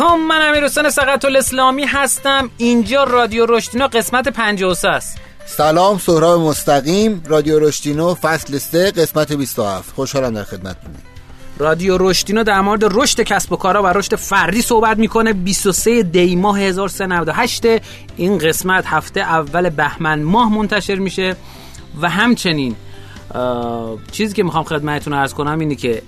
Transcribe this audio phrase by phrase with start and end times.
[0.00, 2.50] علیکم من امیر حسین سقط الاسلامی هستم.
[2.56, 5.18] اینجا رادیو رشتینو قسمت 53 است.
[5.46, 7.22] سلام سهراب مستقیم.
[7.26, 10.94] رادیو رشتینو فصل 3 قسمت 27 خوشحالم در خدمتتونم
[11.58, 15.32] رادیو رشتینو در مورد رشد کسب و کارا و رشد فردی صحبت می‌کنه.
[15.32, 17.64] 23 دی ماه 1398
[18.16, 21.36] این قسمت هفته اول بهمن ماه منتشر میشه.
[22.00, 22.76] و همچنین
[24.12, 26.02] چیزی که می‌خوام خدمتتون عرض کنم اینه که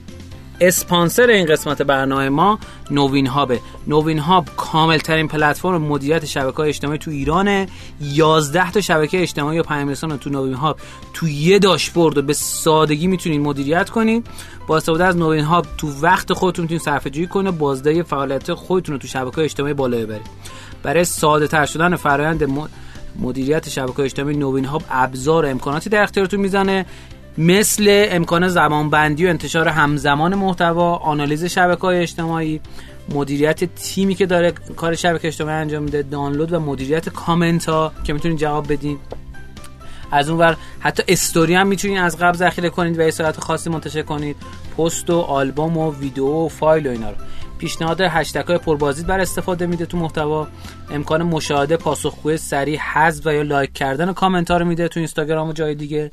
[0.60, 2.59] اسپانسر این قسمت برنامه ما
[2.91, 3.60] نوین هابه.
[3.87, 7.68] نوین هاب کامل ترین پلتفرم مدیریت شبکه های اجتماعی تو ایرانه.
[8.01, 10.80] 11 تا شبکه اجتماعی و پیام رسان تو نوین هاب.
[11.15, 14.27] تو یه داشبورد به سادگی می‌تونید مدیریت کنید
[14.66, 18.92] با استفاده از نوین هاب تو وقت خودتون می‌تونید صرفه جویی کنه بازده فعالیت خودتون
[18.92, 20.27] رو تو شبکه اجتماعی بالا ببرید.
[20.82, 22.71] برای ساده تر شدن فرآیند
[23.21, 26.87] مدیریت شبکه اجتماعی نوین هاب ابزار امکاناتی در اختیارتون می‌زنه.
[27.38, 32.60] مثل امکان زمانبندی و انتشار همزمان محتوا آنالیز شبکه های اجتماعی
[33.09, 38.12] مدیریت تیمی که داره کار شبکه اجتماعی انجام میده دانلود و مدیریت کامنت ها که
[38.12, 38.98] می‌تونید جواب بدین.
[40.10, 43.70] از اون ور حتی استوری هم می‌تونید از قبل ذخیره کنید و یه صورت خاصی
[43.70, 44.37] منتشر کنید.
[44.78, 47.16] پست و آلبوم و ویدیو و فایل و اینا رو.
[47.59, 50.48] پیشنهاد هشتگ های پربازدید برای استفاده میده تو محتوا.
[50.90, 55.48] امکان مشاهده پاسخگوی سریع حذف و یا لایک کردن کامنت ها رو میده تو اینستاگرام
[55.48, 56.10] و جای دیگه.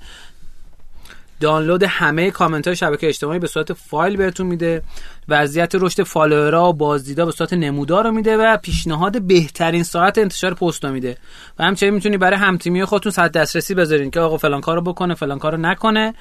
[1.40, 4.82] دانلود همه کامنت های شبکه اجتماعی به صورت فایل بهتون میده.
[5.30, 10.54] وضعیت رشد فالوورها و بازدیدا به صورت نمودار رو میده و پیشنهاد بهترین ساعت انتشار
[10.54, 11.18] پست رو میده.
[11.60, 15.40] و همچنین می‌تونی برای همتیمی خودتون ساعت دسترسی بذارین که آقا فلان کارو بکنه فلان
[15.40, 16.14] کارو نکنه.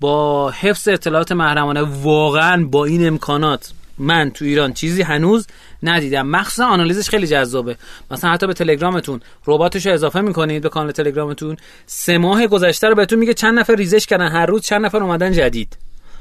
[0.00, 5.46] با حفظ اطلاعات محرمانه واقعا با این امکانات من تو ایران چیزی هنوز
[5.82, 6.26] ندیدم.
[6.26, 7.76] مخصوصا آنالیزش خیلی جذابه.
[8.10, 11.56] مثلا حتی به تلگرامتون رباتش رو اضافه می‌کنید به کانال تلگرامتون.
[11.86, 14.28] سه ماه گذشته رو بهتون میگه چند نفر ریزش کردن.
[14.28, 15.76] هر روز چند نفر اومدن جدید.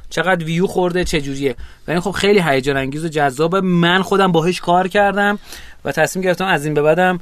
[0.09, 1.55] چقدر ویو خورده چه جوریه
[1.87, 3.61] و این خب خیلی هیجان انگیز و جذابه.
[3.61, 5.39] من خودم باهاش کار کردم.
[5.85, 7.19] و تصمیم گرفتم از این به بعدم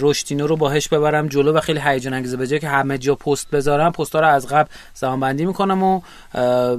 [0.00, 3.92] رشتینو رو باهش ببرم جلو و خیلی هیجان انگیزه به که همه جا پست بذارم
[3.92, 6.00] پست ها رو از قبل زمان بندی می‌کنم و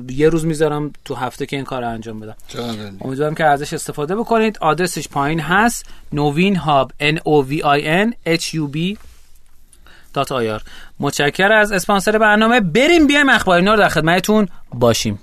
[0.10, 2.36] یه روز می‌ذارم تو هفته که این کار رو انجام بدم.
[3.02, 4.58] امیدوارم که ازش استفاده بکنید.
[4.62, 5.86] آدرسش پایین هست.
[6.14, 8.98] نوین هاب n o v i n h u b
[10.14, 10.62] دات آیار
[11.00, 12.60] متشکر از اسپانسر برنامه.
[12.60, 14.48] بریم بیایم اخبار اینا رو در خدمتتون.
[14.74, 15.20] باشیم.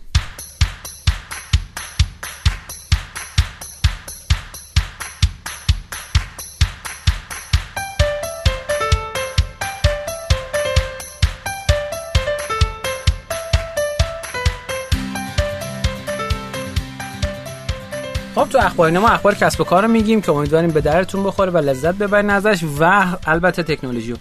[18.61, 21.95] اخبار ما اخبار کسب و کار رو میگیم که امیدواریم به دردتون بخوره و لذت
[21.95, 24.15] ببرین ازش و البته تکنولوژی.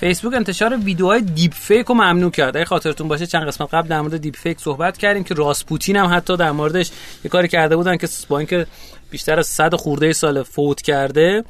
[0.00, 2.56] فیسبوک انتشار ویدیوهای دیپ فیک رو ممنوع کرد.
[2.56, 6.16] اگه خاطرتون باشه چند قسمت قبل در مورد دیپ فیک صحبت کردیم که راسپوتین هم
[6.16, 6.90] حتی در موردش
[7.24, 8.66] یه کاری کرده بودن که با اینکه
[9.10, 11.44] بیشتر از 100 خورده سال فوت کرده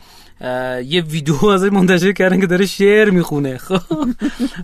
[0.85, 3.59] یه ویدیو ازش منتشر کردن که داره شعر می‌خونه.
[3.69, 3.83] خب.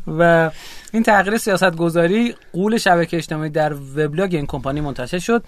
[0.07, 0.51] و
[0.93, 5.45] این تغییر سیاست گذاری غول شبکه اجتماعی در وبلاگ این کمپانی منتشر شد.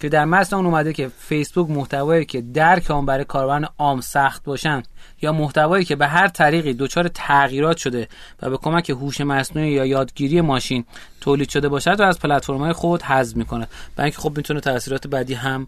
[0.00, 4.44] که در متن اون اومده که فیسبوک محتوایی که درک آن برای کاربران عام سخت
[4.44, 4.82] باشن
[5.22, 8.08] یا محتوایی که به هر طریقی دچار تغییرات شده
[8.42, 10.84] و به کمک هوش مصنوعی یا یادگیری ماشین
[11.20, 15.34] تولید شده باشد و از پلتفرم‌های خود حذف می‌کنه برای اینکه خب می‌تونه تاثیرات بعدی
[15.34, 15.66] هم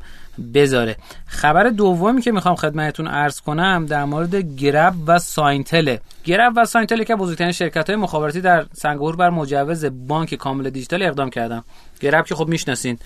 [0.54, 0.96] بذاره.
[1.26, 7.02] خبر دومی که می‌خوام خدمتتون عرض کنم در مورد گرب و سینگتل گرب و سینگتل
[7.02, 11.62] که بزرگترین شرکت های مخابراتی در سنگاپور برای مجوز بانک کامل دیجیتال اقدام کردن
[12.00, 12.98] گرب که خب می‌شناسین.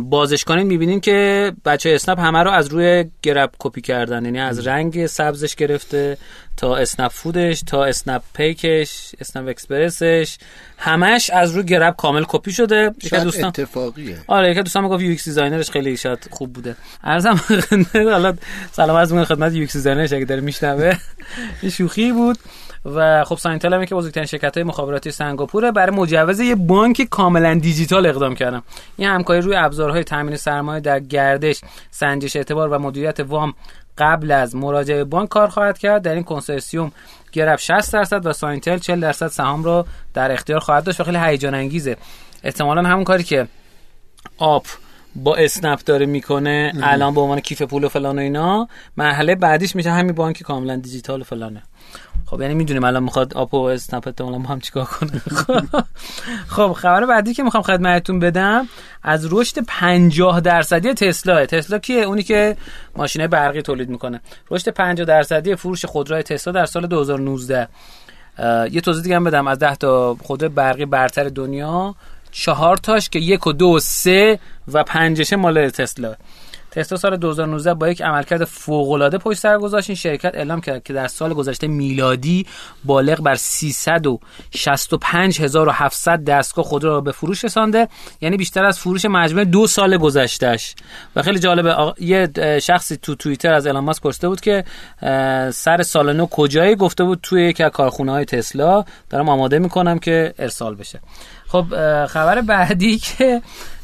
[0.00, 4.24] بازش کنید می‌بینین که بچه اسنپ همه رو از روی گرب کپی کردن.
[4.24, 6.18] یعنی از رنگ سبزش گرفته
[6.56, 10.38] تا اسنپ فودش تا اسنپ پیکش اسنپ اکسپرسش.
[10.78, 12.94] همش از روی گرب کامل کپی شده.
[13.10, 14.18] شاید دوستان اتفاقیه.
[14.26, 16.76] آره یک دوستان می‌گفت UX designer ش خیلی شاید خوب بوده.
[17.04, 17.40] عرضم
[17.94, 18.34] حالا
[18.72, 20.92] سلام از خدمت UX designer ش اگه داره میشنوه.
[21.76, 22.38] شوخی بود.
[22.84, 25.72] و خب سینگتل هم که بزرگترین شرکت های مخابراتی سنگاپوره.
[25.72, 28.62] برای مجوز یه بانک کاملا دیجیتال اقدام کردن.
[28.96, 33.54] این همکاری روی ابزارهای تامین سرمایه در گردش سنجش اعتبار و مدیریت وام
[33.98, 36.02] قبل از مراجعه بانک کار خواهد کرد.
[36.02, 36.92] در این کنسرسیوم
[37.32, 41.18] گرب 60 درصد و سینگتل 40 درصد سهام رو در اختیار خواهد داشت و خیلی
[41.18, 41.96] هیجان انگیزه.
[42.44, 43.48] احتمالا همون کاری که
[44.38, 44.66] آپ
[45.14, 49.76] با اسنپ داره می‌کنه الان به عنوان کیف پول و فلان و اینا مرحله بعدیش
[49.76, 51.62] میشه همین بانک کاملا دیجیتال و فلانه.
[52.32, 55.10] خب یعنی می‌دونیم الان می‌خواد آپو و اسنپ با هم چیکار کنه.
[56.56, 58.68] خب خبر بعدی که می‌خوام خدمتتون بدم
[59.02, 61.46] از رشد 50 درصدی تسلا.
[61.46, 62.56] تسلا کیه؟ اونی که
[62.96, 64.20] ماشینه برقی تولید می‌کنه.
[64.50, 67.68] رشد 50 درصدی فروش خودروهای تسلا در سال 2019
[68.70, 69.46] یه توضیح دیگه هم بدم.
[69.46, 71.94] از 10 تا خودرو برقی برتر دنیا
[72.30, 74.38] چهار تاش که یک و دو و سه
[74.72, 76.14] و پنجشه مال تسلا.
[76.74, 79.90] تسلا سال 2019 با یک عملکرد فوق العاده پشت سر گذاشت.
[79.90, 82.46] این شرکت اعلام کرد که در سال گذشته میلادی
[82.84, 87.88] بالغ بر 365700 دستگاه خودرو را به فروش رسانده.
[88.20, 90.74] یعنی بیشتر از فروش مجموع دو سال گذشتهش
[91.16, 92.28] و خیلی جالبه یه
[92.62, 94.64] شخصی تو توییتر از ایلان ماسک پرسیده بود که
[95.52, 98.84] سر سال نو کجایی؟ گفته بود توی یکی از کارخونه های تسلا.
[99.10, 101.00] دارم آماده می‌کنم که ارسال بشه.
[101.48, 101.64] خب
[102.06, 103.42] خبر بعدی که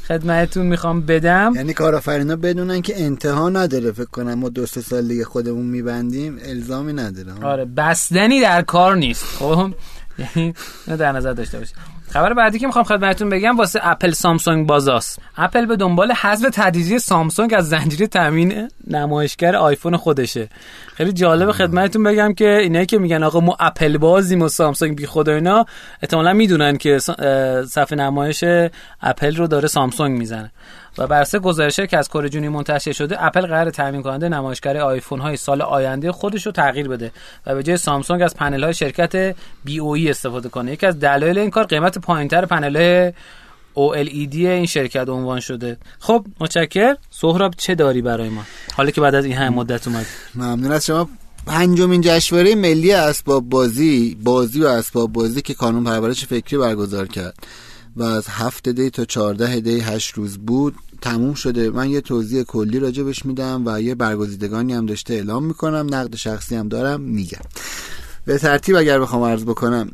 [0.09, 1.53] خدمتتون می‌خوام بدم.
[1.57, 6.93] یعنی کارآفرینا بدونن که انتها نداره فکر کنم ما دو سال دیگه خودمون میبندیم الزامی
[6.93, 7.45] نداره.
[7.45, 9.25] آره بستنی در کار نیست.
[9.25, 9.73] خب؟
[10.19, 10.55] یعنی
[10.99, 11.77] در نظر داشته باشید
[12.11, 15.19] خبر بعدی که می‌خوام خدمتتون بگم واسه اپل سامسونگ بازاست.
[15.37, 20.49] اپل به دنبال حذف تدریجی سامسونگ از زنجیره تامین نمایشگر آیفون خودشه.
[20.95, 25.07] خیلی جالب خدمتتون بگم که اینایی که میگن آقا ما اپل بازیم و سامسونگ بی
[25.07, 25.67] خود اینا
[26.03, 26.99] احتمالاً می‌دونن که
[27.69, 28.45] صفحه نمایش
[29.03, 30.51] اپل رو داره سامسونگ می‌زنه.
[30.99, 34.77] و بر اساس گزارشی که از کره جنوبی منتشر شده اپل قرار تامین کننده نمایشگر
[34.77, 37.13] آیفون های سال آینده خودش رو تغییر بده
[37.47, 40.73] و به جای سامسونگ از پنل های شرکت بی او ای استفاده کنه.
[40.73, 43.13] یکی از دلایل این کار قیمت پایینتر پنل های
[43.77, 45.77] OLED این شرکت عنوان شده.
[45.99, 48.43] خب متشکر سهراب چه داری برای ما؟
[48.77, 51.09] حالا که بعد از این همه مدت اومد ممنون از شما.
[51.47, 57.35] پنجمین جشنواره ملی اسباب بازی بازی و اسباب بازی که کانون پرورش فکری برگزار کرد.
[57.97, 61.71] و از هفت دی تا چهارده دی هشت روز بود تموم شده.
[61.71, 65.87] من یه توضیح کلی راجبش میدم و یه برگزیدگانی هم داشته اعلام می‌کنم.
[65.95, 67.43] نقد شخصی هم دارم میگم.
[68.25, 69.91] به ترتیب اگر بخوام عرض بکنم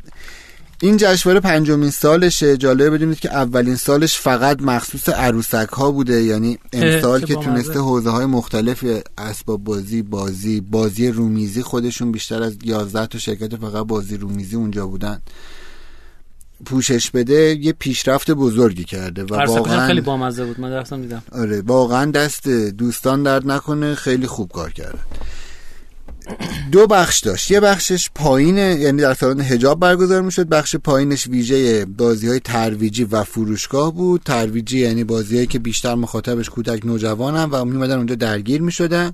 [0.81, 2.57] این جشنواره پنجمین سالشه.
[2.57, 6.23] جالبه بدونید که اولین سالش فقط مخصوص عروسک ها بوده.
[6.23, 8.85] یعنی امسال که تونسته حوزه های مختلف
[9.19, 14.87] اسباب بازی بازی بازی رومیزی خودشون بیشتر از 11 تا شرکت فقط بازی رومیزی اونجا
[14.87, 15.21] بودن.
[16.67, 21.23] پوشش بده یه پیشرفت بزرگی کرده و واقعا خیلی بامزه بود من رفتم دیدم.
[21.33, 24.99] آره واقعا دست دوستان درد نکنه خیلی خوب کار کرده.
[26.73, 31.85] دو بخش داشت یه بخشش پایینه یعنی در سالن هجاب برگزار می‌شد بخش پایینش ویژه
[31.85, 34.23] بازی های ترویجی و فروشگاه بود.
[34.25, 39.13] ترویجی یعنی بازی که بیشتر مخاطبش کودک نوجوانن و میمدن اونجا درگیر می‌شدن.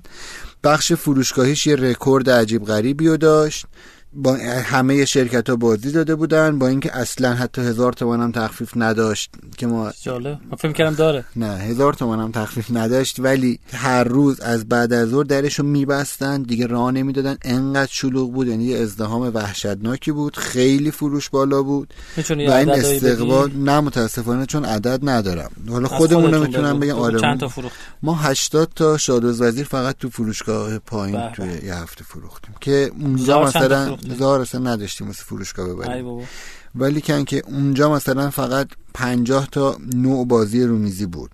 [0.63, 3.65] بخش فروشگاهیش یه رکورد عجیب غریبی رو داشت.
[4.13, 8.71] با همه شرکت ها بازی داده بودن با اینکه اصلا حتی هزار تومن هم تخفیف
[8.75, 10.39] نداشت که ما جالب.
[10.57, 11.25] فکر کردم داره.
[11.35, 15.65] نه هزار تومن هم تخفیف نداشت ولی هر روز از بعد از ظهر درش رو
[15.65, 17.37] میبستن دیگه راه نمی‌دادن.
[17.41, 21.93] انقدر شلوغ بود یعنی یه ازدحام وحشتناکی بود خیلی فروش بالا بود.
[22.29, 25.51] و این استقبال نه متاسفانه چون عدد ندارم.
[25.69, 30.09] حالا خودمون می‌تونم بگم آره چند تا فروخت؟ ما 80 تا شادوز وزیر فقط تو
[30.09, 36.27] فروشگاه پایین توی یه هفته فروختیم که اونجا مثلا هزار اصلا نداشتیم مثل فروشگاه ببریم.
[36.75, 41.31] ولی کن که اونجا مثلا فقط پنجاه تا نوع بازی رومیزی بود.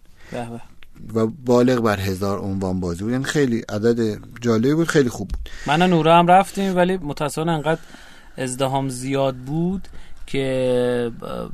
[1.13, 3.11] و بالغ بر هزار عنوان بازی بود.
[3.11, 5.49] یعنی خیلی عدد جالبی بود خیلی خوب بود.
[5.67, 7.79] من نورا هم رفتیم ولی متاسفانه انقدر
[8.37, 9.87] ازدهام زیاد بود
[10.27, 11.11] که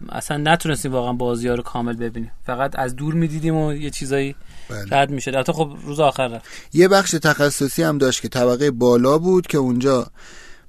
[0.09, 2.31] اصلا نتونستیم واقعا بازی ها رو کامل ببینیم.
[2.45, 4.35] فقط از دور می‌دیدیم و یه چیزایی
[4.69, 4.85] بله.
[4.91, 6.45] رد میشه البته خب روز آخر رفت.
[6.73, 10.07] یه بخش تخصصی هم داشت که طبقه بالا بود که اونجا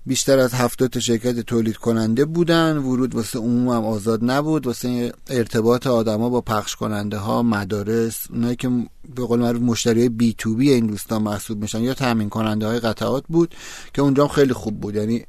[0.06, 2.78] بیشتر از هفتاد تا شرکت تولید کننده بودن.
[2.78, 4.66] ورود واسه عموم هم آزاد نبود.
[4.66, 8.68] واسه ارتباط آدما با پخش کننده ها مدارس اونایی که
[9.14, 12.80] به قول معروف مشتری بی تو بی این دوستان محسوب میشن یا تامین کننده های
[12.80, 13.54] قطعات بود
[13.94, 14.94] که اونجا خیلی خوب بود.
[14.94, 15.25] یعنی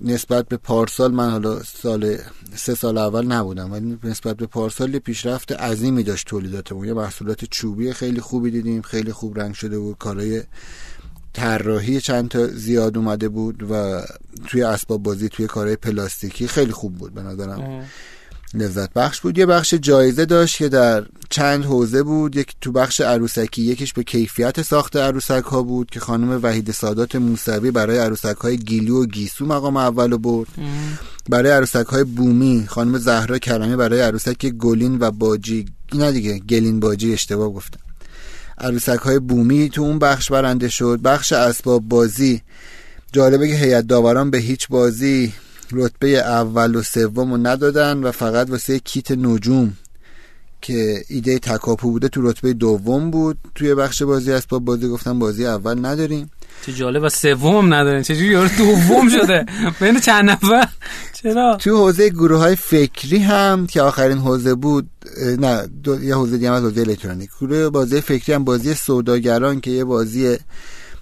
[0.00, 2.16] نسبت به پارسال من حالا سال
[2.54, 6.86] سه سال اول نبودم ولی نسبت به پارسال یه پیشرفت عظیمی داشت تولیداتمون.
[6.86, 10.42] یه محصولات چوبی خیلی خوبی دیدیم خیلی خوب رنگ شده بود کارهای
[11.34, 14.02] طراحی چند تا زیاد اومده بود و
[14.46, 17.14] توی اسباب بازی توی کارهای پلاستیکی خیلی خوب بود.
[17.14, 17.84] به نظرم
[18.54, 19.38] لذت بخش بود.
[19.38, 22.36] یه بخش جایزه داشت که در چند حوزه بود.
[22.36, 27.16] یک تو بخش عروسکی یکیش به کیفیت ساخت عروسک ها بود که خانم وحید سادات
[27.16, 30.48] موسوی برای عروسک های گیلو و گیسو مقام اول بود
[31.28, 35.64] برای عروسک های بومی خانم زهرا کرمی برای عروسک گلین و باجی.
[35.94, 37.83] نه دیگه گلین باجی اشتباه گفتم.
[38.58, 41.00] عروسک های بومی تو اون بخش برنده شد.
[41.04, 42.42] بخش اسباب بازی.
[43.12, 45.32] جالبه که هیئت داوران به هیچ بازی
[45.72, 49.76] رتبه اول و سوم رو ندادن و فقط واسه کیت نجوم
[50.60, 53.38] که ایده تکاپو بوده تو رتبه دوم بود.
[53.54, 56.30] توی بخش بازی اسباب بازی گفتم بازی اول نداریم.
[56.66, 57.02] چه جالب.
[57.02, 59.46] و سوم نداریم چجوری یارو دوم شده؟
[59.80, 60.68] بین چند نفر؟
[61.12, 64.90] چرا؟ تو حوزه گروه های فکری هم که آخرین حوزه بود
[65.38, 65.68] نه
[66.02, 67.30] یه حوزه دیگه از حوزه الکترونیک.
[67.40, 70.36] گروه بازی فکری هم بازی سوداگران که یه بازی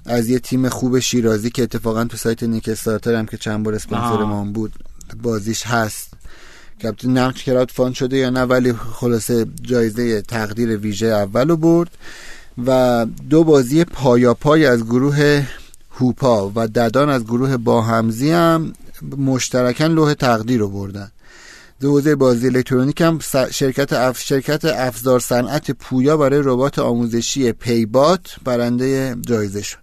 [0.07, 3.75] از یه تیم خوب شیرازی که اتفاقا تو سایت نیک استارتر هم که چند بار
[3.75, 4.73] اسپانسر ما بود
[5.23, 6.13] بازیش هست.
[6.79, 11.91] که نقش کرات فان شده یا نه ولی خلاصه جایزه تقدیر ویژه اولو برد.
[12.67, 15.47] و دو بازی پای از گروه
[15.91, 18.73] هوپا و ددان از گروه باهمزی هم
[19.17, 21.11] مشترکن لوح تقدیر رو بردن.
[21.83, 23.19] حوزه بازی الکترونیک هم
[23.51, 29.82] شرکت اف شرکت افزار صنعت پویا برای ربات آموزشی پیبات برنده جایزه شد.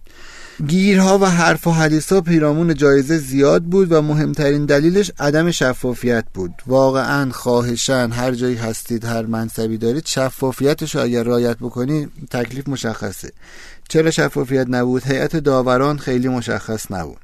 [0.66, 6.24] گیرها و حرف و حدیث ها پیرامون جایزه زیاد بود و مهمترین دلیلش عدم شفافیت
[6.34, 6.54] بود.
[6.66, 13.32] واقعا خواهشن هر جایی هستید هر منصبی دارید شفافیتش اگر رایت بکنی تکلیف مشخصه.
[13.88, 17.20] چرا شفافیت نبود؟ هیئت داوران خیلی مشخص نبود.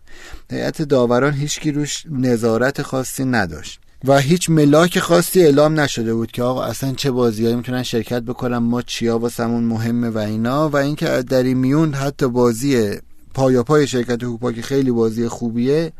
[0.50, 6.42] هیئت داوران هیچکی روش نظارت خاصی نداشت و هیچ ملاک خاصی اعلام نشده بود که
[6.42, 11.06] آقا اصلا چه بازیایی می‌تونن شرکت بکنن ما چیا واسمون مهمه و اینا و اینکه
[11.06, 12.96] در این میون حتی بازی
[13.36, 15.92] پایا پای شرکت هوپا که خیلی بازی خوبیه.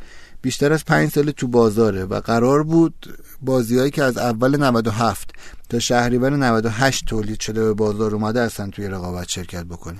[0.43, 5.31] بیشتر از پنج سال تو بازاره و قرار بود بازیهایی که از اول 97
[5.69, 9.99] تا شهریور 98 تولید شده به بازار اومده اصلا توی رقابت شرکت بکنه.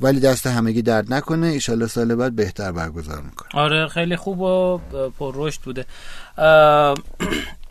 [0.00, 1.46] ولی دست همگی درد نکنه.
[1.46, 3.62] ایشالله سال بعد بهتر برگزار می‌کنه.
[3.62, 4.78] آره خیلی خوب و
[5.18, 5.86] پر رشد بوده.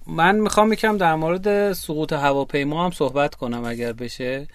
[0.09, 4.47] من می‌خوام یکم در مورد سقوط هواپیما هم صحبت کنم اگر بشه.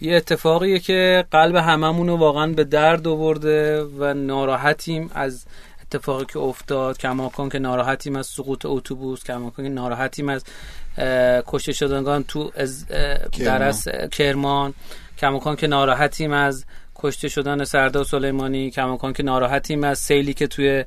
[0.00, 5.46] یه اتفاقیه که قلب هممون رو واقعا به درد آورده و ناراحتیم از
[5.82, 6.98] اتفاقی که افتاد.
[6.98, 10.44] کماکان که ناراحتیم از سقوط اتوبوس کماکان که ناراحتیم از
[11.46, 12.50] کشته شدگان تو
[13.38, 14.74] درس کرمان.
[15.18, 16.64] کماکان که ناراحتیم از
[16.98, 19.84] کشته شدن سردار سلیمانی کماکان که ناراحتیم.
[19.84, 20.84] از سیلی که توی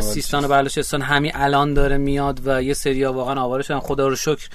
[0.00, 3.80] سیستان و بلوچستان همین الان داره میاد و یه سریا واقعا آواره شدن.
[3.80, 4.48] خدا رو شکر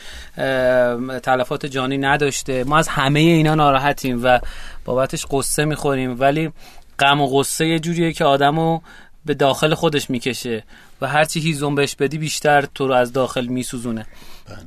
[1.20, 2.64] تلفات جانی نداشته.
[2.64, 4.40] ما از همه اینا ناراحتیم و
[4.86, 6.20] بابتش قصه می‌خوریم.
[6.20, 6.52] ولی
[7.00, 8.80] غم و قصه یه جوریه که آدمو
[9.26, 10.64] به داخل خودش می‌کشه
[11.02, 14.06] و هرچی هیزون بهش بدی بیشتر تو رو از داخل میسوزونه.
[14.50, 14.58] بله.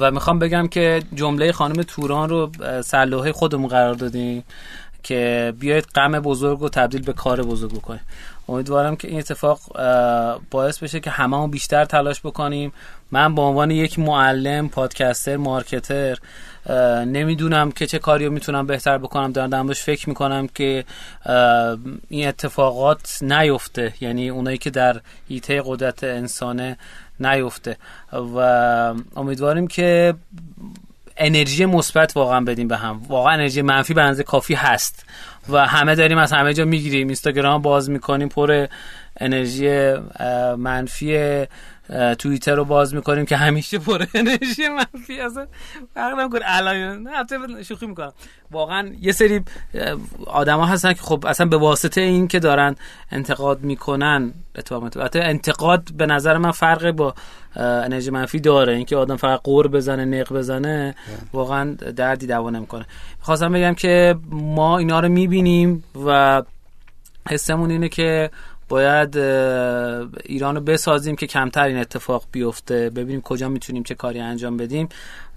[0.00, 2.50] و می‌خوام بگم که جمله خانم توران رو
[2.84, 4.44] سلوحه خودمون قرار دادیم.
[5.06, 8.00] که بیاید غم بزرگ رو تبدیل به کار بزرگ بکنیم.
[8.48, 9.60] امیدوارم که این اتفاق
[10.50, 12.72] باعث بشه که همه بیشتر تلاش بکنیم.
[13.10, 16.18] من به عنوان یک معلم پادکستر مارکتر
[17.06, 19.32] نمی‌دونم که چه کاری رو می‌تونم بهتر بکنم.
[19.32, 20.84] دارم دارم فکر می‌کنم که
[22.08, 23.94] این اتفاقات نیفته.
[24.00, 26.76] یعنی اونایی که در ایته قدرت انسانه
[27.20, 27.76] نیفته.
[28.12, 28.38] و
[29.16, 30.14] امیدواریم که
[31.16, 33.02] انرژی مثبت واقعا بدیم به هم.
[33.08, 35.04] واقعا انرژی منفی به کافی هست.
[35.48, 37.06] و همه داریم از همه جا می‌گیریم.
[37.06, 38.28] اینستاگرام باز می‌کنیم.
[38.28, 38.66] پر
[39.20, 39.94] انرژی
[40.58, 41.44] منفی
[42.18, 45.46] توییتر رو باز می‌کنیم که همیشه پر انرژی منفی اصلا
[45.94, 46.40] فرق نمی‌کنه.
[46.44, 48.12] الان نه شوخی می‌کنم.
[48.50, 49.40] واقعا یه سری
[50.26, 52.76] آدما هستن که خب اصلا به واسطه این که دارن
[53.10, 57.14] انتقاد می‌کنن اتفاقا انتقاد به نظر من فرق با
[57.56, 58.72] انرژی منفی داره.
[58.72, 60.94] اینکه آدم فقط قور بزنه نق بزنه
[61.32, 62.86] واقعا دردی دوا نمی‌کنه.
[63.20, 66.42] خواستم بگم که ما اینا رو می‌بینیم و
[67.30, 68.30] حسمون اینه که
[68.68, 69.16] باید
[70.24, 72.90] ایران رو بسازیم که کمتر این اتفاق بیفته.
[72.90, 74.88] ببینیم کجا می‌تونیم چه کاری انجام بدیم.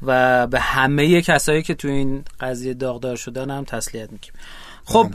[0.02, 4.34] و به همه کسایی که تو این قضیه داغدار شدن هم تسلیت میگیم
[4.86, 5.12] خب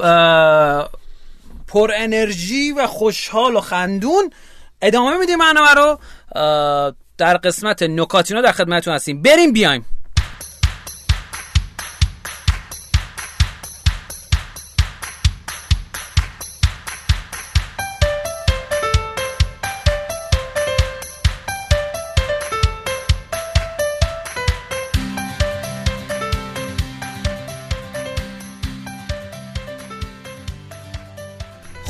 [1.67, 4.31] پر انرژی و خوشحال و خندون
[4.83, 5.99] ادامه میدیم برنامه رو.
[7.19, 9.23] در قسمت نکاتینا در خدمتتون هستیم.
[9.23, 9.87] بریم بیایم.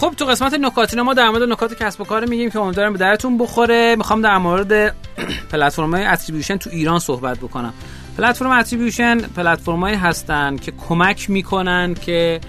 [0.04, 2.98] خب تو قسمت نکاتینا ما در مورد نکات کسب و کار میگیم که امیدوارم به
[2.98, 3.96] دردتون بخوره.
[3.96, 4.94] می‌خوام در مورد
[5.52, 7.72] پلتفرم های attribution تو ایران صحبت بکنم.
[8.18, 12.40] پلتفرم attribution پلتفرمایی هستن که کمک می‌کنن که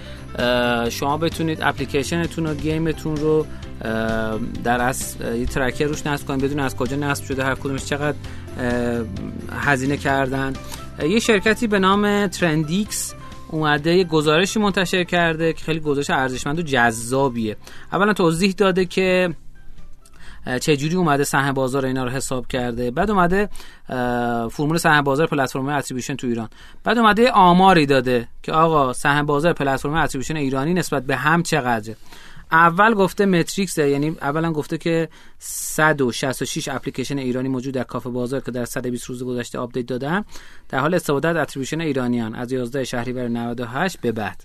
[0.90, 3.46] شما بتونید اپلیکیشنتون و game تون رو
[4.64, 8.18] در از یه tracker روش نصب کنید بدون از کجا نصب شده هر کدومش چقدر
[9.60, 10.54] هزینه کردن.
[11.10, 13.14] یه شرکتی به نام ترندیکس
[13.52, 17.58] اومده یه گزارشی منتشر کرده که خیلی گزارش ارزشمند و جذابیه.
[17.94, 19.36] اولا توضیح داده که
[20.62, 22.92] چجوری اومده سهم بازار اینا رو حساب کرده.
[22.92, 23.50] بعد اومده
[24.52, 26.50] فرمول سهم بازار پلتفرم attribution تو ایران.
[26.84, 31.96] بعد اومده آماری داده که آقا سهم بازار پلتفرم attribution ایرانی نسبت به هم چقدره؟
[32.52, 35.10] اول گفته متریکس یعنی اولا گفته که
[35.40, 40.26] 166 اپلیکیشن ایرانی موجود در کافه بازار که در 120 روز گذشته update دادن.
[40.70, 42.36] در حال استفاده از attribution ایرانی‌ان.
[42.36, 44.44] از 11 شهریور 98 به بعد.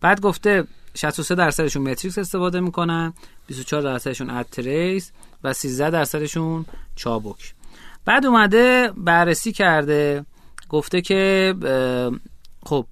[0.00, 3.12] بعد گفته 63 درصدشون متریکس استفاده می‌کنن
[3.46, 5.12] 24 درصدشون اتریس
[5.44, 7.54] و 13 درصدشون چابک.
[8.04, 10.24] بعد اومده بررسی کرده
[10.68, 11.54] گفته که
[12.66, 12.86] خب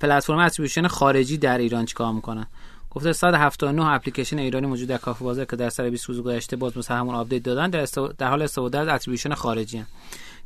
[0.00, 2.46] پلتفرم attribution خارجی در ایران چیکار می‌کنن؟
[2.94, 6.56] گفته 179 اپلیکیشن ایرانی موجود در کافه بازار که در صد و 20 روز گذشته
[6.56, 7.86] باز مثل همون update دادن در,
[8.18, 9.86] در حال استفاده از attribution خارجی‌ان.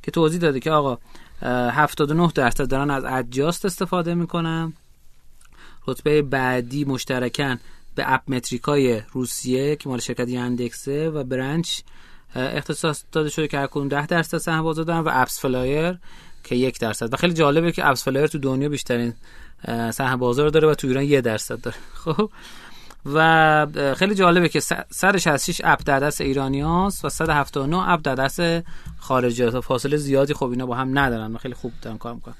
[0.02, 0.98] که توضیح داده که آقا
[1.42, 4.72] 79 درصد دارن از Adjust استفاده می‌کنن
[5.86, 7.58] رتبه بعدی مشترکن
[7.94, 11.80] به AppMetrica ی روسیه که مال شرکت Yandex ه و Branch
[12.34, 15.98] اختصاص داده شده که هر کدوم 10 درصد سهم بازار دارن و AppsFlyer
[16.44, 19.14] که یک درصد و خیلی جالبه که AppsFlyer تو دنیا بیشترین
[19.90, 21.76] سهم بازار داره و تو ایران یه درصد داره.
[22.04, 22.30] خب؟
[23.14, 28.40] و خیلی جالبه که 166 app در دست ایرانی هاست و 179 app در دست
[28.98, 32.34] خارجی هاست فاصله زیادی خب اینا با هم ندارن و خیلی خوب دارن کار می‌کنن.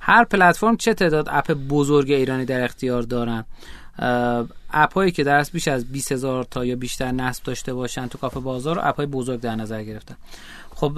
[0.00, 3.44] هر پلتفرم چه تعداد app بزرگ ایرانی در اختیار دارن؟
[4.70, 8.18] app هایی که در بیش از 20 هزار تا یا بیشتر نصب داشته باشن تو
[8.18, 10.16] کافه بازار رو app های بزرگ در نظر گرفتن.
[10.74, 10.92] خب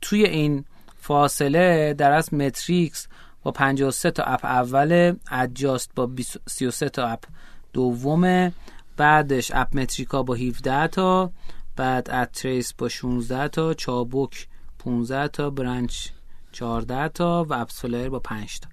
[0.00, 0.64] توی این
[1.00, 3.08] فاصله در متریکس
[3.42, 6.10] با 53 تا app اول Adjust با
[6.46, 7.24] 33 تا اپ
[7.72, 8.52] دومه
[8.96, 11.30] بعدش اپ متریکا با 17 تا
[11.76, 16.08] بعد اتریس با 16 تا چابوک 15 تا برنچ
[16.52, 18.68] 14 تا و اپس با 5 تا.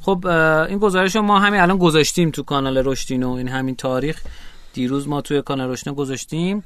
[0.00, 0.26] خب
[0.68, 4.22] این گزارش رو ما همین الان گذاشتیم تو کانال رشدینو این همین تاریخ.
[4.72, 6.64] دیروز ما توی کانال رشدینو گذاشتیم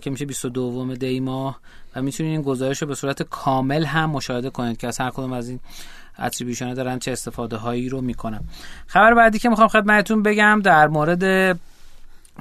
[0.00, 1.60] که میشه 22 دی ماه.
[1.96, 5.32] و می‌تونید این گزارش رو به صورت کامل هم مشاهده کنید که از هر کدوم
[5.32, 5.60] از این
[6.20, 8.40] اتریبیوشن دارن چه استفاده هایی رو می‌کنن.
[8.86, 11.58] خبر بعدی که می‌خوام خدمتتون بگم در مورد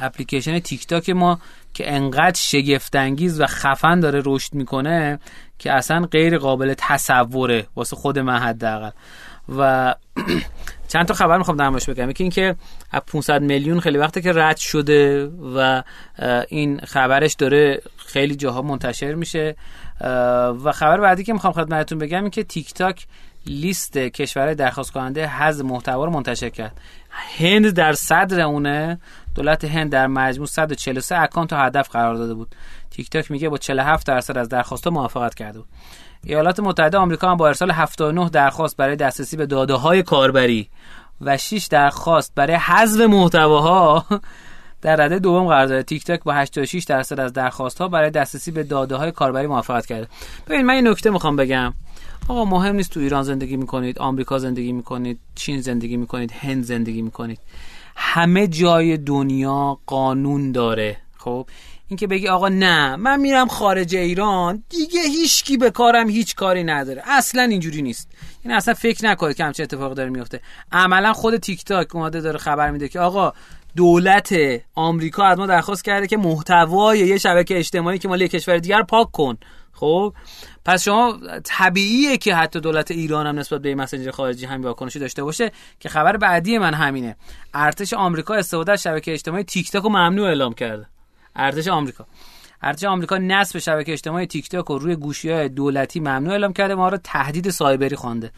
[0.01, 1.39] اپلیکیشن تیک تاک ما
[1.73, 5.19] که انقدر شگفتانگیز و خفن داره رشد می‌کنه
[5.59, 8.91] که اصلا غیر قابل تصوره واسه خود من حداقل.
[9.57, 9.95] و
[10.91, 12.09] چند تا خبر می‌خوام در بگم.
[12.09, 12.55] یکی اینکه
[13.07, 15.83] 500 میلیون خیلی وقته که رد شده و
[16.49, 19.55] این خبرش داره خیلی جاها منتشر میشه.
[20.63, 23.07] و خبر بعدی که می‌خوام خدمتتون بگم این که تیک تاک
[23.45, 26.77] لیست کشورهای درخواست کننده حذف محتوا رو منتشر کرد.
[27.09, 28.99] هند در صدر اونه.
[29.35, 32.55] دولت هند در مجموع 143 account هدف قرار داده بود.
[32.91, 35.67] تیک تاک میگه با 47 درصد از درخواست موافقت کرده بود.
[36.23, 40.69] ایالات متحده آمریکا هم با ارسال 79 درخواست برای دسترسی به داده های کاربری
[41.21, 44.05] و 6 درخواست برای حذف محتواها
[44.81, 48.51] در رده دوم قرار داره تیک تاک با 86 درصد از درخواست ها برای دسترسی
[48.51, 50.07] به داده های کاربری موافقت کرده.
[50.47, 51.73] ببین من این نکته می‌خوام بگم.
[52.29, 57.01] آقا مهم نیست تو ایران زندگی می‌کنید آمریکا زندگی می‌کنید چین زندگی می‌کنید هند زندگی
[57.01, 57.39] می‌کنید.
[57.95, 61.47] همه جای دنیا قانون داره خب؟
[61.87, 67.01] اینکه بگی آقا نه من میرم خارج ایران دیگه هیچکی به کارم هیچ کاری نداره.
[67.05, 68.09] اصلا اینجوری نیست.
[68.43, 72.37] این اصلا فکر نکنید که همچه اتفاق داره میفته عملا خود تیک تاک اومده داره
[72.37, 73.33] خبر میده که آقا
[73.75, 74.35] دولت
[74.75, 79.11] آمریکا از ما درخواست کرده که محتوای یه شبکه اجتماعی که مال کشور دیگر پاک
[79.11, 79.37] کن.
[79.73, 80.13] خب؟
[80.65, 85.23] پس شما طبیعیه که حتی دولت ایران هم نسبت به مسنجر خارجی هم واکنشی داشته
[85.23, 87.15] باشه که خبر بعدی من همینه.
[87.53, 90.87] ارتش آمریکا استفاده از شبکه اجتماعی تیک تاک رو ممنوع اعلام کرده.
[91.35, 92.05] ارتش آمریکا.
[92.61, 96.75] ارتش آمریکا نصب شبکه اجتماعی تیک تاک رو روی گوشی های دولتی ممنوع اعلام کرده
[96.75, 98.31] و اون رو تهدید سایبری خوانده.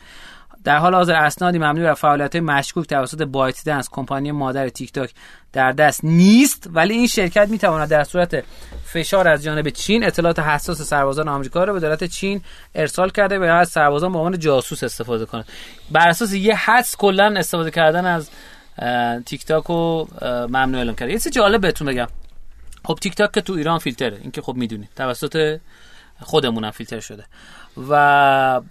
[0.63, 5.11] در حال حاضر اسنادی مبنی بر فعالیت مشکوک توسط ByteDance کمپانی مادر تیک تاک
[5.53, 8.43] در دست نیست ولی این شرکت می تواند در صورت
[8.85, 12.41] فشار از جانب چین اطلاعات حساس سربازان آمریکا را به دولت چین
[12.75, 15.45] ارسال کرده و از سربازان به عنوان جاسوس استفاده کنند.
[15.91, 18.29] بر اساس یه حدس کلا استفاده کردن از
[19.25, 22.07] تیک تاک رو ممنوع اعلام کرده یه چیز جالب بهتون بگم.
[22.85, 25.59] خب تیک تاک که تو ایران فیلتره این که خب می‌دونید توسط
[26.19, 27.25] خودمونم فیلتر شده.
[27.77, 28.61] و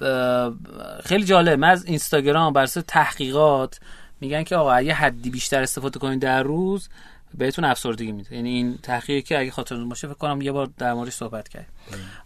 [1.04, 1.58] خیلی جالب.
[1.58, 3.80] من از اینستاگرام بر تحقیقات
[4.20, 6.88] میگن که آقا اگه حدی بیشتر استفاده کنید در روز
[7.34, 8.34] بهتون افسردگی میده.
[8.34, 11.66] یعنی این تحقیقی که اگه خاطرتون باشه فکر کنم یه بار در موردش صحبت کرد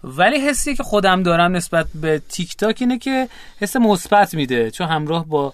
[0.04, 3.28] ولی حسی که خودم دارم نسبت به تیک تاک اینه که
[3.60, 5.52] حس مثبت میده چون همراه با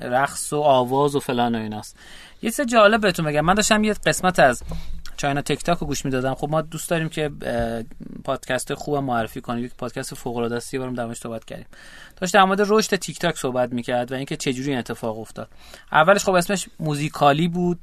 [0.00, 1.96] رقص و آواز و فلان و ایناست.
[2.42, 3.40] یه چیز جالب بهتون بگم.
[3.40, 4.62] من داشتم یه قسمت از
[5.16, 6.34] چاینا تک تاک رو گوش می‌دادم.
[6.34, 7.30] خب ما دوست داریم که
[8.26, 9.64] پادکست خوب معرفی کنیم.
[9.64, 11.66] یک پادکست فوق العاده است بارم درمش صحبت کردیم.
[12.16, 15.48] داشت در مورد رشد تیک تاک صحبت می‌کرد و اینکه چه جوری این اتفاق افتاد.
[15.92, 17.78] اولش خب اسمش Musical.ly بود.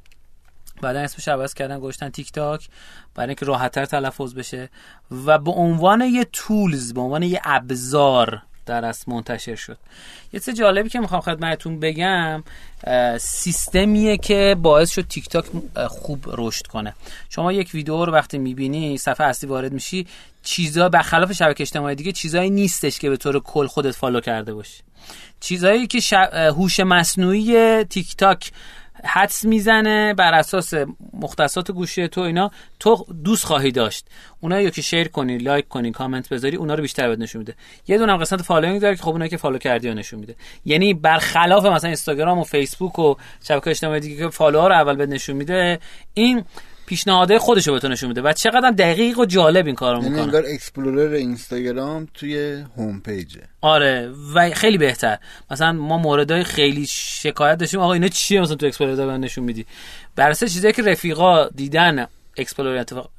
[0.82, 2.68] بعدا اسمش عوض کردن گذاشتن تیک تاک
[3.14, 4.70] برای اینکه راحتتر تلفظ بشه.
[5.26, 9.78] و به عنوان یه tools به عنوان یه ابزار در از منتشر شد.
[10.32, 12.44] یه چیز جالبی که می‌خوام خدمتتون بگم
[13.18, 15.44] سیستمیه که باعث شد تیک تاک
[15.88, 16.94] خوب رشد کنه.
[17.28, 20.06] شما یک ویدیو رو وقتی می‌بینی صفحه اصلی وارد میشی
[20.42, 24.82] چیزا برخلاف شبکه اجتماعی دیگه چیزایی نیستش که به طور کل خودت follow کرده باشی.
[25.40, 28.52] چیزایی که هوش مصنوعی تیک تاک
[29.04, 30.74] حدس می‌زنه بر اساس
[31.12, 34.06] مختصات گوشی تو اینا تو دوست خواهی داشت.
[34.40, 37.54] اونا یا که share کنی like کنی کامنت بذاری اونا رو بیشتر بهت نشون میده.
[37.88, 40.34] یه دونه قسمت following داره که خب اونایی که follow کردی رو نشون میده.
[40.64, 43.14] یعنی برخلاف مثلا اینستاگرام و فیسبوک و
[43.44, 45.78] شبکه اجتماعی دیگه که follow ها رو اول بهت نشون میده
[46.14, 46.44] این
[46.86, 48.22] پیشنهاده خودشو به تو نشون میده.
[48.22, 50.22] و چقدر دقیق و جالب این کارو یعنی می‌کنه.
[50.22, 53.40] انگار explorer اینستاگرام توی home page ه.
[53.60, 55.18] آره و خیلی بهتر.
[55.50, 57.80] مثلا ما موردهای خیلی شکایت داشتیم.
[57.80, 59.66] آقا اینا چیه مثلا تو explorer نشون میدی؟
[60.16, 63.10] بر اساس چیزایی که رفیقا دیدن explorer اتفاق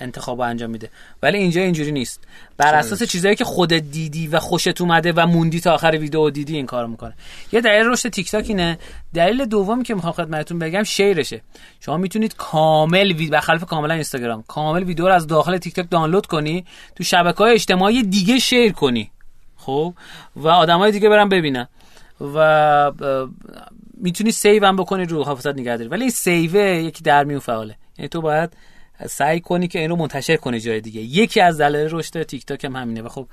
[0.00, 0.90] انتخاب انجام میده.
[1.22, 2.20] ولی اینجا اینجوری نیست.
[2.56, 6.56] بر اساس چیزایی که خودت دیدی و خوشت اومده و موندی تا آخر ویدیو دیدی
[6.56, 7.14] این کارو می‌کنه.
[7.52, 8.78] یه دلیل رشد تیک تاک اینه.
[9.14, 11.40] دلیل دومی که می‌خوام خدمتتون بگم share شه.
[11.80, 16.26] شما می‌تونید کامل وید خلاف کاملا اینستاگرام کامل ویدیو رو از داخل تیک تاک دانلود
[16.26, 16.64] کنی
[16.96, 19.10] تو شبکه های اجتماعی دیگه share کنی.
[19.56, 19.94] خب؟
[20.36, 21.68] و آدمای دیگه برن ببینن.
[22.20, 22.92] و
[23.94, 25.88] می‌تونی save هم بکنی رو حافظت نگهداری.
[25.88, 27.76] ولی این save یکی در میون فعاله.
[27.98, 28.50] یعنی تو باید
[29.06, 31.00] سعی کنی که این رو منتشر کنی جای دیگه.
[31.00, 33.28] یکی از دلایل رشد تیک تاک هم همینه و خب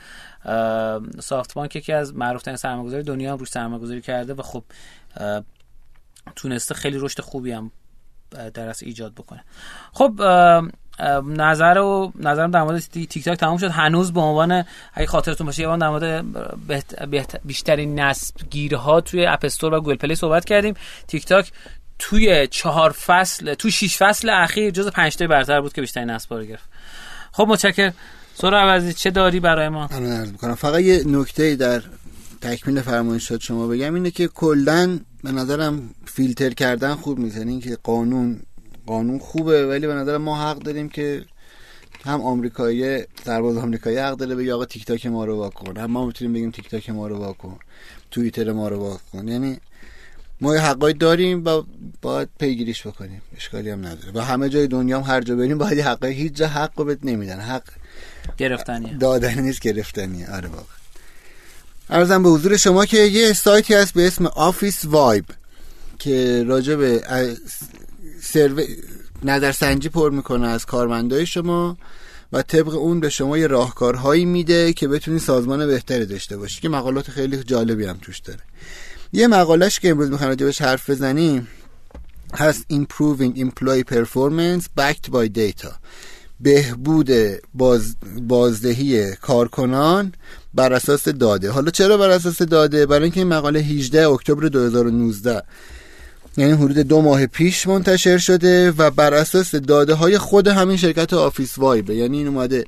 [1.20, 4.64] SoftBank یکی از معروف ترین سرمایه‌گذاری دنیا هم روش سرمایه‌گذاری کرده و خب
[6.36, 7.72] تونسته خیلی رشد خوبی هم
[8.54, 9.44] در ایجاد بکنه.
[9.94, 10.22] خب
[11.26, 13.72] نظر و نظرم در مورد تیک تاک تموم شد.
[13.72, 16.26] هنوز به عنوان اگه خاطرتون باشه یه در مورد
[17.46, 20.74] بیشترین نصب گیرها توی App Store و Google Play صحبت کردیم.
[21.08, 21.52] تیک تاک
[22.00, 26.34] توی چهار فصل تو شش فصل اخیر جز پنج تا برتر بود که بیشترین نصب
[26.34, 26.70] رو گرفت.
[27.32, 27.94] خب متشکرم.
[28.36, 30.56] سورا عوضی چه داری برای ما؟ الان عرض می‌کنم.
[30.56, 31.84] فقط یه نکته در
[32.42, 37.38] تکمیل فرمایشات شما بگم اینه که کلا به نظرم فیلتر کردن خوب نیست.
[37.38, 38.40] یعنی که قانون
[38.86, 41.26] قانون خوبه ولی به نظر ما حق داریم که
[42.06, 45.78] هم آمریکایی سرباز آمریکایی حق داره بگه آقا تیک تاک ما رو واکن.
[45.78, 47.60] هم ما می‌تونیم بگیم تیک تاک ما رو واکن.
[48.12, 49.28] توییتر ما رو واکن.
[49.28, 49.58] یعنی
[50.42, 51.64] ما یه حقایی داریم و
[52.02, 53.22] باید پیگیریش بکنیم.
[53.38, 54.12] اشکالی هم نداره.
[54.14, 56.86] و همه جای دنیا هم هر جا بریم باید یه حقای هیچ جا حق رو
[56.86, 57.40] بهت نمیدن.
[57.40, 57.64] حق
[58.38, 58.94] گرفتنیه.
[58.94, 60.32] دادن نیست گرفتنیه.
[60.32, 60.64] آره واقعا.
[61.90, 65.26] عرضم به حضور شما که یه سایتی هست به اسم Officevibe
[66.00, 67.04] که راجع به
[68.22, 68.62] سرو...
[69.24, 71.78] نظرسنجی پر می‌کنه از کارمندای شما
[72.34, 76.70] و طبق اون به شما یه راهکارهایی میده که بتونی سازمان بهتری داشته باشی که
[76.70, 78.40] مقالات خیلی جالبی هم توش داره.
[79.14, 81.48] یه مقالش که امروز می‌خوایم راجبش حرف بزنیم
[82.34, 85.74] هست Improving Employee Performance Backed by Data.
[86.40, 87.10] بهبود
[87.54, 90.14] باز بازدهی کارکنان
[90.54, 91.52] بر اساس داده.
[91.52, 95.44] حالا چرا بر اساس داده؟ برای اینکه این مقاله 18 اکتبر 2019
[96.38, 101.14] یعنی حدود دو ماه پیش منتشر شده و بر اساس داده های خود همین شرکت
[101.14, 101.96] Officevibe ه.
[101.96, 102.66] یعنی این اومده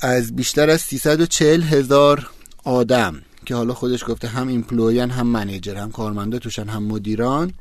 [0.00, 2.30] از بیشتر از 340 هزار
[2.64, 3.22] آدم.
[3.44, 7.52] که حالا خودش گفته هم employee ان هم manager هم کارمند توشن هم مدیران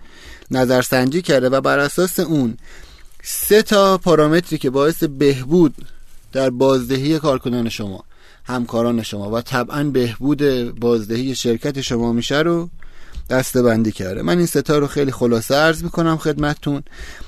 [0.51, 2.57] نظرسنجی کرده و بر اساس اون
[3.23, 5.75] سه تا پارامتری که باعث بهبود
[6.31, 8.03] در بازدهی کارکنان شما
[8.43, 10.41] همکاران شما و طبعا بهبود
[10.79, 12.69] بازدهی شرکت شما میشه رو
[13.29, 14.21] دسته بندی کرده.
[14.21, 16.83] من این ستا رو خیلی خلاصه عرض می‌کنم خدمتتون.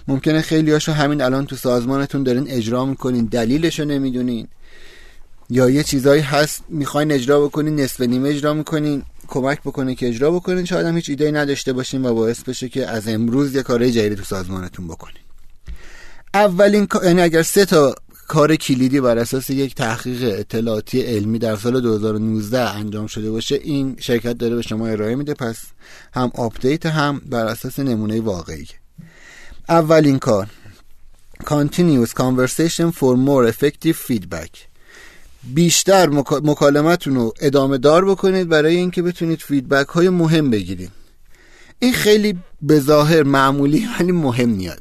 [0.08, 4.48] ممکنه خیلی هاشو همین الان تو سازمانتون دارین اجرا می‌کنین دلیلش رو نمی‌دونین.
[5.54, 10.32] یا یه چیزایی هست می‌خواین اجرا بکنین نصف نیمه اجرا می‌کنین کمک بکنین که اجرا
[10.32, 13.92] بکنین شاید هم هیچ ایده نداشته باشین و باعث بشه که از امروز یه کارهای
[13.92, 15.24] جدید تو سازمانتون بکنین.
[16.34, 17.96] اولین یعنی اگر سه تا
[18.28, 23.96] کار کلیدی بر اساس یک تحقیق اطلاعاتی علمی در سال 2019 انجام شده باشه این
[24.00, 25.58] شرکت داره به شما ارائه میده پس
[26.14, 28.68] هم update هم بر اساس نمونه واقعی.
[29.70, 30.48] اولین کار
[31.44, 34.73] Continuous Conversation for More Effective Feedback.
[35.44, 36.10] بیشتر
[36.44, 40.92] مکالمتون رو ادامه دار بکنید برای اینکه بتونید feedback های مهم بگیرید.
[41.80, 44.80] این خیلی به ظاهر معمولی ولی مهم میاد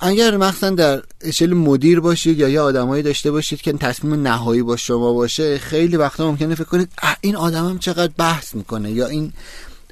[0.00, 4.76] اگر مثلا در اشل مدیر باشید یا یه آدمایی داشته باشید که تصمیم نهایی با
[4.76, 6.88] شما باشه خیلی وقتا ممکنه فکر کنید
[7.20, 8.90] این آدمم چقدر بحث می‌کنه.
[8.90, 9.32] یا این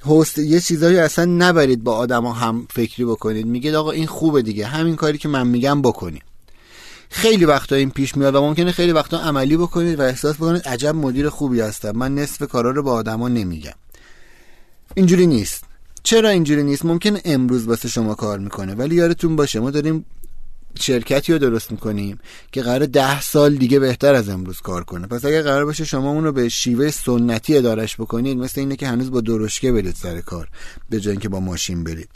[0.07, 3.47] هست یه چیزایی اصلا نبرید با آدما هم فکری بکنید.
[3.47, 6.23] میگید آقا این خوبه دیگه همین کاری که من میگم بکنیم
[7.11, 10.95] خیلی وقتا این پیش میاد و ممکنه خیلی وقتا عملی بکنید و احساس بکنید عجب
[10.95, 11.91] مدیر خوبی هستم.
[11.91, 13.75] من نصف کارا رو با آدما نمیگم.
[14.95, 15.65] اینجوری نیست.
[16.03, 20.05] چرا اینجوری نیست؟ ممکن امروز واسه شما کار می‌کنه ولی یادتون باشه ما داریم
[20.81, 22.19] شرکتی رو درست می‌کنیم
[22.53, 25.07] که قرار ده سال دیگه بهتر از امروز کار کنه.
[25.07, 28.89] پس اگر قرار باشه شما اون رو به شیوه سنتی ادارش بکنید مثل اینه که
[28.89, 30.49] هنوز با درشکه برید سر کار
[30.91, 32.09] به جای اینکه با ماشین برید.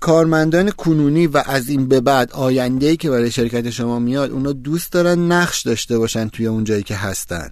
[0.00, 4.92] کارمندان کنونی و از این به بعد آینده که برای شرکت شما میاد اونا دوست
[4.92, 7.50] دارن نقش داشته باشن توی اون جایی که هستن.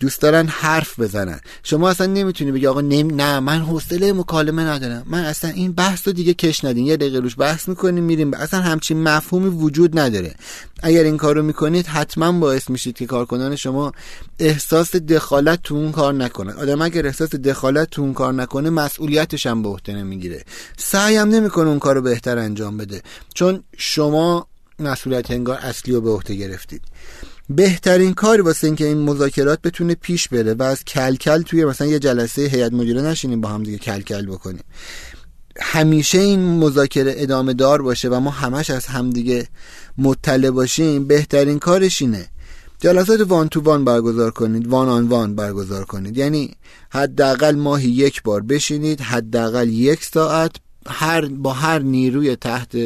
[0.00, 1.40] دوست دارن حرف بزنن.
[1.62, 3.12] شما اصلا نمی‌تونی بگی آقا نمی...
[3.12, 5.02] نه من حوصله مکالمه ندارم.
[5.06, 6.86] من اصلا این بحث رو دیگه کش ندین.
[6.86, 8.34] یه دقیقه روش بحث می‌کنیم میریم.
[8.34, 10.34] اصلا همچین مفهومی وجود نداره.
[10.82, 13.92] اگر این کارو می‌کنید حتما باعث میشید که کارکنان شما
[14.38, 19.46] احساس دخالت تو اون کار نکنه آدم اگر احساس دخالت تو اون کار نکنه مسئولیتش
[19.46, 20.44] هم به عهده نمی‌گیره.
[20.76, 23.02] سعی هم نمی‌کنه اون کارو بهتر انجام بده.
[23.34, 24.46] چون شما
[24.78, 26.82] مسئولیت انگار اصلی رو به عهده گرفتید.
[27.50, 31.98] بهترین کاری واسه اینکه این مذاکرات بتونه پیش بره و از کلکل توی مثلا یه
[31.98, 34.64] جلسه هیئت مدیره نشینیم با هم دیگه کلکل بکنیم.
[35.60, 39.48] همیشه این مذاکره ادامه دار باشه و ما همش از همدیگه
[39.98, 42.28] مطلع باشیم بهترین کارش اینه.
[42.80, 46.18] جلسات وان تو وان برگزار کنید وان آن وان برگزار کنید.
[46.18, 46.54] یعنی
[46.90, 50.56] حداقل ماهی یک بار بشینید حداقل یک ساعت
[50.86, 52.76] هر با هر نیروی تحت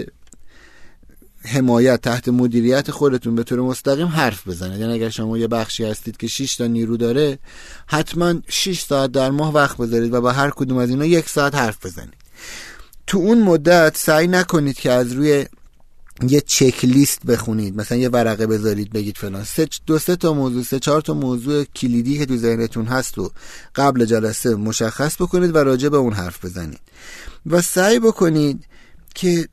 [1.44, 4.80] حمایت تحت مدیریت خودتون به طور مستقیم حرف بزنید.
[4.80, 7.38] یعنی اگر شما یه بخشی هستید که 6 تا نیرو داره
[7.86, 11.54] حتما 6 ساعت در ماه وقت بذارید و با هر کدوم از اینا یک ساعت
[11.54, 12.14] حرف بزنید.
[13.06, 15.46] تو اون مدت سعی نکنید که از روی
[16.28, 17.76] یه چک لیست بخونید.
[17.76, 19.44] مثلا یه ورقه بذارید بگید فلان.
[19.44, 23.30] سه دو سه تا موضوع سه چهار تا موضوع کلیدی که تو ذهنتون هست و
[23.74, 26.80] قبل جلسه مشخص بکنید و راجع به اون حرف بزنید.
[27.46, 28.64] و سعی بکنید
[29.14, 29.48] که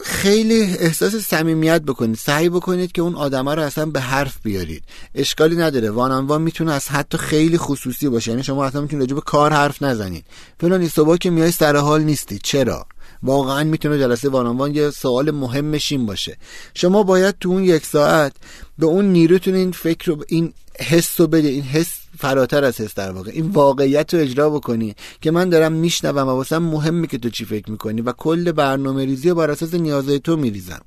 [0.00, 4.82] خیلی احساس صمیمیت بکنید سعی بکنید که اون آدمه رو اصلا به حرف بیارید.
[5.14, 8.30] اشکالی نداره وان می‌تونه از حتی خیلی خصوصی باشه.
[8.30, 10.24] یعنی شما اصلا می‌تونید به کار حرف نزنید.
[10.60, 12.38] فلان صبح که میای سر حال نیستی.
[12.42, 12.86] چرا؟
[13.22, 16.36] واقعا می‌تونه جلسه وان یه سوال مهمش این باشه.
[16.74, 18.32] شما باید تو اون یک ساعت
[18.78, 22.94] به اون نیروتون این فکر رو این حس رو بده این حس فراتر از حس
[22.94, 23.30] در واقع.
[23.30, 27.44] این واقعیت رو اجرا بکنی که من دارم میشنوم و واسه مهمه که تو چی
[27.44, 30.80] فکر می‌کنی و کل برنامه ریزی رو بر اساس نیازهای تو میریزم.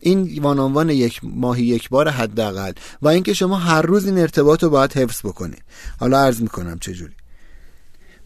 [0.00, 4.70] این وانانوان یک ماهی یک بار حداقل و اینکه شما هر روز این ارتباط رو
[4.70, 5.56] باید حفظ بکنی.
[6.00, 7.14] حالا عرض می‌کنم چجوری.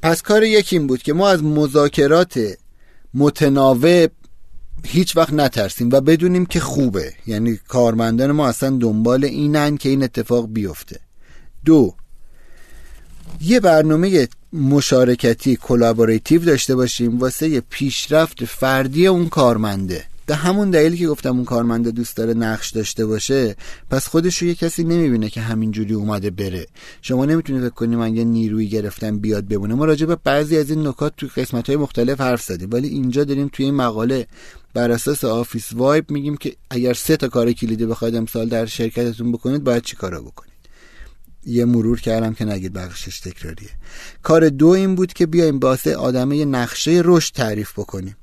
[0.03, 2.41] پس کار یک این بود که ما از مذاکرات
[3.15, 4.11] متناوب
[4.85, 7.13] هیچ وقت نترسیم و بدونیم که خوبه.
[7.27, 11.01] یعنی کارمندان ما اصلا دنبال اینن که این اتفاق بیفته.
[11.65, 11.95] دو
[13.41, 20.05] یه برنامه مشارکتی collaborative داشته باشیم واسه پیشرفت فردی اون کارمنده.
[20.27, 23.57] به همون دلیلی که گفتم اون کارمنده دوست داره نقش داشته باشه
[23.91, 26.67] پس خودش رو یه کسی نمی‌بینه که همینجوری اومده بره.
[27.03, 29.75] شما نمی‌تونید فکر کنی من یه نیروی گرفتم بیاد بمونه.
[29.75, 33.25] ما راجع به بعضی از این نکات تو قسمت های مختلف حرف زدیم ولی اینجا
[33.25, 34.27] داریم توی این مقاله
[34.75, 39.65] بر اساس Officevibe میگیم که اگر سه تا کار کلیدی بخواید امسال در شرکتتون بکنید
[39.65, 40.56] باید چی کارا بکنید؟
[41.47, 43.71] یه مرور کردم که نگید بخشیش تکراریه.
[44.23, 48.17] کار دو این بود که بیایم واسه آدمه نقشه رشد تعریف بکنیم.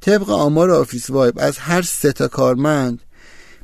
[0.00, 3.00] طبق آمار Officevibe از هر سه تا کارمند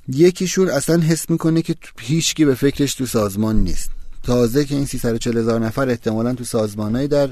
[0.08, 3.90] یکیشون اصلا حس می‌کنه که هیچکی به فکرش تو سازمان نیست.
[4.22, 7.30] تازه که این 340 هزار نفر احتمالا تو سازمانهایی در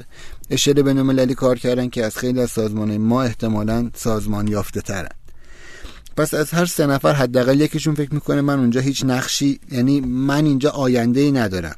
[0.49, 5.09] اشل بین کار کردن که از خیلی از سازمان ما احتمالا سازمان یافته ترن
[6.17, 10.45] پس از هر سه نفر حداقل یکیشون فکر می‌کنه من اونجا هیچ نقشی یعنی من
[10.45, 11.75] اینجا آینده ای ندارم.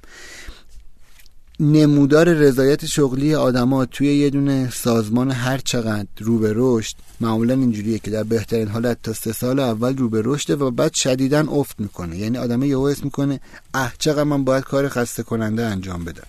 [1.59, 7.99] نمودار رضایت شغلی آدما توی یه دونه سازمان هر چقدر رو به رشد معمولا اینجوریه
[7.99, 11.79] که در بهترین حالت تا سه سال اول رو به رشده و بعد شدیدا افت
[11.79, 12.17] می‌کنه.
[12.17, 13.39] یعنی آدم یهو اسم می‌کنه
[13.73, 16.27] اه چقدر من باید کار خسته کننده انجام بدم.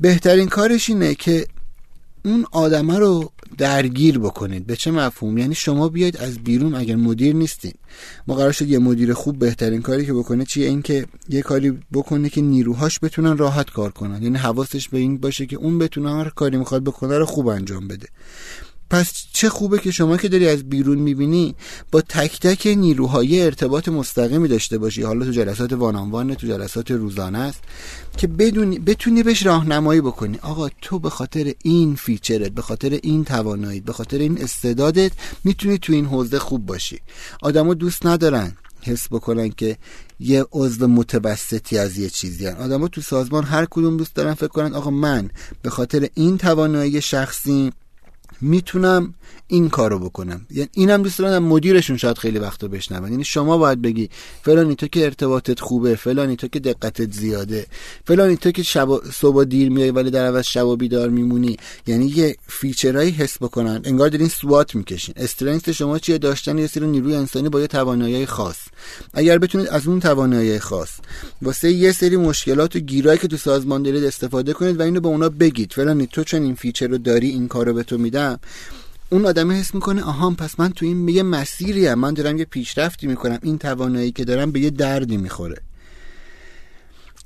[0.00, 1.46] بهترین کارش اینه که
[2.24, 4.66] اون آدمه رو درگیر بکنید.
[4.66, 7.72] به چه مفهوم؟ یعنی شما بیاید از بیرون اگر مدیر نیستین.
[8.26, 11.78] ما قرار شد یه مدیر خوب بهترین کاری که بکنه چیه؟ این که یه کاری
[11.92, 14.22] بکنه که نیروهاش بتونن راحت کار کنن.
[14.22, 17.88] یعنی حواسش به این باشه که اون بتونه هر کاری می‌خواد بکنه رو خوب انجام
[17.88, 18.08] بده.
[18.90, 21.54] پس چه خوبه که شما که داری از بیرون می‌بینی
[21.90, 25.02] با تک تک نیروهای ارتباط مستقیمی داشته باشی.
[25.02, 27.60] حالا تو جلسات وانانوانه تو جلسات روزانه است
[28.16, 30.38] که بدونی بتونی بهش راهنمایی بکنی.
[30.42, 35.12] آقا تو به خاطر این فیچرت به خاطر این تواناییت به خاطر این استعدادت
[35.44, 37.00] می‌تونی تو این حوزه خوب باشی.
[37.42, 39.76] آدما دوست ندارن حس بکنن که
[40.20, 42.56] یه عضو متوسطی از یه چیزی هن.
[42.56, 45.30] آدما تو سازمان هر کدوم دوست دارن فکر کنن آقا من
[45.62, 47.72] به خاطر این توانایی شخصی
[48.40, 49.14] می‌تونم
[49.46, 50.46] این کارو بکنم.
[50.50, 53.10] یعنی اینم دوست دارم مدیرشون شاید خیلی وقت رو بشنون.
[53.10, 54.10] یعنی شما باید بگی
[54.42, 57.66] فلانی تو که ارتباطت خوبه فلانی تو که دقتت زیاده
[58.06, 61.56] فلانی تو که شب صبح دیر میای ولی در عوض شب بیدار میمونی.
[61.86, 63.80] یعنی یه فیچرایی حس بکنن.
[63.84, 65.14] انگار دارین سوات می‌کشین.
[65.18, 68.58] استرنگت شما چیه؟ داشتن یه سری نیروی انسانی با یه توانایی خاص.
[69.14, 70.90] اگر بتونید از اون توانایی خاص
[71.42, 75.08] واسه یه سری مشکلات و گیرایی که تو سازمان دارید استفاده کنید و اینو به
[75.08, 75.72] اونا بگید.
[75.72, 78.19] فلانی تو چون این feature رو داری این کارو به تو میدم
[79.10, 81.98] اون آدم حس می‌کنه آها پس من تو این یه مسیری هم.
[81.98, 83.38] من دارم یه پیشرفتی می‌کنم.
[83.42, 85.62] این توانایی که دارم به یه دردی می‌خوره.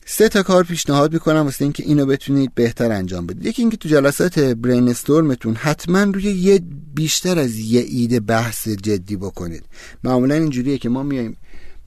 [0.06, 3.46] سه تا کار پیشنهاد می‌کنم واسه اینکه اینو بتونید بهتر انجام بدید.
[3.46, 6.62] یکی اینکه تو جلسات brainstorm تون حتما روی یه
[6.94, 9.64] بیشتر از یه ایده بحث جدی بکنید.
[10.04, 11.36] معمولا اینجوریه که ما میایم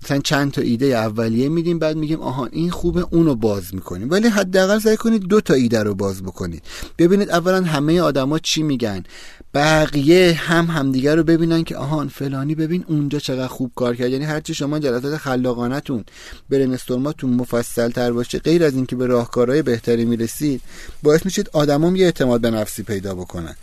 [0.07, 4.09] مثلا چند تا ایده اولیه میدیم بعد میگیم آها این خوبه اونو باز می‌کنیم.
[4.09, 6.63] ولی حداقل سعی کنید دو تا ایده رو باز بکنید.
[6.97, 9.03] ببینید اولا همه آدما چی میگن.
[9.53, 14.09] بقیه هم همدیگه رو ببینن که آهان فلانی ببین اونجا چقدر خوب کار کرد.
[14.09, 16.03] یعنی هرچی شما جلسات خلاقانتون
[16.49, 20.61] برین استورماتون مفصل تر باشه غیر از اینکه به راهکارهای بهتری می‌رسید
[21.03, 23.55] باعث میشید آدمام یه اعتماد به نفسی پیدا بکنن.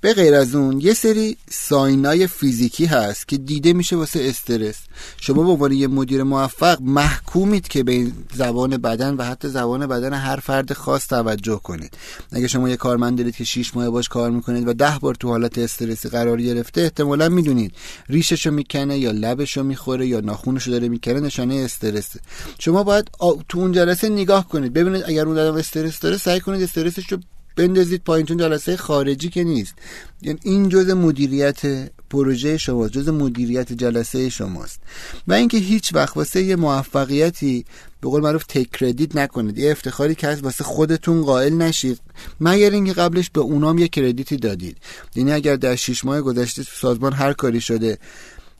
[0.00, 4.76] به غیر از اون یه سری ساینای فیزیکی هست که دیده میشه واسه استرس.
[5.20, 10.12] شما به عنوان یه مدیر موفق محکومید که به زبان بدن و حتی زبان بدن
[10.12, 11.94] هر فرد خاص توجه کنید.
[12.32, 15.28] اگه شما یه کارمند دارید که 6 ماه باش کار می‌کنید و ده بار تو
[15.28, 17.72] حالت استرسی قرار گرفته احتمالا می‌دونید
[18.08, 22.20] ریششو می‌کنه یا لبشو می‌خوره یا ناخونشو داره می‌کنه نشانه استرسه
[22.58, 23.10] شما باید
[23.48, 24.72] تو اون جلسه نگاه کنید.
[24.72, 27.18] ببینید اگر اون آدم استرس داره سعی کنید استرسش رو
[27.56, 29.74] بندازید پایین چون جلسه خارجی که نیست.
[30.22, 34.80] یعنی این جزء مدیریت پروژه شماست جزء مدیریت جلسه شماست.
[35.28, 37.64] و اینکه هیچ وقت واسه یه موفقیتی
[38.00, 39.58] به قول معروف تک کردیت نکنید.
[39.58, 42.00] یه افتخاری که از واسه خودتون قائل نشید.
[42.40, 44.76] مگر اینکه قبلش به اونام یه کردیتی دادید.
[45.14, 47.98] یعنی اگر در شیش ماه گذشته سازمان هر کاری شده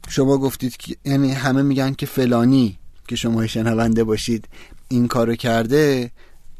[0.09, 2.79] شما گفتید که یعنی همه میگن که فلانی
[3.09, 4.49] که شما شنونده باشید
[4.89, 6.11] این کارو کرده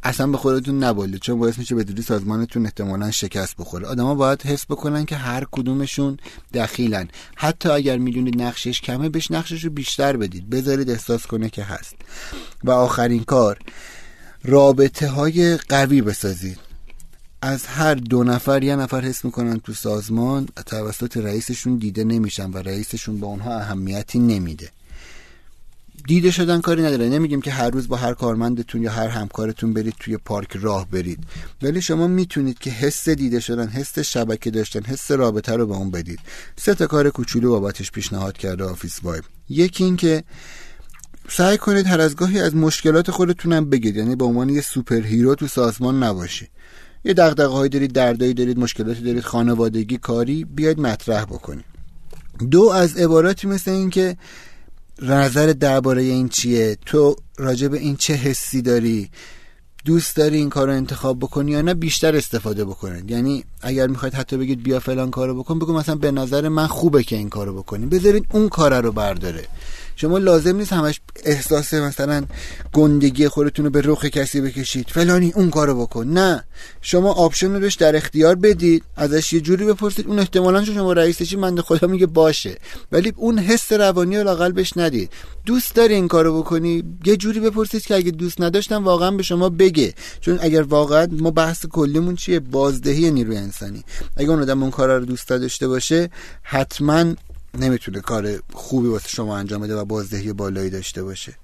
[0.07, 3.87] اصلا به خودتون نبالید چون باعث میشه بدونی سازمانتون احتمالا شکست بخوره.
[3.87, 6.19] آدما باید حس بکنن که هر کدومشون
[6.55, 7.09] دخیلن.
[7.37, 10.51] حتی اگر می‌دونید نقشش کمه بهش نقشش رو بیشتر بدید.
[10.51, 11.95] بذارید احساس کنه که هست.
[12.65, 13.59] و آخرین کار
[14.45, 16.59] رابطه های قوی بسازید.
[17.43, 22.59] از هر دو نفر یه نفر حس می‌کنن تو سازمان توسط رئیسشون دیده نمیشن و
[22.59, 24.71] رئیسشون با اونها اهمیتی نمیده.
[26.07, 27.09] دیده شدن کاری نداره.
[27.09, 31.19] نمیگیم که هر روز با هر کارمندتون یا هر همکارتون برید توی پارک راه برید.
[31.63, 35.91] ولی شما می‌تونید که حس دیده شدن حس شبکه داشتن حس رابطه رو به اون
[35.91, 36.19] بدید.
[36.57, 40.25] سه تا کار کوچولو بابتش پیشنهاد کرده Officevibe یکی این که
[41.29, 43.97] سعی کنید هر از گاهی از مشکلات خودتونم بگید.
[43.97, 46.49] یعنی به عنوان یه superhero تو سازمان نباشی.
[47.05, 51.65] یه دغدغه دارید دردایی دارید مشکلاتی دارید خانوادگی کاری بیاید مطرح بکنید.
[52.51, 54.17] دو از عباراتی مثل این که
[55.03, 59.11] نظر درباره این چیه؟ تو راجع به این چه حسی داری؟
[59.85, 64.15] دوست داری این کار رو انتخاب بکنی یا نه؟ بیشتر استفاده بکنید یعنی اگر می‌خواید
[64.15, 67.55] حتی بگید بیا فلان کارو بکن بگو مثلا به نظر من خوبه که این کارو
[67.55, 67.87] بکنی.
[67.87, 69.45] بذارید اون کار رو برداره.
[69.99, 72.25] شما لازم نیست همش احساس مثلا
[72.73, 74.87] گندگی خودتون رو به رخ کسی بکشید.
[74.89, 76.07] فلانی اون کارو بکن.
[76.07, 76.45] نه.
[76.81, 80.07] شما option رو بهش در اختیار بدید ازش یه جوری بپرسید.
[80.07, 82.59] اون احتمالا شما رئیسشی من خدا میگه باشه.
[82.93, 85.11] ولی اون حس روانی رو لاقل بهش ندید.
[85.47, 89.49] دوست داری این کارو بکنی؟ یه جوری بپرسید که اگه دوست نداشتم واقعا به شما
[89.49, 89.95] بگه.
[90.21, 93.85] چون اگر واقعا ما بحث کلیمون چیه؟ بازدهی نیروی انسانی.
[94.17, 96.11] اگه اون آدم اون کارا رو دوست داشته باشه
[96.43, 97.15] حتما
[97.55, 101.35] نمی‌تونه کار خوبی واسه شما انجام بده و بازدهی بالایی داشته باشه.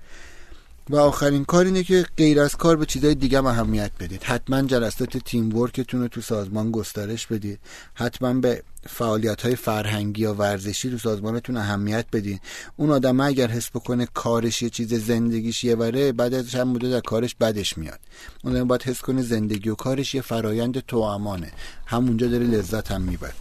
[0.91, 4.23] و آخرین کار اینه که غیر از کار به چیزای دیگه هم اهمیت بدید.
[4.23, 7.59] حتما جلسات تیم ورکتون رو تو سازمان گسترش بدید.
[7.95, 12.41] حتما به فعالیت های فرهنگی یا ورزشی تو سازمانتون اهمیت بدید.
[12.77, 16.91] اون آدم اگر حس بکنه کارش یه چیز زندگیش یه وره بعد از چند مدت
[16.91, 18.01] در کارش بدش میاد.
[18.45, 21.53] اون آدم باید حس کنه زندگی و کارش یه فرایند تو امانه
[21.87, 23.35] همونجا داره لذت هم می‌بره.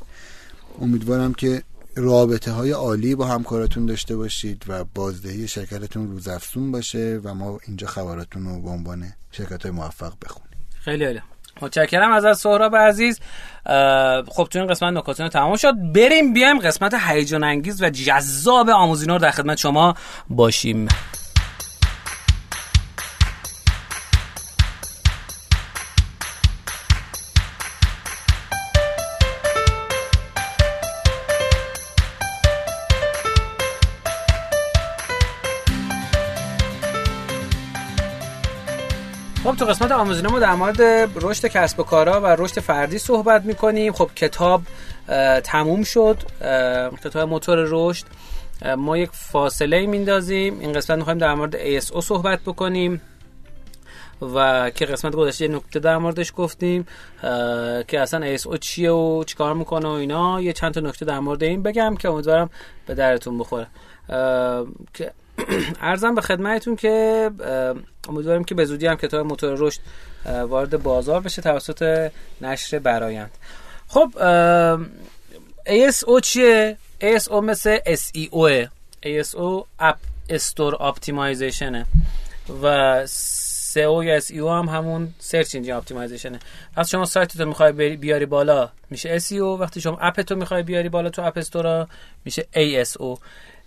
[0.81, 1.63] امیدوارم که
[1.95, 7.87] رابطه های عالی با همکاراتون داشته باشید و بازدهی شرکتتون روزافزون باشه و ما اینجا
[7.87, 10.57] خبراتون رو به عنوان شرکت های موفق بخونیم.
[10.79, 11.21] خیلی عالی.
[11.61, 13.19] متشکرم از سهراب عزیز.
[14.27, 15.73] خب تو این قسمت نکاتون تمام شد.
[15.95, 19.95] بریم بیایم قسمت هیجان انگیز و جذاب آموزینور در خدمت شما
[20.29, 20.87] باشیم.
[39.51, 40.81] خب تو قسمت آموزینه ما در مورد
[41.21, 43.93] رشد کسب و کارا و رشد فردی صحبت می‌کنیم.
[43.93, 44.61] خب کتاب
[45.43, 46.17] تموم شد.
[47.03, 48.05] کتاب موتور رشد.
[48.77, 50.59] ما یک فاصله میندازیم.
[50.59, 53.01] این قسمت می‌خوایم در مورد ASO صحبت بکنیم
[54.21, 56.87] و که قسمت گذشته نکته در موردش گفتیم
[57.87, 60.41] که اصلا ASO چیه و چیکار می‌کنه و اینا.
[60.41, 62.49] یه چند تا نکته در مورد این بگم که امیدوارم
[62.85, 63.67] به درتون بخوره.
[64.93, 65.11] که
[65.81, 67.29] عرضم به خدمتتون که
[68.09, 69.79] امیدواریم که به زودی هم کتاب موتور رشد
[70.25, 72.11] وارد بازار بشه توسط
[72.41, 73.31] نشر برایند.
[73.87, 74.11] خب
[75.65, 78.67] ASO چیه؟ ASO مثل SEO
[79.05, 79.97] ASO App
[80.29, 81.85] Store Optimization ه
[82.63, 83.05] و
[83.73, 86.39] SEO یا SEO هم همون Search Engine Optimization ه
[86.77, 91.09] وقتی شما سایتتون می‌خوای بیاری بالا میشه SEO وقتی شما app تو می‌خوای بیاری بالا
[91.09, 91.87] تو app store ا
[92.25, 93.19] میشه ASO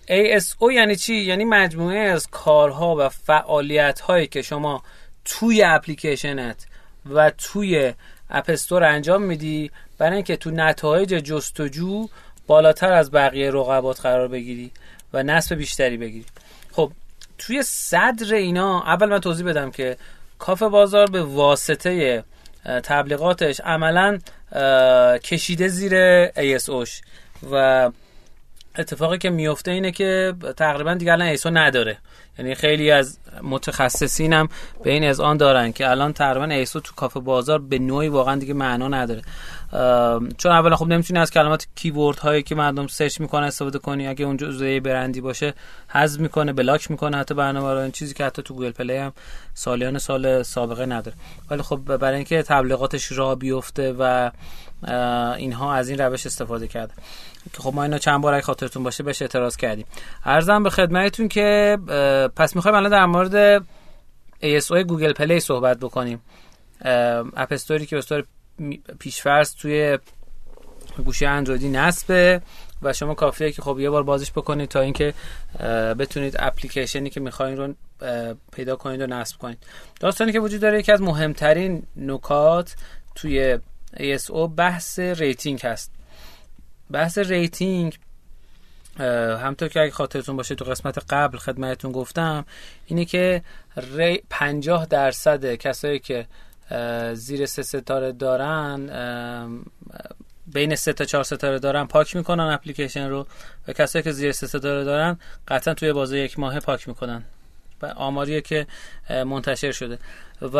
[0.08, 4.82] ASO یعنی چی؟ یعنی مجموعه از کارها و فعالیت هایی که شما
[5.24, 6.66] توی اپلیکیشنت
[7.10, 7.94] و توی
[8.30, 12.08] اپ استور انجام میدی برای اینکه تو نتایج جستجو
[12.46, 14.70] بالاتر از بقیه رقبات قرار بگیری
[15.12, 16.26] و نصب بیشتری بگیری.
[16.72, 16.92] خب
[17.38, 19.96] توی صدر اینا اول من توضیح بدم که
[20.38, 22.24] کافه بازار به واسطه
[22.64, 24.18] تبلیغاتش عملا
[25.18, 26.90] کشیده زیر ASO ش
[27.50, 27.90] و
[28.78, 31.98] اتفاقی که میفته اینه که تقریبا دیگه الان ASO نداره.
[32.38, 34.48] یعنی خیلی از متخصصین هم
[34.84, 38.54] به این اذعان دارن که الان تقریبا ASO تو کافه بازار به نوعی واقعا دیگه
[38.54, 39.22] معنا نداره.
[40.38, 44.06] چون اولا خب نمی‌تونی از کلمات keyword هایی که مردم search می‌کنه استفاده کنی.
[44.06, 45.54] اگه اون جزء برندی باشه
[45.88, 49.12] حذف می‌کنه block می‌کنه حتی برنامه رو این چیزی که حتی تو Google Play هم
[49.54, 51.16] سالیان سال سابقه نداره.
[51.50, 54.30] ولی خب برای اینکه تبلیغاتش راه بیفته و
[55.36, 56.92] اینها از این روش استفاده کرده.
[57.52, 59.86] که خب ما اینو چند بار اگه خاطرتون باشه بهش اعتراض کردیم.
[60.24, 61.78] عرضم به خدمتتون که
[62.36, 63.64] پس می‌خوایم الان در مورد
[64.42, 66.22] ASO Google Play صحبت بکنیم.
[67.36, 68.24] app store ی که store
[68.98, 69.98] پیش‌فرض توی
[71.04, 72.42] گوشی اندرویدی نصبه
[72.82, 75.14] و شما کافیه که خب یه بار بازش بکنید تا اینکه
[75.98, 77.74] بتونید اپلیکیشنی که می‌خواین رو
[78.52, 79.58] پیدا کنید و نصب کنید.
[80.00, 82.76] داستانی که وجود داره یکی از مهمترین نکات
[83.14, 83.58] توی
[83.96, 85.92] ASO بحث rating هست.
[86.90, 87.98] بحث rating
[89.42, 92.44] همونطور که اگه خاطرتون باشه تو قسمت قبل خدمتتون گفتم
[92.86, 93.42] اینه که
[93.76, 96.26] ری 50 درصد کسایی که
[97.12, 98.90] زیر سه ستاره دارن
[100.46, 103.26] بین سه تا چهار ستاره دارن پاک می‌کنن اپلیکیشن رو
[103.68, 105.18] و کسایی که زیر سه ستاره دارن
[105.48, 107.22] قطعا توی بازه یک ماه پاک می‌کنن
[107.82, 108.66] و آماریه که
[109.10, 109.98] منتشر شده.
[110.42, 110.56] و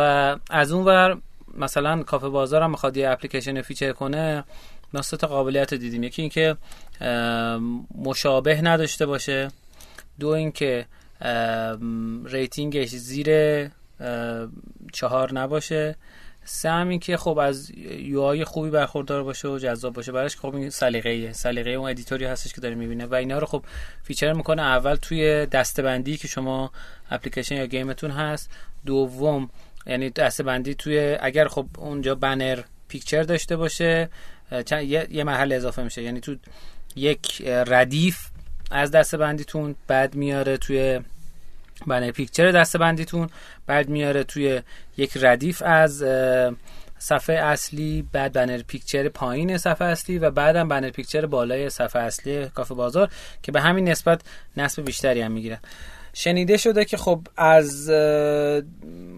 [0.51, 1.19] از اون ور
[1.55, 4.45] مثلا کافه بازار هم می‌خواد یه application feature کنه
[4.95, 6.03] ما تا قابلیت دیدیم.
[6.03, 6.57] یکی اینکه
[7.95, 9.49] مشابه نداشته باشه.
[10.21, 10.87] دو اینکه
[12.25, 13.29] rating ش زیر
[14.93, 15.97] چهار نباشه.
[16.45, 20.13] سه هم که خب از UI های خوبی برخوردار باشه و جذاب باشه.
[20.13, 21.33] براش خب این سلیقه‌ایه.
[21.33, 23.65] سلیقه اون editor ی هستش که داره می‌بینه و اینا رو خب
[24.03, 26.73] feature می‌کنه اول توی دستبندی که شما
[27.11, 28.51] اپلیکیشن یا game تون هست.
[28.87, 29.51] دوم
[29.87, 34.09] یعنی دستبندی توی اگر خب اونجا banner picture داشته باشه
[34.71, 36.03] یه،, یه محل اضافه میشه.
[36.03, 36.37] یعنی تو
[36.97, 38.29] یک ردیف
[38.71, 41.01] از دسته بندیتون بعد میاره توی
[41.87, 43.29] banner picture دسته بندیتون
[43.67, 44.61] بعد میاره توی
[44.97, 46.05] یک ردیف از
[46.99, 52.49] صفحه اصلی بعد banner picture پایین صفحه اصلی و بعدم banner picture بالای صفحه اصلی
[52.49, 53.11] کافه بازار
[53.43, 54.21] که به همین نسبت
[54.57, 55.59] نصب بیشتری هم می‌گیره.
[56.15, 57.91] شنیده شده که خب از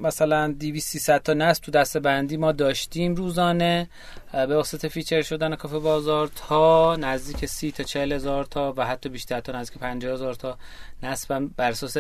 [0.03, 3.89] مثلا 200 300 تا نصب تو دسته بندی ما داشتیم روزانه
[4.33, 9.09] به واسطه feature شدن کافه بازار تا نزدیک 30 تا 40 هزار تا و حتی
[9.09, 10.59] بیشتر تا نزدیک 50 هزار تا
[11.03, 11.97] نصب بر اساس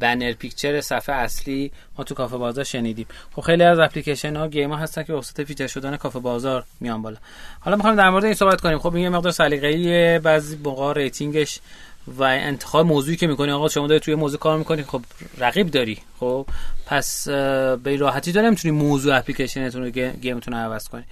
[0.00, 3.06] banner picture صفحه اصلی ما تو کافه بازار شنیدیم.
[3.32, 7.02] خب خیلی از اپلیکیشن ها game ها هستن که واسطه feature شدن کافه بازار میان
[7.02, 7.16] بالا.
[7.60, 8.78] حالا می‌خوایم در مورد این صحبت کنیم.
[8.78, 11.60] خب این یه مقدار سلیقه‌ای بعضی موقع rating ش
[12.06, 15.02] و انتخاب موضوعی که می‌کنی آقا شما داری توی موضوع کار می‌کنی خب
[15.38, 15.98] رقیب داری.
[16.20, 16.46] خب
[16.86, 21.04] پس به راحتی تو نمی‌تونی موضوع اپلیکیشنتون رو game تون رو عوض کنی.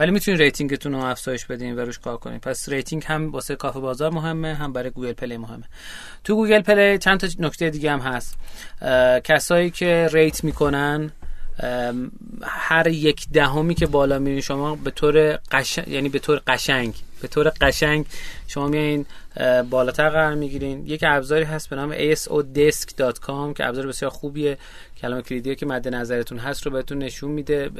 [0.00, 3.56] ولی می‌تونی rating تون رو افزایش بدین و روش کار کنی پس rating هم واسه
[3.56, 5.64] کافه بازار مهمه هم برای Google Play مهمه.
[6.24, 8.36] تو Google Play چند تا نکته دیگه هم هست.
[9.24, 11.12] کسایی که rate می‌کنن
[12.42, 17.28] هر یک دهمی که بالا میرین شما به طور قشنگ یعنی به طور قشنگ به
[17.28, 18.06] طور قشنگ
[18.46, 19.06] شما میایین
[19.70, 20.86] بالاتر قرار می‌گیرین.
[20.86, 24.58] یک ابزاری هست به نام asodesk.com که ابزار بسیار خوبیه.
[25.00, 27.70] کلمه کلیدی که مد نظرتون هست رو بهتون نشون میده.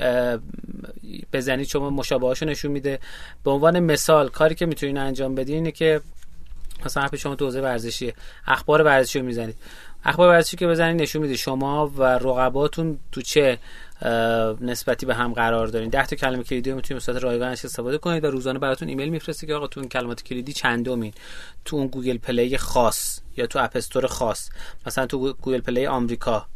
[1.33, 2.99] بزنید شما مشابهاشو نشون میده.
[3.45, 6.01] به عنوان مثال کاری که می‌تونین انجام بدین اینه که
[6.87, 8.13] مثلا شما تو ورزشی
[8.47, 9.57] اخبار ورزشی رو می‌زنید.
[10.05, 13.59] اخبار ورزشی که بزنید نشون میده شما و رقباتون تو چه
[14.61, 15.91] نسبتی به هم قرار دارین.
[15.91, 19.09] 10 تا کلمه کلیدی رو می‌تونید به صورت رایگانش استفاده کنید و روزانه براتون ایمیل
[19.09, 21.13] میفرسته که آقا تو این کلمات کلیدی چندمین؟
[21.65, 24.51] تو اون Google Play خاص یا تو App Store خاص؟
[24.87, 26.47] مثلا تو Google Play آمریکا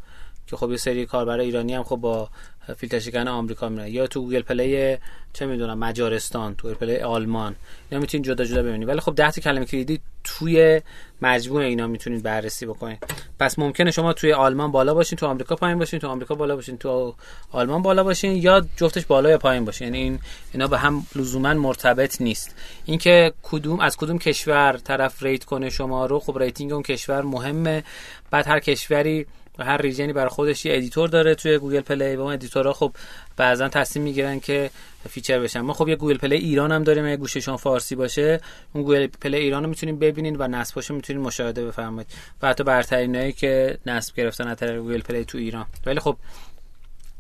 [0.47, 2.29] که خب یه سری کاربر ایرانی هم خب با
[2.77, 3.89] فیلتر شکن آمریکا میرن.
[3.89, 4.97] یا تو Google Play
[5.33, 7.57] چه می‌دونم مجارستان تو Google Play آلمان.
[7.91, 8.89] اینا می‌تونید جدا جدا ببینید.
[8.89, 10.81] ولی خب 10 تا کلمه کلیدی توی
[11.23, 13.05] مجموعه اینا می‌تونید بررسی بکنید.
[13.41, 16.79] پس ممکنه شما توی آلمان بالا باشین تو آمریکا پایین باشین تو آمریکا بالا باشین
[16.79, 17.15] تو
[17.53, 19.87] آلمان بالا باشین یا جفتش بالا یا پایین باشین.
[19.87, 20.19] یعنی این
[20.53, 22.57] اینا به هم لزوما مرتبط نیست.
[22.85, 27.85] اینکه کدوم از کدوم کشور طرف rate کنه شما رو خب rating اون کشور مهمه.
[28.31, 29.27] بعد هر کشوری
[29.59, 32.67] و هر region ی برای خودش یه editor داره توی Google Play و اون editor
[32.67, 32.93] ها خب
[33.37, 34.71] بعضا تصمیم می‌گیرن که
[35.09, 35.61] feature بشن.
[35.61, 38.41] ما خب یه Google Play ایران هم داریم اگه گوشیشون فارسی باشه
[38.73, 42.11] اون Google Play ایران رو می‌تونید ببینید و نصبش می‌تونید مشاهده بفرمایید.
[42.43, 45.67] و حتی برترینایی که نصب گرفتن از طریق Google Play تو ایران.
[45.87, 46.17] ولی خب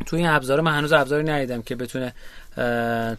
[0.06, 2.14] توی این ابزار من هنوز ابزاری ندیدم که بتونه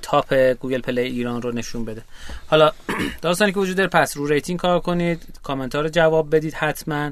[0.01, 2.01] top Google Play ایران رو نشون بده.
[2.47, 2.71] حالا
[3.21, 7.11] داستانی که وجود داره پس رو rating کار کنید کامنت رو جواب بدید حتما.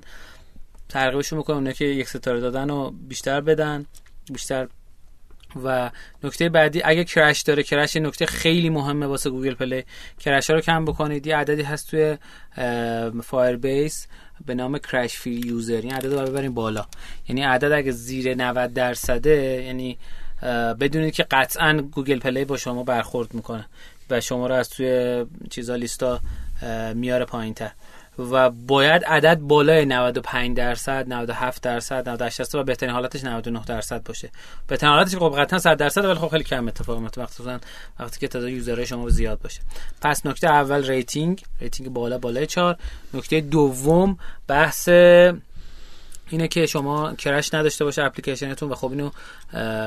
[0.93, 3.85] ترغیبشون می‌کنم اونه که یک ستاره دادن و بیشتر بدن
[4.33, 4.67] بیشتر.
[5.63, 5.91] و
[6.23, 9.83] نکته بعدی اگه crash داره crash نکته خیلی مهمه واسه Google Play.
[10.19, 11.27] crash ها رو کم بکنید.
[11.27, 12.17] یه عددی هست توی
[13.23, 14.07] Firebase
[14.45, 15.81] به نام crash free user.
[15.81, 16.85] این عدد رو ببریم بالا.
[17.29, 19.97] یعنی عدد اگه زیر 90 درصده یعنی
[20.79, 23.65] بدونید که قطعا Google Play با شما برخورد می‌کنه
[24.09, 26.19] و شما رو از توی چیزا لیستا
[26.93, 27.71] میاره پایین تر
[28.19, 34.03] و باید عدد بالای 95 درصد 97 درصد 98 درصد و بهترین حالتش 99 درصد
[34.03, 34.29] باشه.
[34.67, 37.43] بهترین حالتش خب قطعا 100 درصد ولی خب خیلی کم اتفاق میفته وقتی
[37.99, 39.61] وقتی که تعداد user های شما زیاد باشه.
[40.01, 41.43] پس نکته اول rating.
[41.61, 42.77] rating بالا بالای 4
[43.13, 44.89] نکته دوم بحث
[46.29, 49.09] اینه که شما crash نداشته باشه اپلیکیشنتون و خب اینو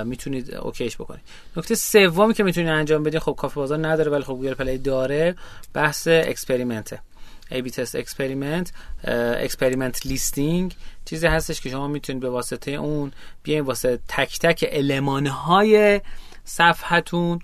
[0.05, 1.23] می‌تونید OK ش بکنید.
[1.57, 5.35] نکته سومی که می‌تونید انجام بدید خب کافه بازار نداره ولی خب Google Play داره
[5.75, 7.01] بحث experiment ه.
[7.51, 8.73] A/B test experiment
[9.43, 10.75] experiment listing
[11.05, 16.01] چیزی هستش که شما می‌تونید به واسطه اون بیاین واسه تک تک المانهای
[16.45, 17.39] صفحتون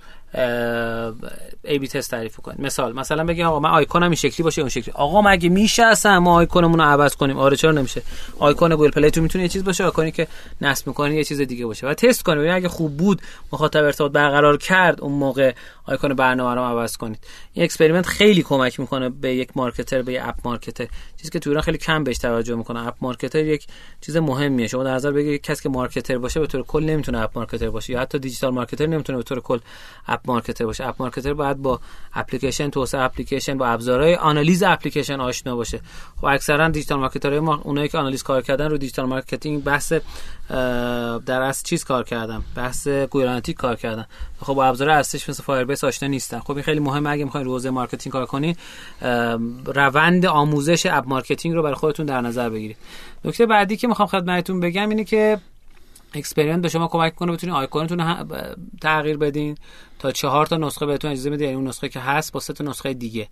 [1.64, 2.60] A/B test تعریف کنید.
[2.60, 4.94] مثال مثلا بگیم آقا من آیکونم این شکلی باشه اون شکلی.
[4.96, 8.02] آقا مگه میشه اصلا ما آیکونمون رو عوض کنیم؟ آره چرا نمیشه؟
[8.38, 10.28] آیکون Google Play تو می‌تونه یه چیز باشه آیکونی که
[10.60, 11.86] نصب می‌کنی یه چیز دیگه باشه.
[11.86, 13.22] و تست کنید اگه خوب بود
[13.52, 15.52] مخاطب ارتباط برقرار کرد اون موقع
[15.86, 17.24] آیکون برنامه رو عوض کنید.
[17.52, 20.86] این experiment خیلی کمک می‌کنه به یک marketer به یک app marketer.
[21.16, 22.86] چیزی که تو ایران خیلی کم بهش توجه می‌کنه.
[22.86, 23.66] app marketer یک
[24.00, 24.66] چیز مهمیه.
[24.66, 27.92] شما در نظر بگیرید کسی که marketer باشه به طور کل نمی‌تونه app marketer باشه
[27.92, 29.58] یا حتی digital marketer نمی‌تونه به طور کل
[30.06, 30.88] app marketer باشه.
[30.88, 31.80] app marketer باید با
[32.14, 35.80] اپلیکیشن توسعه اپلیکیشن با ابزارهای آنالیز اپلیکیشن آشنا باشه.
[36.16, 39.92] خب اکثرا digital marketer های ما اونایی که آنالیز کار کردن رو digital marketing بحث
[41.26, 44.06] در از چیز کار کردم بحث گوگل کار کردن.
[44.42, 46.38] خب با ابزار اصلیش مثل Firebase آشنا نیستن.
[46.38, 47.10] خب این خیلی مهمه.
[47.10, 48.56] اگه می‌خواین رو app marketing کار کنین
[49.66, 52.76] روند آموزش app marketing رو برای خودتون در نظر بگیرید.
[53.24, 55.38] نکته بعدی که می‌خوام خدمتتون بگم اینه که
[56.14, 58.26] experiment به شما کمک کنه بتونید آیکونتون
[58.80, 59.56] تغییر بدین
[59.98, 62.64] تا چهار تا نسخه بهتون اجازه میده یعنی اون نسخه که هست با سه تا
[62.64, 63.28] نسخه دیگه.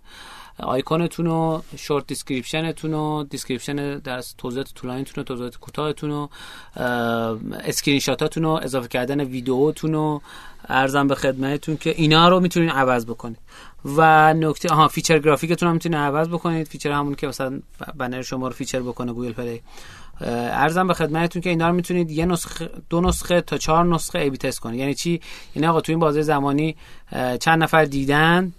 [0.59, 6.27] آیکونتون و short description تون و description در توضیحات طولانیتون و توضیحات کوتاهتون و
[7.63, 10.19] اسکرین شاتاتون و اضافه کردن ویدیوتون و
[10.69, 13.37] عرضم به خدمتتون که اینا رو می‌تونید عوض بکنید.
[13.85, 16.67] و نکته آها feature graphic تون هم می‌تونید عوض بکنید.
[16.67, 17.59] feature همون که مثلا
[17.97, 19.61] بنر شما رو feature بکنه Google Play.
[20.21, 24.37] عرضم به خدمتتون که اینا رو می‌تونید یه نسخه دو نسخه تا چهار نسخه A/B
[24.37, 24.79] test کنید.
[24.79, 25.21] یعنی چی؟
[25.55, 26.75] یعنی آقا تو این بازه زمانی
[27.39, 28.53] چند نفر دیدن؟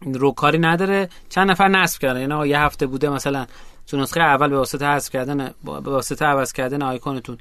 [0.00, 1.08] رو کاری نداره.
[1.28, 3.46] چند نفر نصب کردن؟ یعنی یه هفته بوده مثلا
[3.86, 7.38] تو نسخه اول به واسطه حذف کردن به واسطه عوض کردن آیکونتون.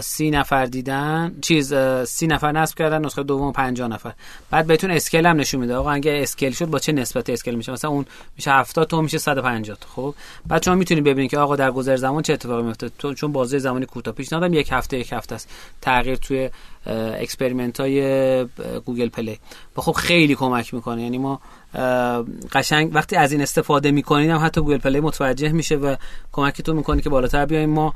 [0.00, 4.12] سی نفر دیدن چیز سی نفر نصب کردن نسخه دوم 50 نفر.
[4.50, 5.76] بعد بهتون scale هم نشون میده.
[5.76, 8.06] آقا اگه scale شد با چه نسبت scale میشه؟ مثلا اون
[8.36, 9.86] میشه 70 تا میشه 150 تا.
[9.88, 10.14] خب؟
[10.46, 13.86] بعد شما می‌تونید ببینید که آقا در گذر زمان چه اتفاقی میفته چون بازه زمانی
[13.86, 15.50] کوتاه پیشنهادم یک هفته یک هفته است.
[15.80, 16.50] تغییر توی
[17.20, 18.44] experiment های
[18.84, 19.38] گوگل پلی.
[19.76, 21.02] و خب خیلی کمک می‌کنه.
[21.02, 21.40] یعنی ما
[22.52, 25.96] قشنگ وقتی از این استفاده می‌کنید هم حتی گوگل پلی متوجه میشه و
[26.32, 27.70] کمکتون می‌کنه که بالاتر بیایم.
[27.70, 27.94] ما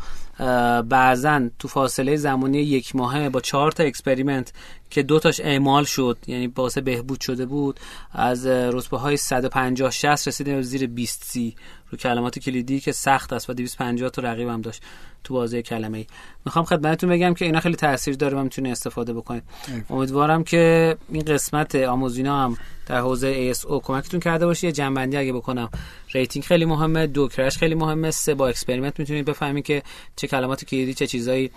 [0.89, 4.53] بعضا تو فاصله زمانی یک ماهه با چهار تا experiment
[4.91, 7.81] که دو تاش اعمال شد یعنی باعث بهبود شده بود
[8.13, 11.57] از رتبه های 150 60 رسیدیم به زیر 20 سی
[11.91, 14.83] رو کلمات کلیدی که سخت است و 250 تا رقیب هم داشت
[15.25, 16.07] تو بازی کلمه ای
[16.45, 19.43] می‌خوام خدمتتون بگم که اینا خیلی تاثیر داره و می‌تونه استفاده بکنید.
[19.91, 25.33] امیدوارم که این قسمت آموزینا هم در حوزه ASO کمکتون کرده باشه یه جنبندی اگه
[25.33, 25.71] بکنم.
[26.15, 27.07] rating خیلی مهمه.
[27.07, 28.11] دو crash خیلی مهمه.
[28.11, 29.83] سه با experiment می‌تونید بفهمید که
[30.17, 31.51] چه کلمات کلیدی چه چیزایی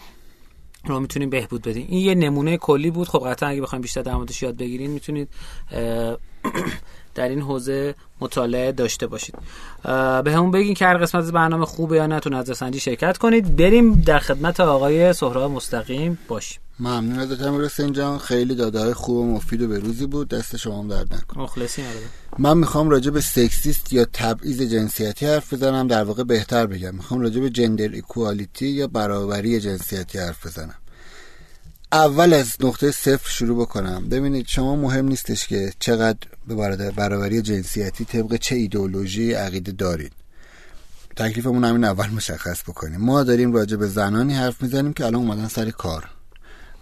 [0.85, 1.87] رو می‌تونیم بهبود بدیم.
[1.89, 3.07] این یه نمونه کلی بود.
[3.07, 5.29] خب قطعا اگه بخوایم بیشتر در موردش یاد بگیرین می‌تونید
[7.15, 9.35] در این حوزه مطالعه داشته باشید.
[10.23, 13.55] بهمون بگین که هر قسمت از برنامه خوبه یا نه تو نظرسنجی شرکت کنید.
[13.55, 16.59] بریم در خدمت آقای سهراب مستقیم باشیم.
[16.79, 20.27] ممنون ازت امیر جان خیلی داده های خوب و مفید و بروزی بود.
[20.27, 21.81] دست شما هم درد نکن مخلصی
[22.37, 25.87] من می‌خوام راجع به سکسیست یا تبعیض جنسیتی حرف بزنم.
[25.87, 26.95] در واقع بهتر بگم.
[26.95, 30.75] می‌خوام راجع به جندر ایکوالیتی یا برابری جنسیتی حرف بزنم.
[31.95, 34.09] اول از نقطه صفر شروع بکنم.
[34.09, 36.17] ببینید شما مهم نیستش که چقدر
[36.47, 36.55] به
[36.91, 40.11] برابری جنسیتی طبق چه ایدئولوژی عقیده دارید.
[41.15, 43.01] تکلیفمون همین اول مشخص بکنیم.
[43.01, 46.09] ما داریم راجع به زنانی حرف می‌زنیم که الان اومدن سر کار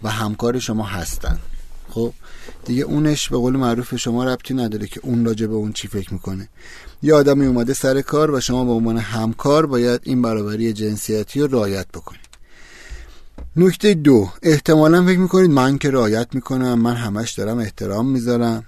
[0.02, 1.38] و همکار شما هستن.
[1.90, 2.12] خب؟
[2.64, 6.12] دیگه اونش به قول معروف شما ربطی نداره که اون راجع به اون چی فکر
[6.12, 6.48] می‌کنه.
[7.02, 11.46] یه آدمی اومده سر کار و شما به عنوان همکار باید این برابری جنسیتی رو
[11.46, 12.23] رعایت بکنید.
[13.56, 14.28] نکته دو.
[14.42, 18.66] احتمالا فکر می‌کنید من که رعایت می‌کنم من همش دارم احترام می‌ذارم.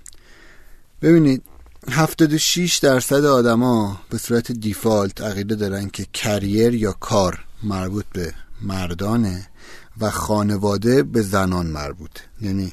[1.03, 1.43] ببینید
[1.91, 9.49] 76 درصد آدما به صورت دیفالت عقیده دارن که کریر یا کار مربوط به مردانه
[10.01, 12.11] و خانواده به زنان مربوط
[12.41, 12.73] یعنی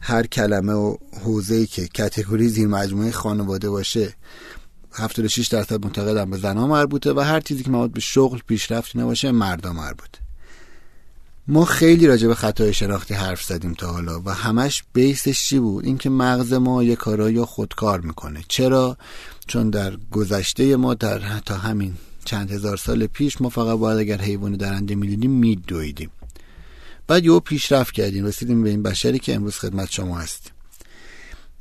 [0.00, 4.14] هر کلمه و حوزه‌ای که کتگوری زیر مجموعه خانواده باشه
[4.92, 9.30] 76 درصد معتقدن به زنان مربوطه و هر چیزی که مربوط به شغل پیشرفت نباشه
[9.30, 10.25] مردا مربوطه.
[11.48, 15.84] ما خیلی راجع به خطای شناختی حرف زدیم تا حالا و همش بیسش چی بود؟
[15.84, 18.44] اینکه مغز ما یه کارایی خودکار می‌کنه.
[18.48, 18.96] چرا؟
[19.46, 21.94] چون در گذشته ما در تا همین
[22.24, 26.10] چند هزار سال پیش ما فقط باید اگر حیوان درنده می‌دیدیم میدویدیم.
[27.06, 28.24] بعد یهو پیشرفت کردیم.
[28.24, 30.52] رسیدیم به این بشری که امروز خدمت شما هستیم.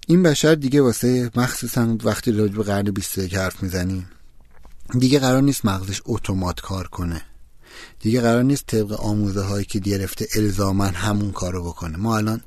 [0.08, 4.10] این بشر دیگه واسه مخصوصا وقتی راجع به قرن 21 حرف می‌زنیم
[5.00, 7.22] دیگه قرار نیست مغزش اتومات کار کنه.
[8.00, 11.98] دیگه قرار نیست طبق آموزه هایی که گرفته الزامن همون کارو بکنه.
[11.98, 12.42] ما الان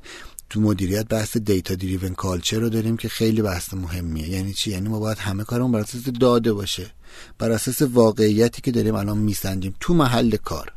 [0.49, 4.29] تو مدیریت بحث دیتا دریون کالچر رو داریم که خیلی بحث مهمیه.
[4.29, 6.91] یعنی چی؟ یعنی ما باید همه کارمون بر اساس داده باشه.
[7.37, 10.71] بر اساس واقعیتی که داریم الان میسنجیم تو محل کار.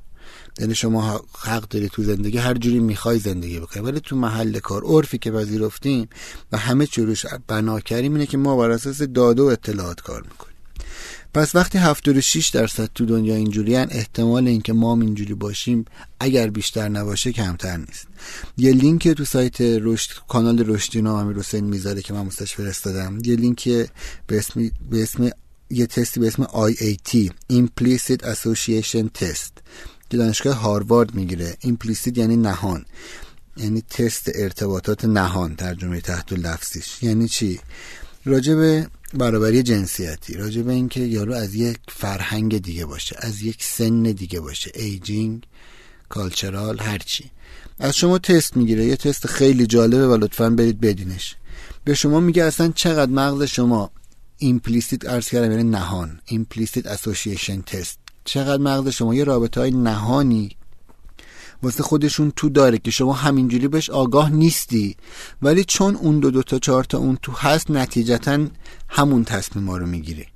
[0.58, 4.84] یعنی شما حق داری تو زندگی هر جوری می‌خوای زندگی بکنی ولی تو محل کار
[4.84, 6.08] عرفی که پذیرفتیم
[6.52, 10.51] و همه چروش بنا کردیم اینه که ما بر اساس داده و اطلاعات کار می‌کنیم.
[11.34, 15.84] پس وقتی 76 درصد تو دنیا اینجوری هن احتمال اینکه ما اینجوری باشیم
[16.20, 18.06] اگر بیشتر نباشه کمتر نیست.
[18.56, 23.18] یه لینک تو سایت رشد کانال رشدینا امیر حسین می‌ذاره که من مستش فرستادم.
[23.24, 23.68] یه لینک
[24.26, 25.30] به اسم به اسم
[25.70, 29.52] یه تستی به اسم IAT Implicit Association Test.
[30.10, 31.56] که دانشگاه هاروارد می‌گیره.
[31.60, 32.84] implicit یعنی نهان.
[33.56, 37.02] یعنی تست ارتباطات نهان ترجمه تحت لفظیش.
[37.02, 37.60] یعنی چی؟
[38.24, 43.64] راجع به برابری جنسیتی راجع به اینکه یارو از یک فرهنگ دیگه باشه از یک
[43.64, 45.46] سن دیگه باشه aging
[46.08, 47.30] cultural هرچی.
[47.78, 51.36] از شما تست می‌گیره یه تست خیلی جالبه و لطفا برید بدینش.
[51.84, 53.90] به شما میگه اصلا چقدر مغز شما
[54.38, 60.56] implicit عرض کردم یعنی نهان implicit association test چقدر مغز شما یه رابطه های نهانی
[61.62, 64.96] واسه خودشون تو داره که شما همینجوری بهش آگاه نیستی.
[65.42, 68.46] ولی چون اون دو دو تا چهار تا اون تو هست نتیجتا
[68.88, 70.26] همون تصمیم رو می‌گیره.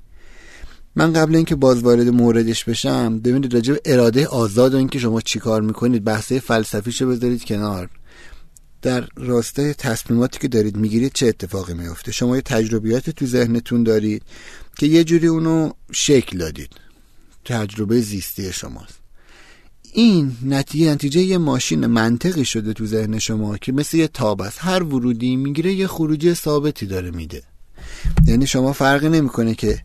[0.96, 5.20] من قبل اینکه باز وارد موردش بشم ببینید راجع به اراده آزاد و اینکه شما
[5.20, 7.90] چیکار می‌کنید بحثه فلسفیشو بذارید کنار.
[8.82, 14.22] در راسته تصمیماتی که دارید می‌گیرید چه اتفاقی میفته شما یه تجربیات تو ذهنتون دارید
[14.78, 16.70] که یه جوری اونو شکل دادید.
[17.44, 19.05] تجربه زیستی شماست.
[19.98, 24.58] این نتیجه نتیجه ماشین منطقی شده تو ذهن شما که مثل یه تابع است.
[24.60, 27.42] هر ورودی می‌گیره یه خروجی ثابتی داره میده.
[28.26, 29.78] یعنی شما فرقی نمی‌کنه که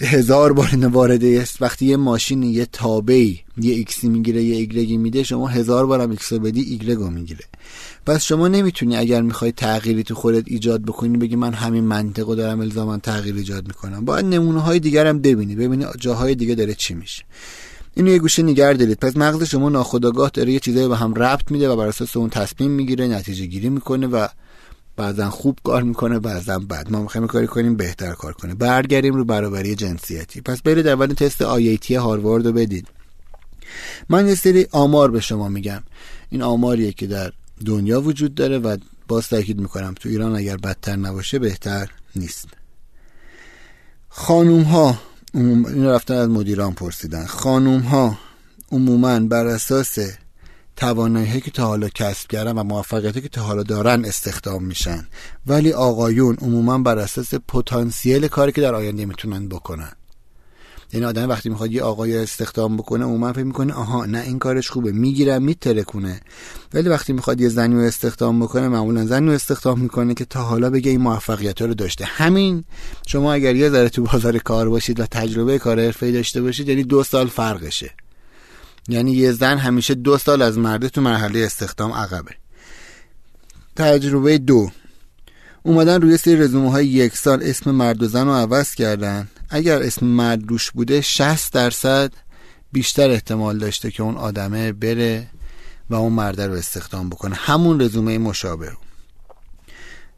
[0.00, 4.96] هزار بار اینو وارده است وقتی یه ماشین یه تابعه یه ایکسی می‌گیره یه ایگرگی
[4.96, 7.44] میده شما هزار بارم ایکس بدی ایگرگو می‌گیره.
[8.06, 12.60] پس شما نمی‌تونی اگر می‌خوای تغییری تو خودت ایجاد بکنی بگی من همین منطقو دارم
[12.60, 14.04] الزاما تغییر ایجاد می‌کنم.
[14.04, 17.24] باید نمونه های دیگر هم ببینی ببینی جاهای دیگه داره چی میشه.
[17.96, 18.98] اینو یه گوشه نگر دارید.
[18.98, 22.30] پس مغز شما ناخودآگاه داره یه چیزایی به هم ربط میده و بر اساس اون
[22.30, 24.28] تصمیم می‌گیره نتیجه گیری می‌کنه و
[24.96, 26.90] بعضا خوب کار می‌کنه بعضا بد.
[26.90, 28.54] ما می‌خوایم کاری کنیم بهتر کار کنه.
[28.54, 30.40] برگردیم رو برابری جنسیتی.
[30.40, 32.88] پس برید اول تست آیتی هاروارد رو بدید.
[34.08, 35.82] من یه سری آمار به شما میگم.
[36.30, 37.32] این آماریه که در
[37.64, 38.76] دنیا وجود داره و
[39.08, 42.48] باز تاکید می‌کنم تو ایران اگر بدتر نباشه بهتر نیست.
[44.08, 44.98] خانوم ها
[45.36, 47.26] این رفتن از مدیران پرسیدن.
[47.26, 48.18] خانوم ها
[48.72, 49.98] عموما بر اساس
[50.76, 55.06] توانایی که تا حالا کسب کردن و موفقیتی که تا حالا دارن استخدام میشن.
[55.46, 59.92] ولی آقایون عموما بر اساس پتانسیل کاری که در آینده می‌تونن بکنن.
[60.92, 64.70] یعنی آدم وقتی می‌خواد یه آقای استخدام بکنه عموما فکر می‌کنه آها نه این کارش
[64.70, 64.92] خوبه.
[64.92, 66.20] می‌گیرم میترکونه.
[66.74, 70.42] ولی وقتی می‌خواد یه زنی رو استخدام بکنه معمولا زنی رو استخدام می‌کنه که تا
[70.42, 72.04] حالا بگه این موفقیت رو داشته.
[72.04, 72.64] همین
[73.06, 76.84] شما اگر یه ذره تو بازار کار باشید و تجربه کار حرفه‌ای داشته باشید یعنی
[76.84, 77.90] دو سال فرقشه.
[78.88, 82.30] یعنی یه زن همیشه دو سال از مرده تو مرحله استخدام عقبه.
[83.76, 84.70] تجربه دو.
[85.62, 89.28] اومدن روی سری رزومه های یک سال اسم مرد و زن رو عوض کردن.
[89.50, 92.12] اگر اسم مرد روش بوده 60 درصد
[92.72, 95.26] بیشتر احتمال داشته که اون آدمه بره
[95.90, 97.34] و اون مرده رو استخدام بکنه.
[97.34, 98.72] همون رزومه مشابه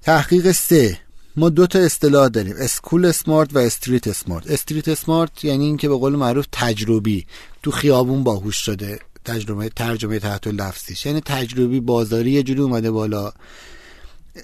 [0.02, 0.98] تحقیق سه.
[1.36, 2.54] ما دو تا اصطلاح داریم.
[2.58, 4.50] school smart و street smart.
[4.50, 7.26] street smart یعنی اینکه به قول معروف تجربی.
[7.62, 8.98] تو خیابون باهوش شده.
[9.24, 13.32] تجربه ترجمه تحت لفظیش یعنی تجربی بازاری یه جوری اومده بالا.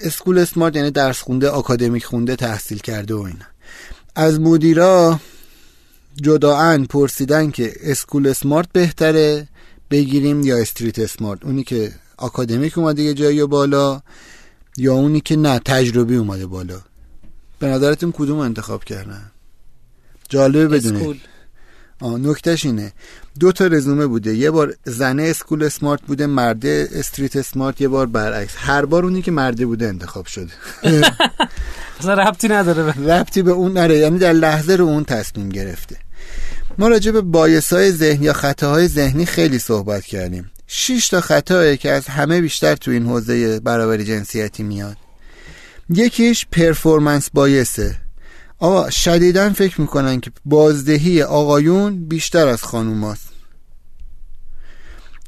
[0.01, 3.47] school smart یعنی درس خونده آکادمیک خونده تحصیل کرده و اینا.
[4.17, 5.21] از مدیرا
[6.23, 9.49] جدا جدا پرسیدن که school smart بهتره
[9.91, 14.01] بگیریم یا street smart؟ اونی که آکادمیک اومده یه جایی بالا
[14.77, 16.81] یا اونی که نه تجربی اومده بالا؟
[17.59, 19.31] به نظرتون کدوم انتخاب کردن؟
[20.29, 21.21] جالبه بدونید.
[22.03, 22.93] نکتهش اینه.
[23.41, 24.35] دو تا رزومه بوده.
[24.35, 28.53] یه بار زنه school smart بوده مرده street smart یه بار برعکس.
[28.57, 30.53] هر بار اونی که مرده بوده انتخاب شده.
[32.05, 35.97] اصلا ربطی نداره ربطی به اون نره یعنی در لحظه رو اون تصمیم گرفته.
[36.79, 40.51] ما راجع به بایس های ذهنی یا خطاهای ذهنی خیلی صحبت کردیم.
[40.67, 44.97] شش تا خطایی که از همه بیشتر تو این حوزه برابری جنسیتی میاد.
[45.91, 47.97] یکیش پرفورمنس بایسه.
[48.59, 53.34] آقا شدیدا فکر می‌کنن که بازدهی آقایون بیشتر از خانوماست.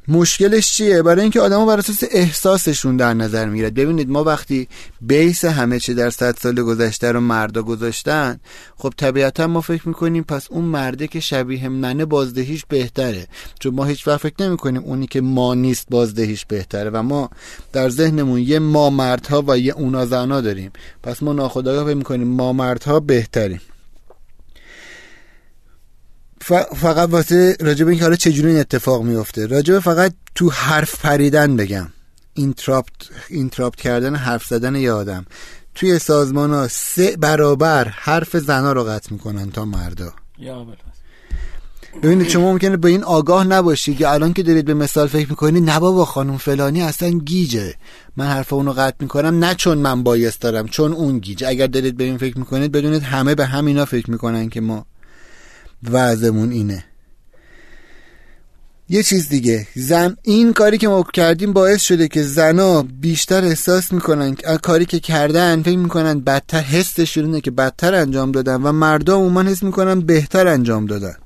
[0.08, 4.68] مشکلش چیه؟ برای اینکه آدما بر اساس احساسشون در نظر می‌گیرد ببینید ما وقتی
[5.00, 8.40] بیس همه چی در صد سال گذشته رو مردا گذاشتن
[8.76, 13.26] خب طبیعتا ما فکر می‌کنیم پس اون مرده که شبیه منه بازدهیش بهتره.
[13.60, 17.30] چون ما هیچ وقت فکر نمی‌کنیم اونی که ما نیست بازدهیش بهتره و ما
[17.72, 20.72] در ذهنمون یه ما مردها و یه اونا زنا داریم.
[21.02, 23.60] پس ما ناخداگاه فکر می‌کنیم ما مردها بهتریم.
[26.76, 29.46] فقط واسه راجب این که حالا چجوری این اتفاق میفته.
[29.46, 31.88] راجب فقط تو حرف پریدن بگم.
[32.34, 32.92] interrupt
[33.28, 35.26] interrupt کردن حرف زدن یه آدم.
[35.74, 40.12] توی سازمان ها سه برابر حرف زنا رو قطع می‌کنن تا مردا.
[42.02, 45.70] ببینید شما ممکنه به این آگاه نباشید که الان که دارید به مثال فکر می‌کنید
[45.70, 47.74] نه بابا خانم فلانی اصلا گیجه.
[48.16, 51.48] من حرف اونو قطع می‌کنم نه چون من bias دارم چون اون گیجه.
[51.48, 54.86] اگر دارید به این فکر می‌کنید بدونید همه به همینا فکر می‌کنن که ما
[55.92, 56.84] وضعمون اینه.
[58.88, 63.92] یه چیز دیگه زن این کاری که ما کردیم باعث شده که زنا بیشتر احساس
[63.92, 69.16] می‌کنن کاری که کردن فکر می‌کنن بدتر حسشون اینه که بدتر انجام دادن و مردا
[69.16, 71.16] عموما حس می‌کنن بهتر انجام دادن.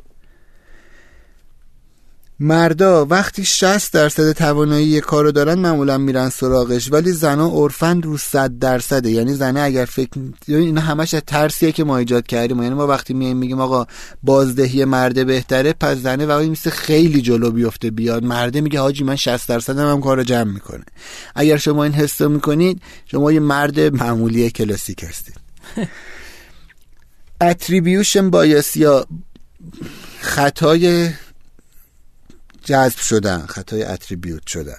[2.42, 8.18] مردا وقتی 60 درصد توانایی یه کارو دارن معمولا میرن سراغش ولی زنا عرفن رو
[8.18, 9.10] 100 درصده.
[9.10, 10.10] یعنی زنه اگر فکر
[10.48, 12.62] یعنی اینا همش ترسیه که ما ایجاد کردیم.
[12.62, 13.86] یعنی ما وقتی میایم میگیم آقا
[14.22, 19.16] بازدهی مرده بهتره پس زنه وقتی میسه خیلی جلو بیفته بیاد مرده میگه حاجی من
[19.16, 20.84] 60 درصد هم, هم کارو جمع می‌کنه.
[21.34, 25.34] اگر شما این حس می‌کنید شما یه مرد معمولی کلاسیک هستید.
[27.40, 29.06] اتریبیوشن بایس یا
[30.20, 31.10] خطای
[32.70, 34.76] جذب شدن خطای اتریبیوت شدن.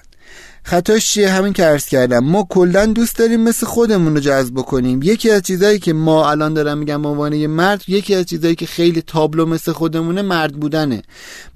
[0.64, 2.20] خطاش چیه؟ همین که عرض کردم.
[2.20, 6.54] ما کلا دوست داریم مثل خودمون رو جذب کنیم یکی از چیزایی که ما الان
[6.54, 11.02] دارم میگم عنوان یه مرد یکی از چیزایی که خیلی تابلو مثل خودمونه مرد بودنه.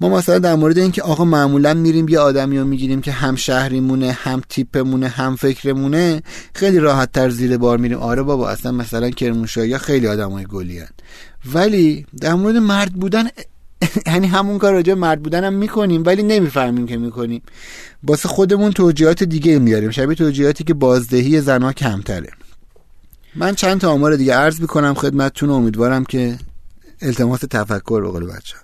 [0.00, 4.12] ما مثلا در مورد اینکه آقا معمولا میریم یه آدمی رو می‌گیریم که هم شهریمونه
[4.12, 6.22] هم تیپمونه هم فکرمونه
[6.54, 7.98] خیلی راحت تر زیر بار میریم.
[7.98, 10.82] آره بابا اصلا مثلا کرمانشاهی خیلی آدمای گلی
[11.54, 13.28] ولی در مورد مرد بودن
[14.06, 17.42] یعنی همون کار راجع مرد بودن می‌کنیم ولی نمی‌فهمیم که می‌کنیم.
[18.04, 22.30] واسه خودمون توجیهات دیگه میاریم شبیه توجیهاتی که بازدهی زنها کمتره.
[23.34, 26.38] من چند تا آمار دیگه عرض می‌کنم خدمتتون امیدوارم که
[27.02, 28.56] التماس تفکر به قول بچه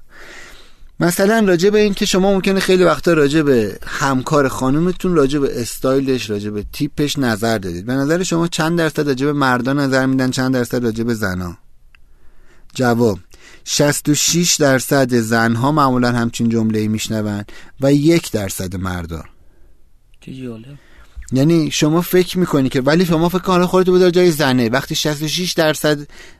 [1.00, 5.60] مثلا راجع به این که شما ممکنه خیلی وقتا راجع به همکار خانومتون راجع به
[5.60, 7.86] استایلش راجع به تیپش نظر دادید.
[7.86, 11.56] به نظر شما چند درصد راجع به مردا نظر میدن چند درصد راجع به زنا؟
[12.74, 13.18] جواب
[13.64, 17.44] 66 درصد زنها معمولا همچین جمله میشنون
[17.80, 19.24] و یک درصد مردا.
[21.32, 24.68] یعنی شما فکر می‌کنی که ولی شما فکر کنید خودتو بذار جای زنه.
[24.68, 25.98] وقتی 66 درصد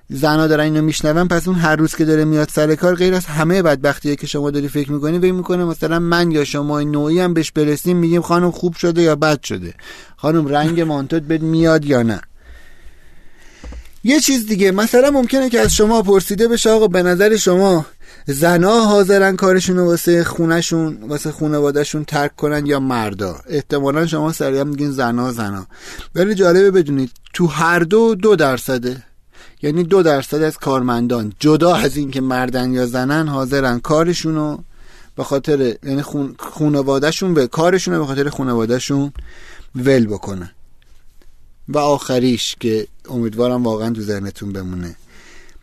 [0.09, 3.27] زنا دارن اینو میشنون پس اون هر روز که داره میاد سر کار غیر از
[3.27, 7.35] همه بدبختیه که شما داری فکر می‌کنی فکر می‌کنه مثلا من یا شما نوعی هم
[7.35, 9.75] بهش برسیم میگیم خانم خوب شده یا بد شده.
[10.17, 12.21] خانم رنگ مانتوت بد میاد یا نه.
[14.05, 17.87] یه چیز دیگه مثلا ممکنه که از شما پرسیده بشه آقا به نظر شما
[18.27, 24.63] زنا حاضرن کارشون رو واسه خونشون واسه خانوادهشون ترک کنن یا مردا؟ احتمالا شما سریع
[24.63, 25.67] میگین زنا زنا
[26.15, 29.03] ولی جالبه بدونید تو هر دو دو درصده
[29.63, 34.65] یعنی دو درصد از کارمندان جدا از اینکه مردن یا زنن حاضرن کارشون رو
[35.17, 39.13] به خاطر یعنی خون خانوادهشون به کارشون رو به خاطر خانوادهشون
[39.75, 40.51] ول بکنن.
[41.73, 44.97] و آخریش که امیدوارم واقعا تو ذهنتون بمونه.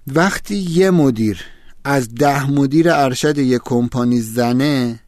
[0.08, 1.46] وقتی یه مدیر
[1.84, 5.00] از ده مدیر ارشد یه کمپانی زنه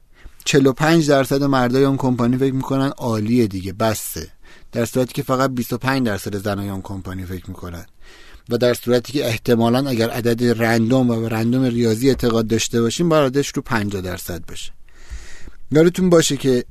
[0.45, 4.27] 45 درصد مردای اون کمپانی فکر می‌کنن عالیه دیگه بسته
[4.71, 7.85] در صورتی که فقط 25 درصد زنایان کمپانی فکر می‌کنن.
[8.49, 13.37] و در صورتی که احتمالا اگر عدد رندوم و رندوم ریاضی اعتقاد داشته باشیم باید
[13.37, 14.71] رو 50 درصد باشه.
[15.71, 16.65] یادتون باشه که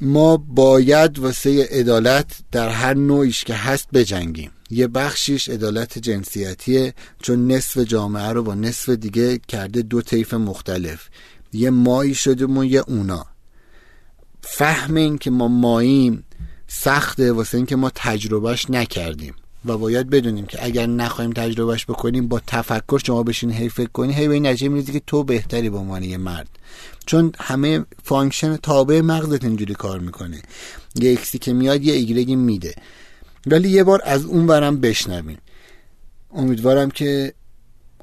[0.00, 4.50] ما باید واسه عدالت در هر نوعیش که هست بجنگیم.
[4.70, 11.08] یه بخشیش عدالت جنسیتیه چون نصف جامعه رو با نصف دیگه کرده دو طیف مختلف.
[11.52, 13.26] یه مایی شدیم و یه اونا.
[14.40, 16.24] فهم این که ما ماییم
[16.66, 19.34] سخته واسه اینکه ما تجربهش نکردیم.
[19.64, 24.12] و باید بدونیم که اگر نخواهیم تجربهش بکنیم با تفکر شما بشین هی فکر کنی
[24.12, 26.48] هی به این نتیجه که تو بهتری به عنوان یه مرد.
[27.06, 30.42] چون همه function تابع مغزت اینجوری کار می‌کنه.
[30.94, 32.74] یه ایکسی که میاد یه ایگرگی میده.
[33.46, 35.38] ولی یه بار از اون ورم بشنویم
[36.34, 37.32] امیدوارم که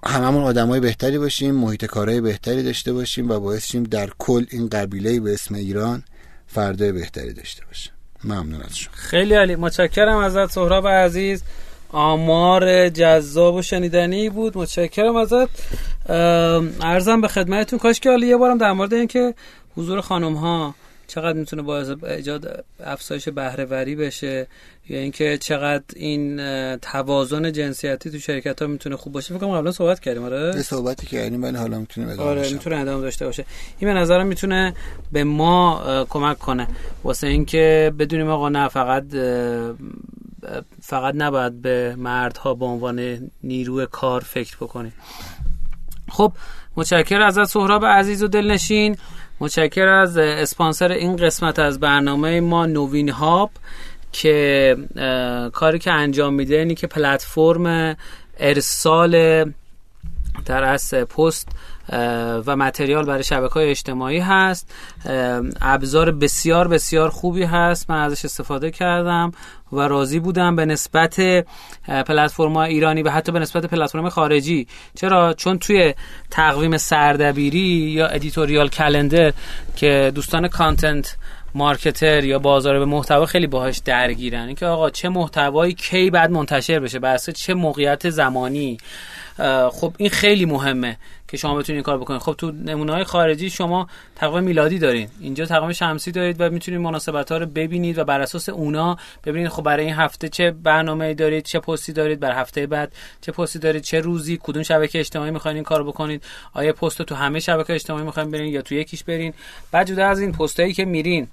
[0.05, 4.69] هممون آدمای بهتری باشیم محیط کارهای بهتری داشته باشیم و باعث شیم در کل این
[4.69, 6.03] قبیله به اسم ایران
[6.47, 7.93] فردا بهتری داشته باشیم.
[8.23, 9.55] ممنون از شما خیلی عالی.
[9.55, 11.43] متشکرم ازت سهراب عزیز.
[11.89, 14.57] آمار جذاب و شنیدنی بود.
[14.57, 15.49] متشکرم ازت.
[16.09, 19.33] ارزم به خدمتتون کاش که یه بارم در مورد اینکه
[19.75, 20.75] حضور خانم ها
[21.07, 24.47] چقدر می‌تونه باعث ایجاد افزایش بهره وری بشه
[24.89, 26.41] یا اینکه چقدر این
[26.77, 29.33] توازن جنسیتی تو شرکت ها می‌تونه خوب باشه.
[29.33, 33.01] فکر کنم قبلا صحبت کردیم آره؟ صحبتی کردیم ولی حالا می‌تونه ادامه آره می‌تونه ادامه
[33.01, 33.45] داشته باشه.
[33.79, 34.73] این به نظرم می‌تونه
[35.11, 36.67] به ما کمک کنه.
[37.03, 39.03] واسه اینکه بدونیم آقا نه فقط
[40.81, 44.93] فقط نباید به مردها به عنوان نیروی کار فکر بکنیم.
[46.09, 46.33] خب
[46.77, 48.97] متشکر ازت سهراب عزیز و دلنشین.
[49.39, 53.51] متشکر از اسپانسر این قسمت از برنامه ما نوین هاب
[54.11, 54.77] که
[55.53, 57.95] کاری که انجام میده اینی که پلتفرم
[58.39, 59.45] ارسال
[60.45, 61.47] در از پست
[62.45, 64.73] و material برای شبکه های اجتماعی هست.
[65.61, 67.89] ابزار بسیار بسیار خوبی هست.
[67.89, 69.31] من ازش استفاده کردم
[69.71, 71.19] و راضی بودم به نسبت
[71.87, 74.67] پلتفرم ایرانی و حتی به نسبت پلتفرم خارجی.
[74.95, 75.93] چرا؟ چون توی
[76.31, 79.33] تقویم سردبیری یا editorial calendar
[79.75, 81.17] که دوستان کانتنت
[81.55, 84.47] مارکتر یا بازار به محتوا خیلی باهاش درگیرن.
[84.47, 88.77] اینکه آقا چه محتوایی کی بعد منتشر بشه؟ بر چه موقعیت زمانی؟
[89.71, 92.21] خب این خیلی مهمه که شما بتونید این کار بکنید.
[92.21, 95.07] خب تو نمونه های خارجی شما تقویم میلادی دارین.
[95.21, 99.49] اینجا تقویم شمسی دارید و می‌تونید مناسبت ها رو ببینید و بر اساس اونا ببینید
[99.49, 103.59] خب برای این هفته چه برنامه دارید چه پستی دارید بر هفته بعد چه پستی
[103.59, 106.23] دارید چه روزی کدوم شبکه اجتماعی می‌خواین این کارو بکنید
[106.53, 109.33] آیا پست تو همه شبکه اجتماعی می‌خواین برین یا تو یکیش برین.
[109.71, 111.27] بعد جدا از این پستایی که میرین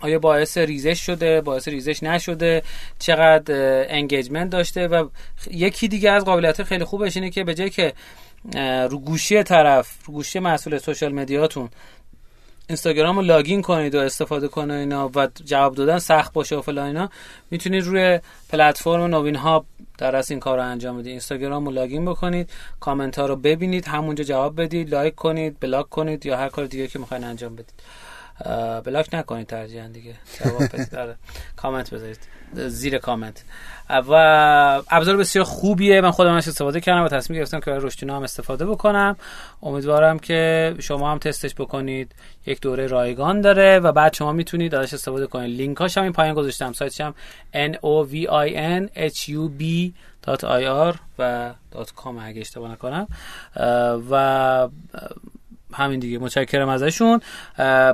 [0.00, 2.62] آیا باعث ریزش شده باعث ریزش نشده
[2.98, 3.54] چقدر
[3.88, 5.08] engagement داشته و
[5.50, 7.92] یکی دیگه از قابلیت خیلی خوبش اینه که به جای که
[8.90, 11.68] رو گوشی طرف رو گوشی مسئول social media تون
[12.68, 16.86] اینستاگرام رو login کنید و استفاده کنید اینا و جواب دادن سخت باشه و فلان
[16.86, 17.10] اینا
[17.50, 19.64] می‌تونید روی پلتفرم نوین هاب
[19.98, 21.06] در از این کار رو انجام بدید.
[21.06, 26.26] اینستاگرام رو لاگین بکنید کامنت ها رو ببینید همونجا جواب بدید لایک کنید بلاک کنید
[26.26, 27.72] یا هر کار دیگه که می‌خواین انجام بدید.
[28.84, 30.14] بلاک نکنید ترجیحاً دیگه.
[30.40, 30.94] جواب بدید.
[31.02, 31.16] آره.
[31.56, 32.18] کامنت بذارید.
[32.54, 33.44] زیر کامنت.
[33.90, 34.12] و
[34.90, 36.00] ابزار بسیار خوبیه.
[36.00, 39.16] من خودم ازش استفاده کردم و تصمیم گرفتم که برای هم استفاده بکنم.
[39.62, 42.12] امیدوارم که شما هم تستش بکنید.
[42.46, 45.56] یک دوره رایگان داره و بعد شما می‌تونید ازش استفاده کنید.
[45.56, 46.72] لینکاش هم این پایین گذاشتم.
[46.72, 47.14] سایتش هم
[47.54, 49.92] n o v i n h u b
[50.26, 53.06] .ir و .com اگه اشتباه نکنم.
[54.10, 54.68] و
[55.72, 56.18] همین دیگه.
[56.18, 57.20] متشکرم ازشون.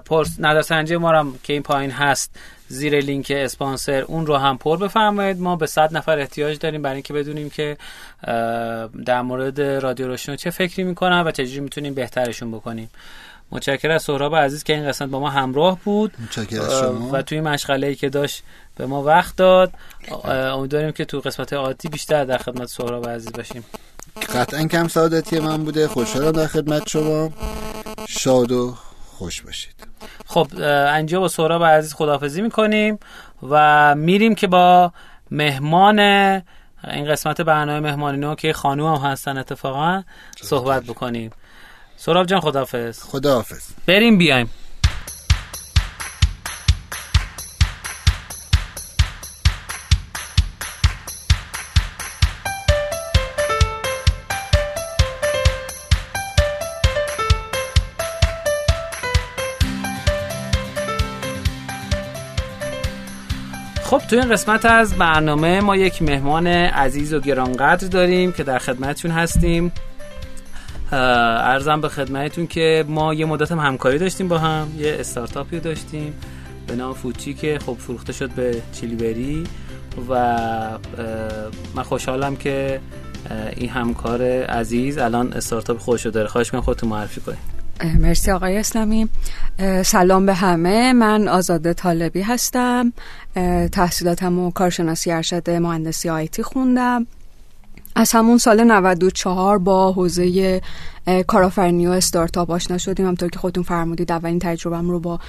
[0.05, 2.37] پرس نظرسنجی ما هم که این پایین هست
[2.69, 5.41] زیر لینک اسپانسر اون رو هم پر بفرمایید.
[5.41, 7.77] ما به 100 نفر احتیاج داریم برای اینکه بدونیم که
[9.07, 12.91] در مورد رادیو روشن چه فکری می‌کنن و چجوری می‌تونیم بهترشون بکنیم.
[13.51, 16.13] متشکرم از سهراب عزیز که این قسمت با ما همراه بود.
[16.31, 17.11] شما.
[17.13, 18.43] و توی مشغله ای که داشت
[18.77, 19.73] به ما وقت داد.
[20.25, 23.65] امیدواریم که تو قسمت عادی بیشتر در خدمت سهراب عزیز باشیم.
[24.35, 25.89] قطعا کم سعادتی من بوده.
[25.89, 27.31] خوشحالم در خدمت شما.
[28.09, 28.75] شاد و
[29.19, 29.75] خوش باشید.
[30.27, 30.49] خب
[30.89, 32.99] انجا با سهراب عزیز خدافزی می‌کنیم
[33.51, 34.93] و میریم که با
[35.31, 40.03] مهمان این قسمت برنامه مهمانی نو که خانوم هم هستن اتفاقا
[40.41, 41.31] صحبت بکنیم.
[41.97, 43.69] سهراب جان خدافز خداحافظ.
[43.87, 44.51] بریم بیایم.
[63.99, 68.59] خب تو این قسمت از برنامه ما یک مهمان عزیز و گرانقدر داریم که در
[68.59, 69.73] خدمتتون هستیم.
[70.93, 76.15] ارزم به خدمتتون که ما یه مدت هم همکاری داشتیم با هم یه استارتاپی داشتیم
[76.67, 79.45] به نام فوچی که خب فروخته شد به چیلیبری
[80.09, 80.39] و
[81.75, 82.81] من خوشحالم که
[83.57, 86.29] این همکار عزیز الان استارتاپ خودشو داره.
[86.29, 87.56] خواهش من خودتون معرفی کنید.
[87.85, 89.09] مرسی آقای اسلامی.
[89.85, 90.93] سلام به همه.
[90.93, 92.93] من آزاده طالبی هستم.
[93.73, 97.07] تحصیلاتم و کارشناسی ارشد مهندسی آیتی خوندم.
[97.95, 100.61] از همون سال 94 با حوزه
[101.27, 103.07] کارآفرینی و استارتاپ آشنا شدیم.
[103.07, 105.21] همطور که خودتون فرمودید اولین تجربهم رو با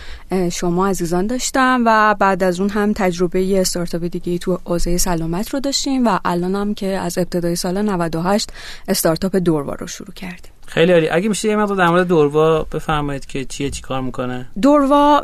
[0.51, 5.59] شما عزیزان داشتم و بعد از اون هم تجربه استارتاپ دیگه تو حوزه سلامت رو
[5.59, 8.49] داشتیم و الان هم که از ابتدای سال 98
[8.87, 10.51] استارتاپ دوروا رو شروع کردیم.
[10.69, 11.09] خیلی عالی.
[11.09, 15.21] اگه میشه یه مقدار در مورد دوروا بفرمایید که چیه چی کار می‌کنه؟ دوروا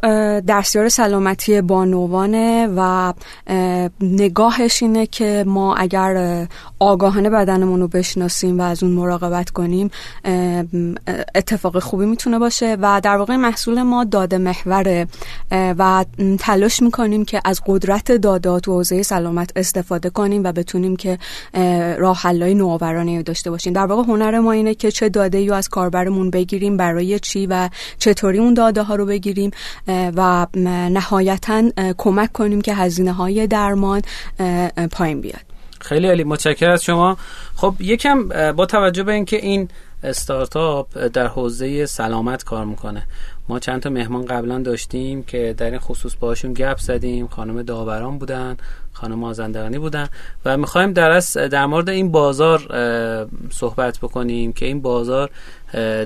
[0.48, 3.14] دستیار سلامتی بانوانه و
[4.02, 6.48] نگاهش اینه که ما اگر
[6.80, 9.92] آگاهانه بدنمون رو بشناسیم و از اون مراقبت کنیم
[11.36, 15.08] اتفاق خوبی می‌تونه باشه و در واقع محصول ما داده محوره
[15.52, 16.06] و
[16.40, 21.18] تلاش می‌کنیم که از قدرت دادات و حوزه سلامت استفاده کنیم و بتونیم که
[21.98, 23.74] راه حلای نوآورانه داشته باشیم.
[23.74, 27.70] در واقع هنر ما اینه که چه داده داده از کاربرمون بگیریم برای چی و
[27.98, 29.52] چطوری اون داده ها رو بگیریم
[29.88, 30.48] و
[30.90, 31.64] نهایتا
[31.98, 34.02] کمک کنیم که هزینه های درمان
[34.92, 35.42] پایین بیاد.
[35.82, 36.24] خیلی عالی.
[36.24, 37.18] متشکرم از شما.
[37.56, 39.70] خب یکم با توجه به اینکه این
[40.04, 43.04] استارتاپ در حوزه سلامت کار می‌کنه
[43.50, 47.28] ما چند تا مهمان قبلا داشتیم که در این خصوص باشون گپ زدیم.
[47.28, 48.58] خانم داوران بودن.
[49.04, 50.08] خانم مازندرانی بودن
[50.46, 51.20] و می‌خوایم در
[51.52, 52.60] در مورد این بازار
[53.52, 55.30] صحبت بکنیم که این بازار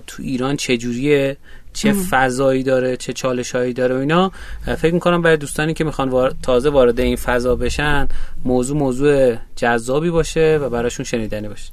[0.08, 1.38] تو ایران چجوریه؟
[1.78, 4.32] چه فضایی داره چه چالش هایی داره و اینا.
[4.78, 8.07] فکر می‌کنم برای دوستانی که می‌خوان تازه وارد این فضا بشن
[8.45, 11.71] موضوع موضوع جذابی باشه و براشون شنیدنی باشه.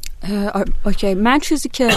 [0.86, 1.14] اوکی.
[1.14, 1.90] من چیزی که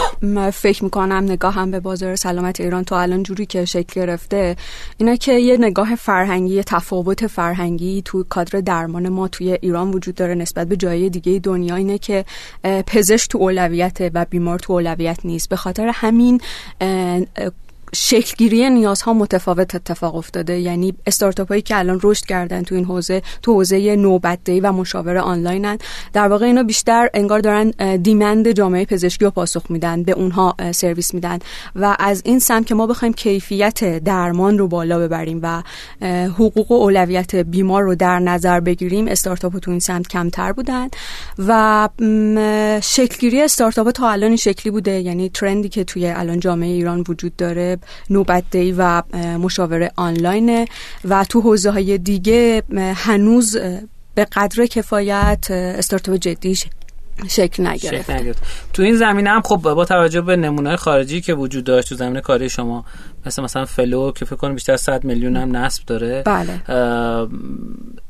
[0.54, 4.56] فکر می‌کنم نگاهم به بازار سلامت ایران تو الان جوری که شکل گرفته
[4.98, 10.16] اینه که یه نگاه فرهنگی یه تفاوت فرهنگی تو کادر درمان ما توی ایران وجود
[10.16, 12.26] داره نسبت به جای دیگه دنیا اینه که
[12.64, 15.50] پزشک تو اولویت و بیمار تو اولویت نیست.
[15.50, 16.42] به خاطر همین
[17.96, 20.60] شکلگیری نیازها متفاوت اتفاق افتاده.
[20.60, 25.18] یعنی استارتاپ هایی که الان رشد کردن تو این حوزه تو حوزه نوبتدهی و مشاور
[25.18, 25.78] آنلاینن.
[26.14, 31.14] در واقع اینا بیشتر انگار دارن دیمند جامعه پزشکی رو پاسخ میدن به اونها سرویس
[31.14, 31.40] میدن.
[31.76, 35.64] و از این سمت که ما بخوایم کیفیت درمان رو بالا ببریم و
[36.28, 40.88] حقوق و اولویت بیمار رو در نظر بگیریم استارتاپ تو این سمت کمتر بودن.
[41.48, 41.90] و
[42.84, 45.02] شکلگیری استارتاپ تا الان این شکلی بوده.
[45.02, 47.77] یعنی ترندی که توی الان جامعه ایران وجود داره.
[48.10, 48.44] نوبت
[48.78, 49.04] و
[49.40, 50.68] مشاوره آنلاین
[51.06, 52.64] و تو حوزه های دیگه
[52.96, 53.58] هنوز
[54.16, 56.58] به قدر کفایت استارتاپ جدی
[57.30, 61.90] شکل نگرفت تو این زمینه هم خب با توجه به نمونه خارجی که وجود داشت
[61.90, 62.86] تو زمینه کاری شما
[63.26, 66.62] مثل مثلا فلو که فکر کنم بیشتر 100 میلیون هم نصب داره بله.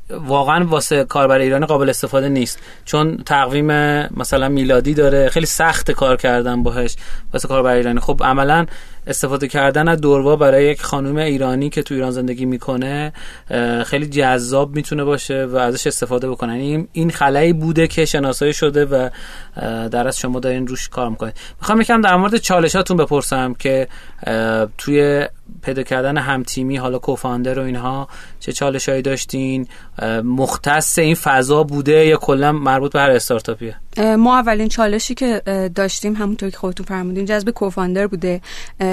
[0.09, 2.59] واقعا واسه کاربر ایرانی قابل استفاده نیست.
[2.85, 3.67] چون تقویم
[4.17, 6.95] مثلا میلادی داره خیلی سخت کار کردن باهش
[7.33, 7.99] واسه کاربر ایرانی.
[7.99, 8.65] خب عملا
[9.07, 13.13] استفاده کردن از دوروا برای یک خانم ایرانی که تو ایران زندگی می‌کنه
[13.85, 16.53] خیلی جذاب می‌تونه باشه و ازش استفاده بکنن.
[16.53, 19.09] این این خلایی بوده که شناسایی شده و
[19.89, 23.87] در از شما دارین روش کار می‌کنید می‌خوام یکم در مورد چالشاتون بپرسم که
[24.77, 25.27] توی
[25.63, 28.07] پیدا کردن هم تیمی حالا کوفاندر و اینها
[28.39, 29.67] چه چالشایی داشتین؟
[30.23, 33.75] مختص این فضا بوده یا کلا مربوط به هر استارتاپیه؟
[34.17, 35.41] ما اولین چالشی که
[35.75, 38.41] داشتیم همونطور که خودتون فرمودین جذب کوفاندر بوده.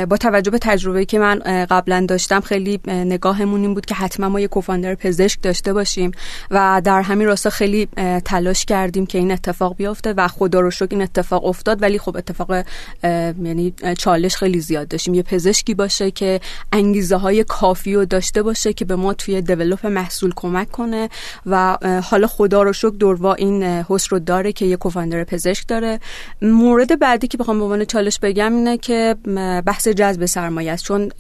[0.08, 1.38] با توجه به تجربه که من
[1.70, 6.10] قبلا داشتم خیلی نگاهمون این بود که حتما ما یه کوفاندر پزشک داشته باشیم
[6.50, 7.88] و در همین راستا خیلی
[8.24, 11.82] تلاش کردیم که این اتفاق بیفته و خدا رو شکر این اتفاق افتاد.
[11.82, 12.64] ولی خب اتفاق
[13.02, 15.14] یعنی چالش خیلی زیاد داشتیم.
[15.14, 16.40] یه پزشکی باشه که
[16.72, 21.08] انگیزه های کافی رو داشته باشه که به ما توی دیولپ محصول کمک کنه
[21.46, 26.00] و حالا خدا رو شکر دوروا این حس رو داره که یه کوفاندر پزشک داره.
[26.42, 29.16] مورد بعدی که بخوام به عنوان چالش بگم اینه که
[29.66, 30.84] بحث جذب سرمایه است.
[30.84, 31.10] چون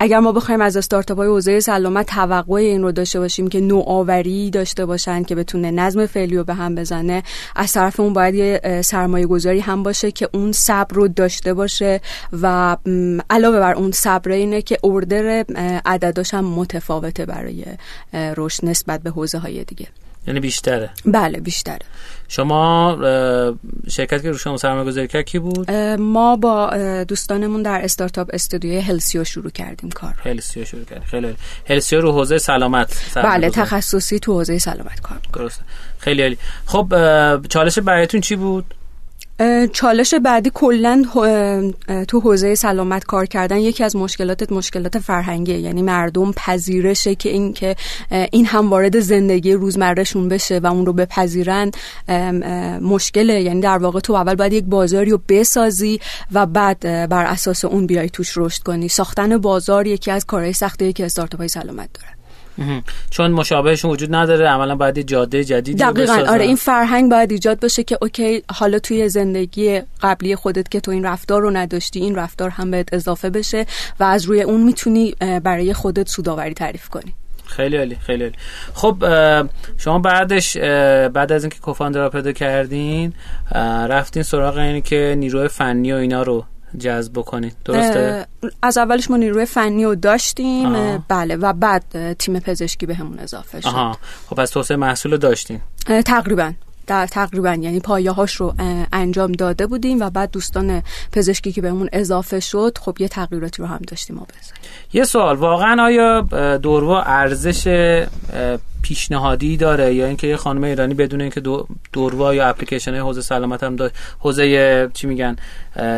[0.00, 4.50] اگر ما بخوایم از استارتاپ های حوزه سلامت توقع این رو داشته باشیم که نوآوری
[4.50, 7.22] داشته باشن که بتونه نظم فعلی رو به هم بزنه
[7.56, 12.00] از طرف اون باید یه سرمایه گذاری هم باشه که اون صبر رو داشته باشه
[12.42, 12.76] و
[13.30, 15.44] علاوه بر اون صبر اینه که اوردر
[15.86, 17.64] عدداش هم متفاوته برای
[18.12, 19.86] رشد نسبت به حوزه های دیگه.
[20.26, 20.90] یعنی بیشتره.
[21.04, 21.86] بله بیشتره.
[22.28, 22.98] شما
[23.90, 25.70] شرکت که رو شما سرمایه گذاری کرد کی بود؟
[26.00, 26.70] ما با
[27.08, 30.14] دوستانمون در استارتاپ استودیو هلسیو شروع کردیم کار.
[30.24, 31.04] هلسیو شروع کردیم.
[31.04, 31.34] خیلی
[31.68, 35.18] هلسیو رو حوزه سلامت بله تخصصی تو حوزه سلامت کار.
[35.32, 35.62] درسته.
[35.98, 36.38] خیلی عالی.
[36.66, 36.86] خب
[37.48, 38.74] چالش برایتون چی بود؟
[39.72, 41.04] چالش بعدی کلا
[42.08, 47.52] تو حوزه سلامت کار کردن یکی از مشکلات مشکلات فرهنگی یعنی مردم پذیرشه که این
[47.52, 47.76] که
[48.10, 51.70] این هم وارد زندگی روزمرهشون بشه و اون رو بپذیرن
[52.80, 53.42] مشکله.
[53.42, 56.00] یعنی در واقع تو اول باید یک بازاری رو بسازی
[56.32, 58.88] و بعد بر اساس اون بیای توش رشد کنی.
[58.88, 62.15] ساختن بازار یکی از کارهای سخته که استارتاپ های سلامت داره
[63.10, 66.24] چون مشابهشون وجود نداره عملا باید جاده جدیدی دقیقا.
[66.28, 70.90] آره این فرهنگ باید ایجاد بشه که اوکی حالا توی زندگی قبلی خودت که تو
[70.90, 73.66] این رفتار رو نداشتی این رفتار هم بهت اضافه بشه
[74.00, 77.14] و از روی اون می‌تونی برای خودت سوداوری تعریف کنی.
[77.46, 78.36] خیلی عالی خیلی عالی.
[78.74, 79.04] خب
[79.78, 83.12] شما بعدش بعد از اینکه کوفاندر را پیدا کردین
[83.88, 86.44] رفتین سراغ اینی که نیروی فنی و اینا رو
[86.78, 88.26] جذب بکنید درسته؟
[88.62, 90.98] از اولش ما نیروی فنی رو داشتیم.
[91.08, 93.68] بله و بعد تیم پزشکی بهمون اضافه شد.
[93.68, 93.98] آها.
[94.26, 95.62] خب پس توسعه محصول رو داشتیم
[96.06, 96.52] تقریبا.
[96.86, 98.54] در تقریبا یعنی پایه هاش رو
[98.92, 100.82] انجام داده بودیم و بعد دوستان
[101.12, 104.26] پزشکی که بهمون اضافه شد خب یه تغییراتی رو هم داشتیم ما
[104.92, 106.20] یه سوال واقعا آیا
[106.56, 107.68] دوروا ارزش
[108.82, 111.42] پیشنهادی داره؟ یا اینکه یه خانم ایرانی بدون اینکه
[111.92, 115.36] دوروا یا اپلیکیشن حوزه سلامت هم داشت حوزه چی میگن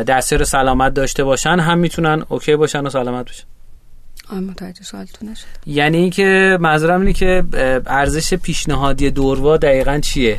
[0.07, 3.43] دستیار سلامت داشته باشن هم می‌تونن اوکی باشن و سلامت بشن؟
[4.31, 5.45] متوجه سوالتون نشد.
[5.65, 7.43] یعنی اینکه منظورم اینه که
[7.87, 10.37] ارزش پیشنهادی دوروا دقیقا چیه؟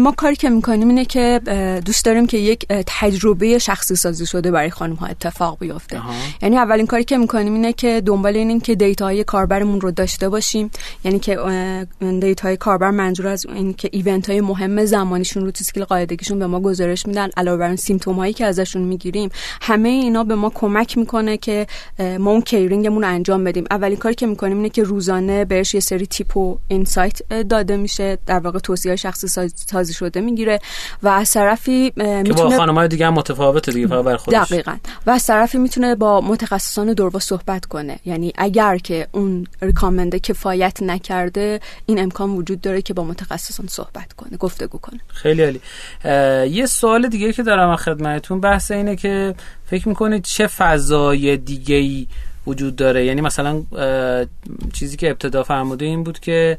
[0.00, 1.40] ما کاری که می‌کنیم اینه که
[1.84, 6.00] دوست داریم که یک تجربه شخصی سازی شده برای خانم ها اتفاق بیفته.
[6.42, 10.70] یعنی اولین کاری که می‌کنیم اینه که دنبال اینیم که دیتاهای کاربرمون رو داشته باشیم.
[11.04, 11.38] یعنی که
[12.20, 16.46] دیتاهای کاربر منظور از این که event های مهم زمانیشون رو تو سیکل قاعدگیشون به
[16.46, 20.98] ما گزارش میدن علاوه بر symptom هایی که ازشون می‌گیریم همه اینا به ما کمک
[20.98, 21.66] می‌کنه که
[21.98, 23.64] ما اون caring مون انجام بدیم.
[23.70, 28.18] اولین کاری که می‌کنیم اینه که روزانه بهش یه سری tip و insight داده میشه.
[28.26, 30.58] در واقع توصیه شخصی سازی شده می‌گیره
[31.02, 34.52] و از طرفی می‌تونه که با خانم‌های دیگه هم متفاوته دیگه فقط بر خودش.
[34.52, 34.76] دقیقاً.
[35.06, 37.98] و از طرفی می‌تونه با متخصصان دوروا صحبت کنه.
[38.04, 44.12] یعنی اگر که اون ریکامنده کفایت نکرده این امکان وجود داره که با متخصصان صحبت
[44.12, 45.00] کنه گفتگو کنه.
[45.08, 45.60] خیلی عالی.
[46.54, 48.40] یه سوال دیگه که دارم خدمتتون.
[48.40, 49.34] بحث اینه که
[49.66, 52.06] فکر می‌کنید چه فضای دیگه ای
[52.46, 53.04] وجود داره.
[53.04, 53.62] یعنی مثلا
[54.72, 56.58] چیزی که ابتدا فرموده این بود که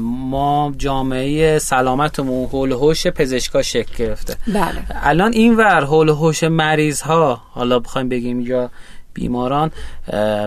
[0.00, 4.36] ما جامعه سلامتمون حول هوش پزشکا شکل گرفته.
[4.46, 4.84] بله.
[4.90, 8.70] الان این ور حول هوش مریض ها حالا بخوایم بگیم یا
[9.14, 9.70] بیماران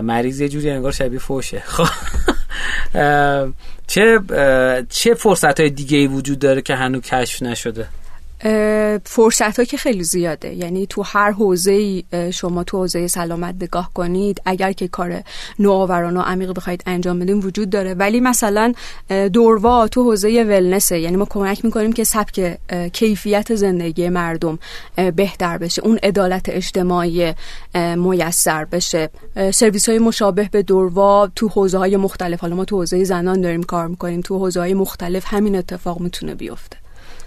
[0.02, 1.62] مریض یه جوری انگار شبیه فوشه.
[1.74, 1.88] خب.
[3.86, 4.20] چه
[4.88, 7.88] چه فرصت های دیگه ای وجود داره که هنوز کشف نشده؟
[9.04, 10.54] فرصت ها که خیلی زیاده.
[10.54, 15.22] یعنی تو هر حوزه شما تو حوزه سلامت نگاه کنید اگر که کار
[15.58, 17.94] نوآورانه و عمیق بخواید انجام بدیم وجود داره.
[17.94, 18.72] ولی مثلا
[19.32, 22.58] دوروا تو حوزه ولنسه یعنی ما کمک می‌کنیم که سبک
[22.92, 24.58] کیفیت زندگی مردم
[25.16, 25.82] بهتر بشه.
[25.82, 27.34] اون عدالت اجتماعی
[27.96, 29.10] میسر بشه.
[29.54, 32.40] سرویس های مشابه به دوروا تو حوزه های مختلف.
[32.40, 34.20] حالا ما تو حوزه زنان داریم کار می‌کنیم.
[34.20, 36.76] تو حوزه های مختلف همین اتفاق می‌تونه بیفته.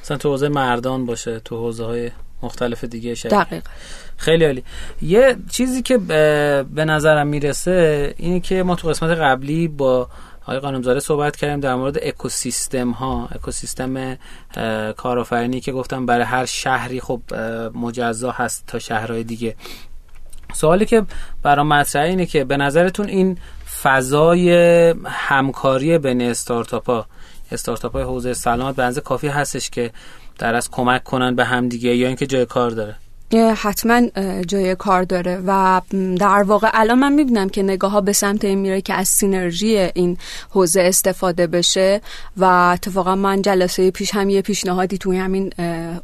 [0.01, 2.11] مثلا تو حوزه مردان باشه تو حوزه های
[2.43, 3.63] مختلف دیگه شد دقیق
[4.17, 4.63] خیلی عالی.
[5.01, 10.09] یه چیزی که به نظرم می‌رسه اینه که ما تو قسمت قبلی با
[10.41, 14.17] آقای قانمزاده صحبت کردیم در مورد اکوسیستم ها اکوسیستم
[14.97, 17.21] کارآفرینی که گفتم برای هر شهری خب
[17.75, 19.55] مجزا هست تا شهرهای دیگه.
[20.53, 21.05] سوالی که
[21.43, 23.37] برام مطرحه اینه که به نظرتون این
[23.81, 24.51] فضای
[25.05, 27.05] همکاری بین استارتاپ ها
[27.51, 29.91] استارتاپ های حوزه سلامت به کافی هستش که
[30.37, 32.95] در از کمک کنن به همدیگه یا اینکه جای کار داره.
[33.37, 34.01] حتما
[34.47, 35.81] جای کار داره و
[36.19, 39.77] در واقع الان من می‌بینم که نگاه ها به سمت این میره که از سینرژی
[39.77, 40.17] این
[40.49, 42.01] حوزه استفاده بشه
[42.37, 45.53] و اتفاقا من جلسه پیش هم یه پیشنهادی توی همین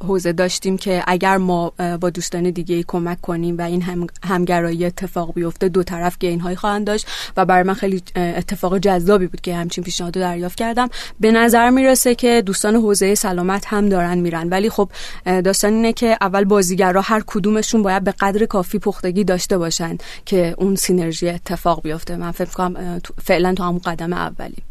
[0.07, 5.33] حوزه داشتیم که اگر ما با دوستان دیگه کمک کنیم و این هم همگرایی اتفاق
[5.33, 9.55] بیفته دو طرف گین های خواهند داشت و برای من خیلی اتفاق جذابی بود که
[9.55, 10.89] همچین پیشنهاد دریافت کردم.
[11.19, 14.49] به نظر می‌رسه که دوستان حوزه سلامت هم دارن میرن.
[14.49, 14.89] ولی خب
[15.25, 20.55] داستان اینه که اول بازیگرا هر کدومشون باید به قدر کافی پختگی داشته باشن که
[20.57, 22.17] اون سینرژی اتفاق بیفته.
[22.17, 24.63] من فکر کنم فعلا تو همون قدم اولی.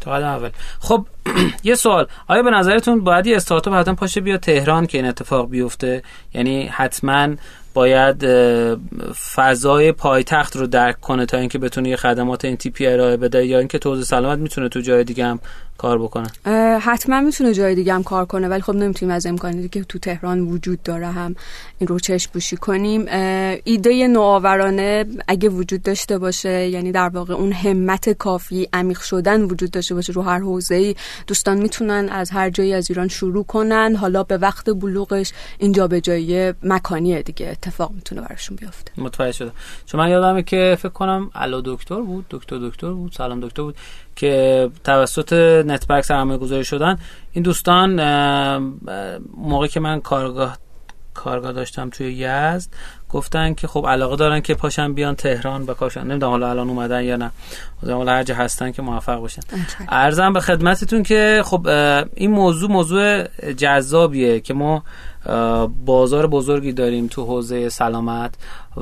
[0.00, 0.50] تو قدم اول.
[0.80, 1.06] خب
[1.64, 2.06] یه سوال.
[2.28, 6.02] آیا به نظرتون باید یه استارتاپ حتما پاشه بیا تهران که این اتفاق بیفته؟
[6.34, 7.28] یعنی حتما
[7.74, 8.26] باید
[9.34, 13.58] فضای پایتخت رو درک کنه تا اینکه بتونه یه خدمات این تیپی ارائه بده یا
[13.58, 15.40] اینکه توزیع سلامت می‌تونه تو جای دیگه هم
[15.78, 16.28] کار بکنه
[16.80, 20.40] حتما می‌تونه جای دیگه هم کار کنه ولی خب نمی‌تونیم از امکانی که تو تهران
[20.40, 21.34] وجود داره هم.
[21.78, 23.06] این رو چشم بوشی کنیم.
[23.64, 29.70] ایده نوآورانه اگه وجود داشته باشه یعنی در واقع اون همت کافی عمیق شدن وجود
[29.70, 30.94] داشته باشه رو هر حوزه‌ای
[31.26, 33.96] دوستان می‌تونن از هر جایی از ایران شروع کنن.
[33.96, 38.92] حالا به وقت بلوغش اینجا به جای مکانیه دیگه اتفاق می‌تونه براشون بیفته.
[38.98, 39.52] متوجه شدم.
[39.86, 43.76] چون من یادمه که فکر کنم الا دکتر بود دکتر دکتر بود سلام دکتر بود.
[44.18, 45.32] که توسط
[45.66, 46.98] نتبرک سرمایه گذاری شدن
[47.32, 48.00] این دوستان
[49.36, 50.58] موقعی که من کارگاه
[51.14, 52.68] کارگاه داشتم توی یزد
[53.08, 57.04] گفتن که خب علاقه دارن که پاشن بیان تهران با کاشن نمی‌دونم حالا الان اومدن
[57.04, 57.30] یا نه.
[57.82, 59.42] حالا هر جا هستن که موفق باشن.
[59.88, 61.66] ارزم به خدمتتون که خب
[62.14, 64.82] این موضوع موضوع جذابیه که ما
[65.84, 68.34] بازار بزرگی داریم تو حوزه سلامت.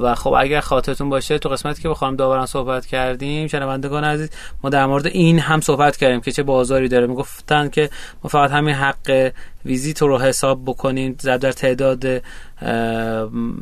[0.03, 4.31] و خب اگر خاطرتون باشه تو قسمتی که با خانم داوران صحبت کردیم شنوندگان عزیز
[4.63, 7.07] ما در مورد این هم صحبت کردیم که چه بازاری داره.
[7.07, 7.91] می‌گفتن که
[8.25, 9.33] ما فقط همین حق
[9.65, 12.23] ویزیت رو حساب بکنیم در تعداد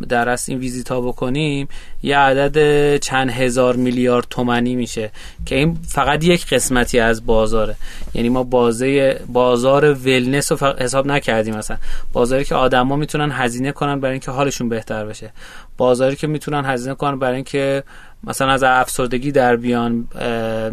[0.09, 1.69] در اصل این ویزیت ها بکنیم
[2.03, 5.11] یه عدد چند هزار میلیارد تومنی میشه
[5.47, 7.77] که این فقط یک قسمتی از بازاره.
[8.15, 11.77] یعنی ما بازه بازار ولنس رو حساب نکردیم مثلا
[12.13, 15.33] بازاری که آدما می‌تونن هزینه کنن برای اینکه حالشون بهتر بشه.
[15.77, 17.85] بازاری که می‌تونن هزینه کنن برای اینکه
[18.27, 20.09] مثلا از افسردگی در بیان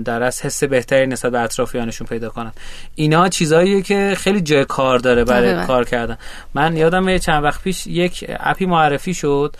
[0.05, 2.51] در از حس بهتری نسبت به اطرافیانشون پیدا کنن.
[2.95, 6.17] اینا چیزاییه که خیلی جای کار داره برای کار کردن.
[6.53, 9.55] من یادم چند وقت پیش یک اپی معرفی شد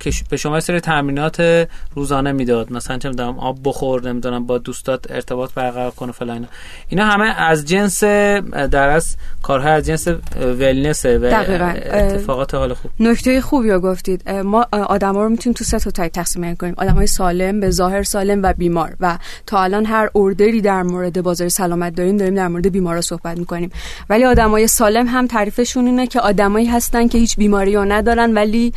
[0.00, 2.72] که به شما سری تمرینات روزانه می‌داد.
[2.72, 6.48] مثلا چه می‌دونم آب بخور نمی‌دونم با دوستات ارتباط برقرار کنه فلان
[6.88, 7.04] اینا.
[7.04, 11.44] همه از جنس در از کارها از جنس ولنس و
[11.92, 12.90] اتفاقات حال خوب.
[13.00, 14.30] نکته خوبی رو گفتید.
[14.30, 16.74] ما آدما رو می‌تونیم تو سه تا تایپ تقسیم کنیم.
[16.76, 21.48] آدمای سالم به ظاهر سالم و بیمار و تا الان هر اوردری در مورد بازار
[21.48, 23.70] سلامت داریم داریم در مورد بیمارا صحبت می‌کنیم.
[24.10, 28.72] ولی آدمای سالم هم تعریفشون اینه که آدمایی هستن که هیچ بیماری رو ندارن ولی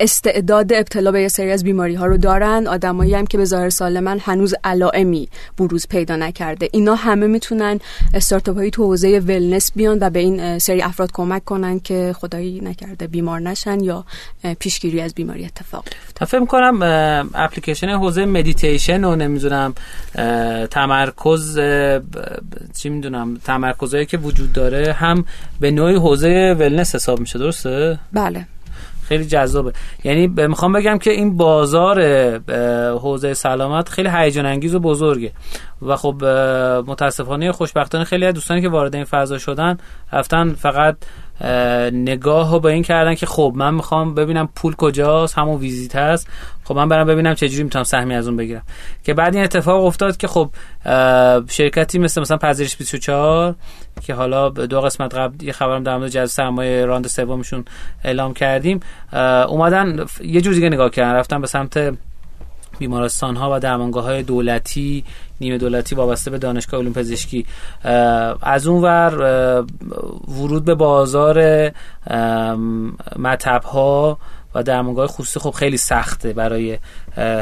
[0.00, 2.66] استعداد ابتلا به یه سری از بیماری ها رو دارن.
[2.66, 5.28] آدمایی هم که به ظاهر سالمن هنوز علائمی
[5.58, 6.68] بروز پیدا نکرده.
[6.72, 7.80] اینا همه می‌تونن
[8.14, 12.60] استارتاپ هایی تو حوزه wellness بیان و به این سری افراد کمک کنن که خدایی
[12.60, 14.04] نکرده بیمار نشن یا
[14.58, 16.24] پیشگیری از بیماری اتفاق بیفته.
[16.24, 16.78] فکر کنم
[17.46, 19.74] اپلیکیشن حوزه مدیتیشن و نمی‌دونم
[20.70, 21.58] تمرکز
[22.78, 25.24] چی می‌دونم تمرکزایی که وجود داره هم
[25.60, 28.46] به نوعی حوزه wellness حساب میشه درسته؟ بله.
[29.08, 29.72] خیلی جذابه.
[30.04, 32.00] یعنی می‌خوام بگم که این بازار
[32.98, 35.32] حوزه سلامت خیلی هیجان انگیز و بزرگه.
[35.82, 36.24] و خب
[36.86, 39.78] متاسفانه خوشبختانه خیلی از دوستانی که وارد این فضا شدن
[40.12, 40.96] رفتن فقط
[41.92, 46.28] نگاه رو به این کردن که خب من می‌خوام ببینم پول کجاست همون ویزیت هست.
[46.64, 48.62] خب من برم ببینم چجوری می‌تونم سهمی از اون بگیرم.
[49.04, 50.50] که بعد این اتفاق افتاد که خب
[51.48, 53.54] شرکتی مثل مثلا پذیرش 24
[54.02, 57.64] که حالا دو قسمت قبل یه خبرم در مورد جذب سرمایه راند سومشون
[58.04, 58.80] اعلام کردیم
[59.48, 61.96] اومدن یه جور دیگه نگاه کردن رفتن به سمت
[62.78, 65.04] بیمارستان ها و درمانگاه های دولتی
[65.40, 67.46] نیمه دولتی وابسته به دانشگاه علوم پزشکی.
[68.42, 69.14] از اون ور
[70.28, 71.70] ورود به بازار
[73.18, 74.18] مطب ها
[74.56, 76.78] و درمانگاه خصوصی خب خیلی سخته برای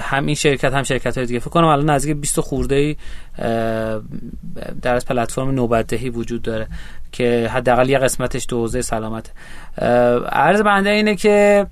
[0.00, 1.38] هم این شرکت هم شرکت های دیگه.
[1.38, 2.96] فکر کنم الان نزدیک 20 خورده
[4.82, 6.68] در از پلتفرم نوبتدهی وجود داره
[7.12, 9.30] که حداقل یه قسمتش تو حوزه سلامت.
[10.32, 11.66] عرض بنده اینه که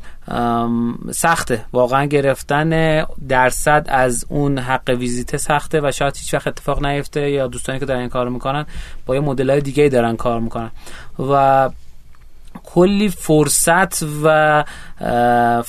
[1.10, 1.64] سخته.
[1.73, 7.47] واقعا گرفتن درصد از اون حق ویزیت سخته و شاید هیچ وقت اتفاق نیفته یا
[7.47, 8.66] دوستانی که دارن این کار می‌کنن
[9.06, 10.70] با یه مدل های دیگه دارن کار می‌کنن.
[11.19, 11.70] و
[12.64, 14.64] کلی فرصت و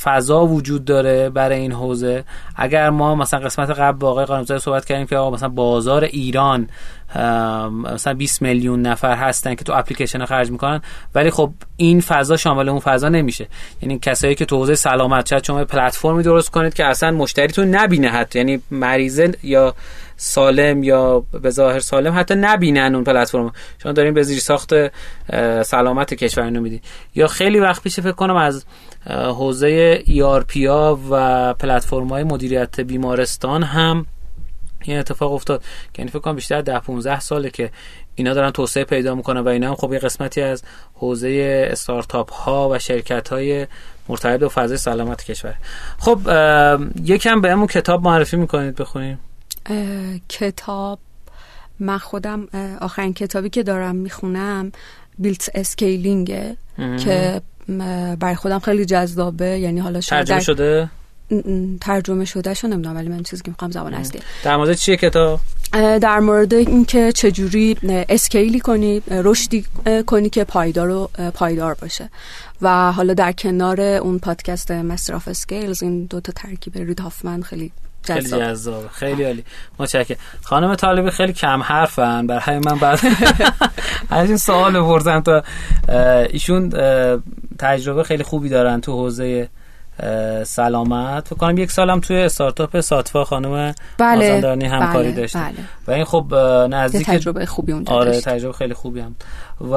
[0.03, 2.23] فضا وجود داره برای این حوزه.
[2.55, 6.69] اگر ما مثلا قسمت قبل با آقای قانونزاده صحبت کردیم که آقا مثلا بازار ایران
[7.83, 10.81] مثلا 20 میلیون نفر هستن که تو اپلیکیشن خرج می‌کنن
[11.15, 13.47] ولی خب این فضا شامل اون فضا نمیشه.
[13.81, 18.09] یعنی کسایی که تو حوزه سلامت شاید شما پلتفرمی درست کنید که اصلا مشتریتون نبینه
[18.09, 18.39] حتی.
[18.39, 19.75] یعنی مریضه یا
[20.17, 23.51] سالم یا به ظاهر سالم حتی نبینن اون پلتفرم.
[23.83, 24.73] شما دارین به زیر ساخت
[25.63, 26.81] سلامت کشور اینو میدین.
[27.15, 28.65] یا خیلی وقت پیش فکر کنم از
[29.09, 34.05] حوزه ERP ها و پلتفرم های مدیریت بیمارستان هم
[34.81, 35.61] این اتفاق افتاد.
[35.93, 37.71] که یعنی فکر کنم بیشتر 10 15 ساله که
[38.15, 40.63] اینا دارن توسعه پیدا می‌کنن و اینا هم خب یه قسمتی از
[40.93, 43.67] حوزه استارتاپ ها و شرکت های
[44.09, 45.55] مرتبط به فضای سلامت کشور.
[45.99, 46.19] خب
[47.03, 49.19] یکم بهمون کتاب معرفی می‌کنید بخونیم.
[50.29, 50.99] کتاب.
[51.79, 52.47] من خودم
[52.81, 54.71] آخرین کتابی که دارم می‌خونم
[55.19, 57.41] بیلت اسکیلینگه که
[58.19, 59.59] برای خودم خیلی جذابه.
[59.59, 60.89] یعنی حالا ترجمه شده؟
[61.81, 65.39] ترجمه شده شو نمی‌دونم ولی من چیزی که می‌خوام زبان اصلی در مورد چیه کتاب؟
[66.01, 67.77] در مورد اینکه چجوری
[68.09, 69.65] اسکیلی کنی رشدی
[70.07, 72.09] کنی که پایدار و پایدار باشه.
[72.61, 77.41] و حالا در کنار اون پادکست مستر اف اسکیلز این دو تا ترکیب رید هافمن
[77.41, 77.71] خیلی
[78.03, 78.87] خیلی جذاب.
[78.87, 79.43] خیلی عالی.
[79.79, 80.17] متشکرم.
[80.43, 82.27] خانم طالبی خیلی کم حرفن.
[82.27, 82.99] برای من بعد
[84.09, 85.43] از این سوال بپرسم تا
[86.29, 86.69] ایشون
[87.59, 89.49] تجربه خیلی خوبی دارن تو حوزه
[90.43, 91.27] سلامت.
[91.27, 94.15] فکر کنم یک سالم توی استارتاپ ساتفا خانم بله.
[94.15, 95.53] مازندرانی همکاری بله، داشتیم بله.
[95.87, 96.35] و این خب
[96.69, 99.15] نزدیک تجربه خوبی اون آره تجربه خیلی خوبی هم.
[99.71, 99.75] و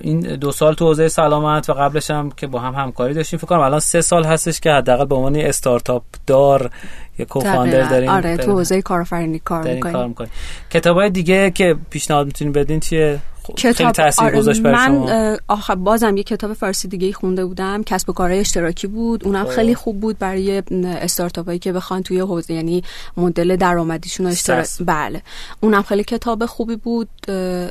[0.00, 3.38] این دو سال تو حوزه سلامت و قبلش هم که با هم همکاری داشتیم.
[3.38, 6.70] فکر کنم الان سه سال هستش که حداقل به عنوان استارتاپ دار
[7.18, 8.10] یه کوفاندر داریم.
[8.10, 10.30] آره تو حوزه کارآفرینی کار می‌کنیم.
[10.70, 13.20] کتابای دیگه که پیشنهاد می‌تونین بدین چیه؟
[13.56, 17.82] کتاب خیلی تاثیر آره من آخه بازم یه کتاب فارسی دیگه خونده بودم.
[17.82, 19.24] کسب و کارهای اشتراکی بود.
[19.24, 22.82] اونم خیلی خوب بود برای استارتاپایی که بخوان توی حوزه یعنی
[23.16, 25.22] مدل درآمدیشون اشتراک بله.
[25.60, 27.08] اونم خیلی کتاب خوبی بود.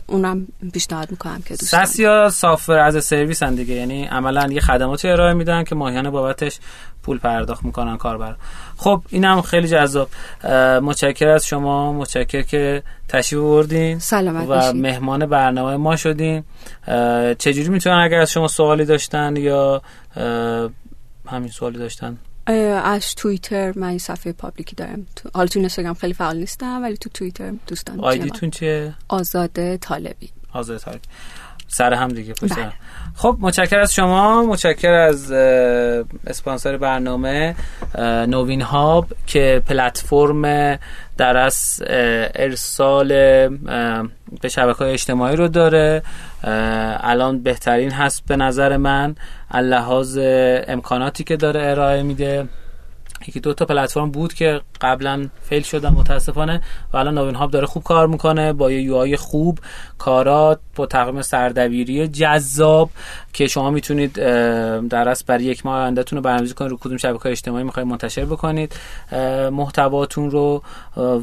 [0.07, 4.61] اونم پیشنهاد می‌کنم که دوستان سس یا سافر از سرویس هم دیگه؟ یعنی عملا یه
[4.61, 6.59] خدماتی ارائه میدن که ماهیانه بابتش
[7.03, 8.35] پول پرداخت می‌کنن کاربر.
[8.77, 10.09] خب اینم خیلی جذاب.
[10.81, 11.93] متشکر از شما.
[11.93, 16.43] متشکر که تشریف بردین سلامت و مهمان برنامه ما شدین
[17.37, 19.81] چجوری می‌تونن اگر از شما سوالی داشتن یا
[21.27, 22.17] همین سوالی داشتن؟
[22.83, 25.07] از توییتر من این صفحه پابلیکی دارم.
[25.33, 30.29] حالا تو اینستاگرام خیلی فعال نیستم ولی تو توییتر دوستان آیدیتون چیه؟ آزاده طالبی.
[30.53, 31.01] آزاده طالبی.
[31.73, 32.71] سر هم دیگه پشت بله.
[33.15, 35.31] خب متشکر از شما متشکر از
[36.27, 37.55] اسپانسر برنامه
[38.27, 40.79] نوین هاب که پلتفرم
[41.17, 41.83] در از
[42.35, 43.07] ارسال
[44.41, 46.01] به شبکه های اجتماعی رو داره.
[46.43, 49.15] الان بهترین هست به نظر من
[49.53, 50.17] لحاظ
[50.67, 52.47] امکاناتی که داره ارائه میده.
[53.27, 56.61] یکی دو تا پلتفرم بود که قبلا فیل شدن متاسفانه.
[56.93, 59.59] و الان نوین هاب داره خوب کار می‌کنه با یه یو خوب.
[59.97, 62.89] کارات با تقویم سردبیری جذاب
[63.33, 64.13] که شما می‌تونید
[64.87, 66.71] در اصل برای یک ماه آیندهتون رو برنامه‌ریزی کنید.
[66.71, 68.75] رو کدوم شبکه اجتماعی می‌خواید منتشر بکنید.
[69.51, 70.63] محتواتون رو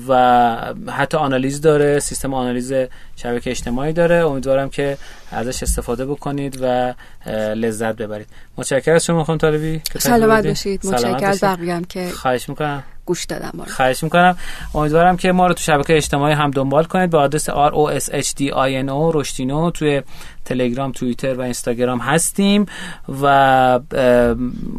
[0.09, 2.73] و حتی آنالیز داره سیستم آنالیز
[3.17, 4.15] شبکه اجتماعی داره.
[4.15, 4.99] امیدوارم که
[5.33, 6.95] ازش استفاده بکنید و
[7.55, 8.27] لذت ببرید.
[8.59, 10.87] متشکرم از شما خانم طالبی سلامت باشید.
[10.87, 11.39] متشکرم.
[11.43, 12.83] بقیه که خواهش می‌کنم.
[13.11, 14.37] گوش دادم خواهش می‌کنم.
[14.75, 17.11] امیدوارم که ما رو تو شبکه اجتماعی هم دنبال کنید.
[17.11, 20.03] به آدرس R O S H D I N O رشدینو توی
[20.45, 22.67] تلگرام توییتر و اینستاگرام هستیم
[23.23, 23.27] و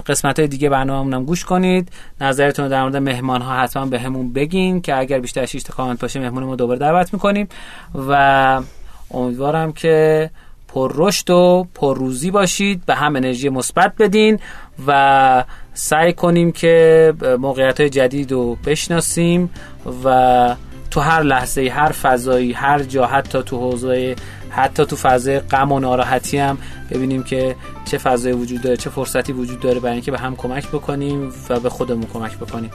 [0.08, 1.92] قسمت های دیگه برنامه هم گوش کنید.
[2.22, 6.00] نظرتون در مورد مهمان ها حتما به همون بگین که اگر بیشتر 6 تا کامنت
[6.00, 7.48] باشه مهمون ما دوباره دعوت می‌کنیم.
[8.08, 8.62] و
[9.12, 10.30] امیدوارم که
[10.68, 12.86] پر رشد و پر روزی باشید.
[12.86, 14.40] به هم انرژی مثبت بدین
[14.88, 19.50] و سعی کنیم که موقعیت های جدید رو بشناسیم
[20.04, 20.56] و
[20.92, 24.16] تو هر لحظه هر فضایی هر جا حتی تو حوزه
[24.50, 26.58] حتی تو فضای غم و ناراحتی هم
[26.92, 30.68] ببینیم که چه فضایی وجود داره چه فرصتی وجود داره برای اینکه به هم کمک
[30.68, 32.72] بکنیم و به خودمون کمک بکنیم.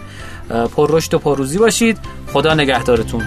[0.49, 1.99] پر رشد و پر روزی باشید.
[2.33, 3.25] خدا نگهدارتون.